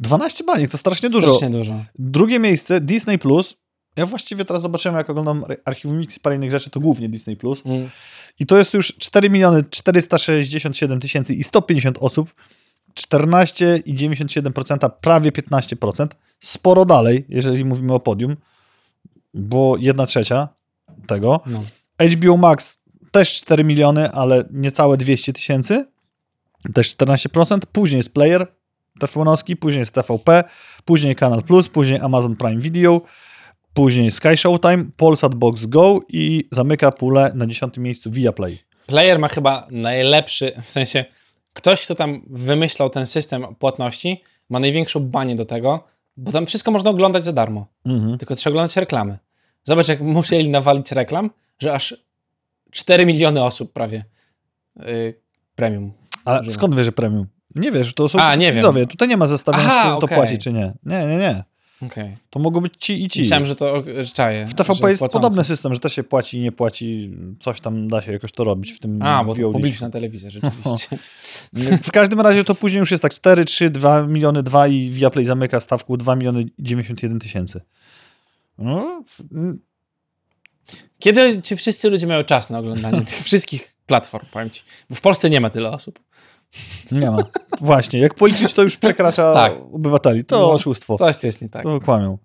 [0.00, 1.32] 12 baniek, to strasznie dużo.
[1.32, 1.84] Strasznie dużo.
[1.98, 3.18] Drugie miejsce, Disney+.
[3.18, 3.54] Plus.
[3.96, 7.36] Ja właściwie teraz zobaczyłem, jak oglądam archiwum Mix i parę innych rzeczy, to głównie Disney+.
[7.36, 7.62] Plus.
[7.64, 7.90] Mm.
[8.40, 12.34] I to jest już 4 miliony 467 tysięcy i 150 osób.
[12.94, 16.06] 14,97%, prawie 15%.
[16.40, 18.36] Sporo dalej, jeżeli mówimy o podium,
[19.34, 20.48] bo 1 trzecia
[21.06, 21.40] tego.
[21.46, 21.62] No.
[22.00, 22.76] HBO Max
[23.10, 25.86] też 4 miliony, ale niecałe 200 tysięcy.
[26.74, 27.58] Też 14%.
[27.72, 28.59] Później jest Player
[29.00, 30.44] TVN-owski, później jest TVP,
[30.84, 33.00] później Kanal Plus, później Amazon Prime Video,
[33.74, 38.58] później Sky Showtime, Polsat Box Go i zamyka pulę na 10 miejscu Viaplay.
[38.86, 41.04] Player ma chyba najlepszy, w sensie
[41.52, 45.84] ktoś, kto tam wymyślał ten system płatności, ma największą banię do tego,
[46.16, 47.66] bo tam wszystko można oglądać za darmo.
[47.86, 48.18] Mhm.
[48.18, 49.18] Tylko trzeba oglądać reklamy.
[49.62, 51.94] Zobacz, jak musieli nawalić reklam, że aż
[52.70, 54.04] 4 miliony osób prawie
[54.76, 55.14] yy,
[55.54, 55.92] premium.
[56.24, 56.54] A używa.
[56.54, 57.26] skąd wiesz, że premium?
[57.54, 58.86] Nie wiesz, to są A, nie widowie.
[58.86, 60.18] Tutaj nie ma zestawienia, Aha, czy to okay.
[60.18, 60.72] płaci, czy nie.
[60.84, 61.44] Nie, nie, nie.
[61.86, 62.16] Okay.
[62.30, 63.20] To mogą być ci i ci.
[63.20, 63.84] Myślałem, że to
[64.14, 64.46] czaje.
[64.46, 65.12] W TVP jest płacący.
[65.12, 68.44] podobny system, że też się płaci i nie płaci, coś tam da się jakoś to
[68.44, 70.98] robić w tym A, bo to publiczna telewizja, rzeczywiście.
[71.88, 75.24] w każdym razie to później już jest tak 4, 3, 2 miliony 2 i Viaplay
[75.24, 77.60] zamyka stawku 2 miliony 91 tysięcy.
[78.58, 79.04] No.
[80.98, 84.62] Kiedy ci wszyscy ludzie mają czas na oglądanie tych wszystkich platform, powiem ci?
[84.90, 86.00] Bo w Polsce nie ma tyle osób.
[86.92, 87.18] Nie ma.
[87.60, 89.52] Właśnie, jak policzyć, to już przekracza tak.
[89.72, 90.24] obywateli.
[90.24, 90.96] To no, oszustwo.
[90.96, 91.62] Coś to jest nie tak.
[91.62, 92.18] To kłamią.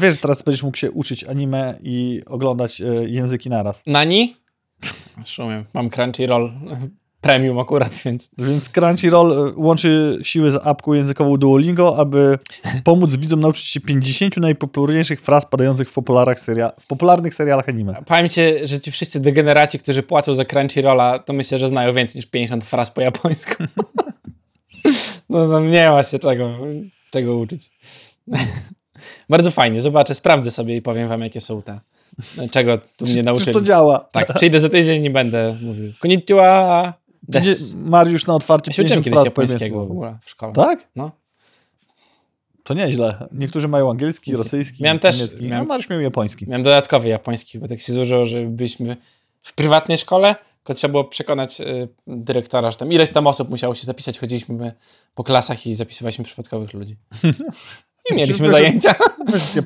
[0.00, 3.82] Wiesz, teraz będziesz mógł się uczyć anime i oglądać e, języki naraz.
[3.86, 4.36] Nani?
[5.18, 5.64] Rozumiem.
[5.72, 6.52] Mam Crunchyroll
[7.24, 8.30] premium akurat, więc...
[8.38, 12.38] Więc Crunchyroll e, łączy siły z apką językową Duolingo, aby
[12.84, 15.94] pomóc widzom nauczyć się 50 najpopularniejszych fraz padających w,
[16.36, 16.72] seria...
[16.80, 17.94] w popularnych serialach anime.
[18.30, 22.26] Ci, że ci wszyscy degeneraci, którzy płacą za Crunchyrolla, to myślę, że znają więcej niż
[22.26, 23.64] 50 fraz po japońsku.
[25.28, 26.58] no, no nie ma się czego,
[27.10, 27.70] czego uczyć.
[29.30, 31.80] Bardzo fajnie, zobaczę, sprawdzę sobie i powiem wam, jakie są te
[32.50, 33.46] czego tu mnie nauczyli.
[33.46, 33.98] Czy to działa?
[33.98, 37.03] Tak, przyjdę za tydzień i będę mówił konnichiwa.
[37.28, 37.74] Des.
[37.74, 40.52] Mariusz na otwarcie ja 50 kiedyś japońskiego w ogóle w szkole.
[40.52, 40.88] Tak?
[40.96, 41.10] No.
[42.64, 43.28] To nieźle.
[43.32, 45.44] Niektórzy mają angielski, Więc rosyjski, miałem też, niemiecki.
[45.44, 46.46] Miałem, Mariusz miał japoński.
[46.48, 48.96] Miałem dodatkowy japoński, bo tak się złożyło, że byliśmy
[49.42, 53.74] w prywatnej szkole, tylko trzeba było przekonać y, dyrektora, że tam ileś tam osób musiało
[53.74, 54.18] się zapisać.
[54.18, 54.74] Chodziliśmy
[55.14, 56.96] po klasach i zapisywaliśmy przypadkowych ludzi.
[58.10, 58.94] I mieliśmy zajęcia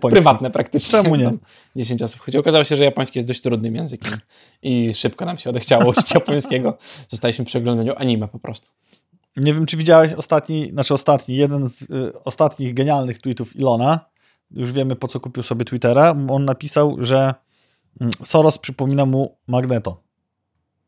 [0.01, 1.03] prywatne praktycznie.
[1.03, 1.33] Czemu nie?
[1.77, 2.39] 10 osób chodzi.
[2.39, 4.19] Okazało się, że japoński jest dość trudnym językiem
[4.63, 6.79] i szybko nam się odechciało uczyć japońskiego.
[7.11, 8.71] Zostaliśmy przy oglądaniu anime po prostu.
[9.37, 14.01] Nie wiem, czy widziałeś ostatni, znaczy ostatni, jeden z y, ostatnich genialnych tweetów Ilona.
[14.51, 16.15] Już wiemy, po co kupił sobie Twittera.
[16.31, 17.35] On napisał, że
[18.01, 20.03] mm, Soros przypomina mu Magneto.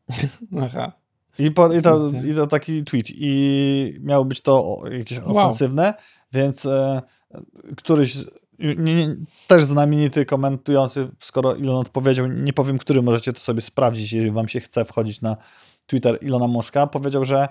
[0.61, 0.91] Aha.
[1.39, 3.05] I, po, i, to, I to taki tweet.
[3.09, 5.93] I miało być to jakieś ofensywne, wow.
[6.33, 7.01] więc e,
[7.77, 8.17] któryś
[8.61, 9.15] nie, nie,
[9.47, 14.47] też znamienity komentujący, skoro Elon odpowiedział, nie powiem, który możecie to sobie sprawdzić, jeżeli wam
[14.47, 15.37] się chce wchodzić na
[15.87, 17.47] Twitter Ilona Moska, powiedział, że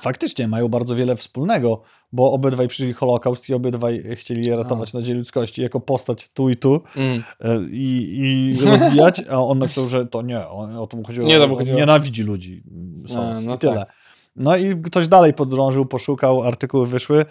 [0.00, 4.98] faktycznie mają bardzo wiele wspólnego, bo obydwaj przeżyli Holokaust i obydwaj chcieli je ratować a.
[4.98, 7.22] nadzieję ludzkości jako postać tu i tu mm.
[7.40, 11.38] E, i, i rozwijać, a on napisał, że to nie, o to mu chodziło, nie,
[11.38, 11.78] to chodziło.
[11.78, 12.62] nienawidzi ludzi.
[13.18, 13.76] A, no I tyle.
[13.76, 14.07] Tak.
[14.36, 17.24] No i ktoś dalej podrążył, poszukał, artykuły wyszły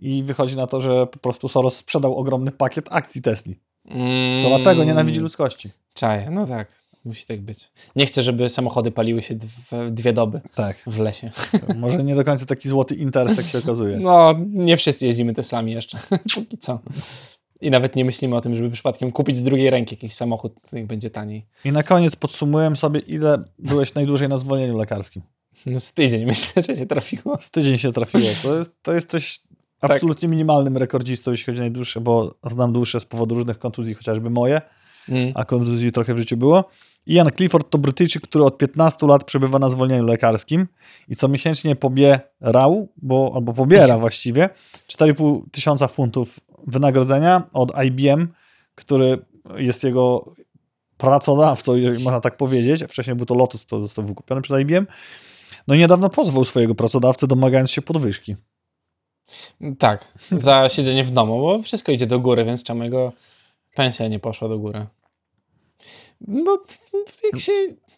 [0.00, 3.60] i wychodzi na to, że po prostu Soros sprzedał ogromny pakiet akcji Tesli.
[3.84, 4.42] Mm.
[4.42, 5.70] To dlatego nienawidzi ludzkości.
[5.94, 6.84] Czaję, no tak.
[7.04, 7.70] Musi tak być.
[7.96, 10.76] Nie chcę, żeby samochody paliły się dwie, dwie doby tak.
[10.86, 11.30] w lesie.
[11.60, 13.98] To może nie do końca taki złoty interes, jak się okazuje.
[14.00, 15.98] No, nie wszyscy jeździmy Teslami jeszcze.
[16.34, 16.78] Póki co.
[17.60, 20.86] I nawet nie myślimy o tym, żeby przypadkiem kupić z drugiej ręki jakiś samochód, niech
[20.86, 21.46] będzie taniej.
[21.64, 25.22] I na koniec podsumuję sobie, ile byłeś najdłużej na zwolnieniu lekarskim.
[25.66, 27.38] No z tydzień myślę, że się trafiło.
[27.40, 28.28] Z tydzień się trafiło.
[28.42, 29.40] To, jest, to jesteś
[29.80, 29.90] tak.
[29.90, 34.30] absolutnie minimalnym rekordzistą, jeśli chodzi o najdłuższe, bo znam dłuższe z powodu różnych kontuzji, chociażby
[34.30, 34.60] moje,
[35.08, 35.32] mm.
[35.34, 36.64] a kontuzji trochę w życiu było.
[37.06, 40.66] Ian Clifford to Brytyjczyk, który od 15 lat przebywa na zwolnieniu lekarskim
[41.08, 44.48] i co miesięcznie pobierał, bo, albo pobiera właściwie,
[44.88, 48.28] 4,5 tysiąca funtów wynagrodzenia od IBM,
[48.74, 49.18] który
[49.56, 50.32] jest jego
[50.96, 54.86] pracodawcą, można tak powiedzieć, a wcześniej był to Lotus, to został wykupiony przez IBM,
[55.66, 58.36] no i niedawno pozwał swojego pracodawcę, domagając się podwyżki.
[59.78, 63.12] Tak, za siedzenie w domu, bo wszystko idzie do góry, więc czemu jego
[63.74, 64.86] pensja nie poszła do góry?
[66.20, 66.58] No,
[67.32, 67.52] jak się,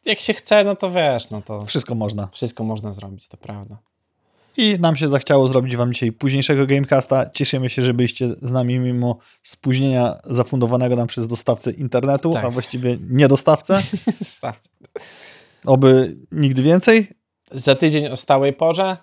[0.04, 2.28] jak się chce, no to wiesz, no to Wszystko można.
[2.32, 3.78] wszystko można zrobić, to prawda.
[4.56, 7.30] I nam się zachciało zrobić wam dzisiaj późniejszego Gamecasta.
[7.30, 12.44] Cieszymy się, że byliście z nami mimo spóźnienia zafundowanego nam przez dostawcę internetu, Tak.
[12.44, 13.82] a właściwie niedostawcę.
[15.64, 17.08] Oby nigdy więcej.
[17.52, 18.96] Za tydzień o stałej porze,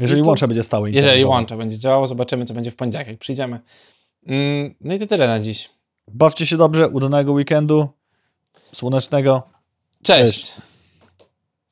[0.00, 0.90] Jeżeli to- łącze będzie stały.
[0.90, 3.60] jeżeli łącze będzie działało, zobaczymy, co będzie w poniedziałek, jak przyjdziemy.
[4.26, 5.70] Mm, No i to tyle na dziś.
[6.08, 7.88] Bawcie się dobrze, udanego weekendu,
[8.72, 9.42] słonecznego.
[10.02, 10.32] Cześć.
[10.34, 10.52] Cześć.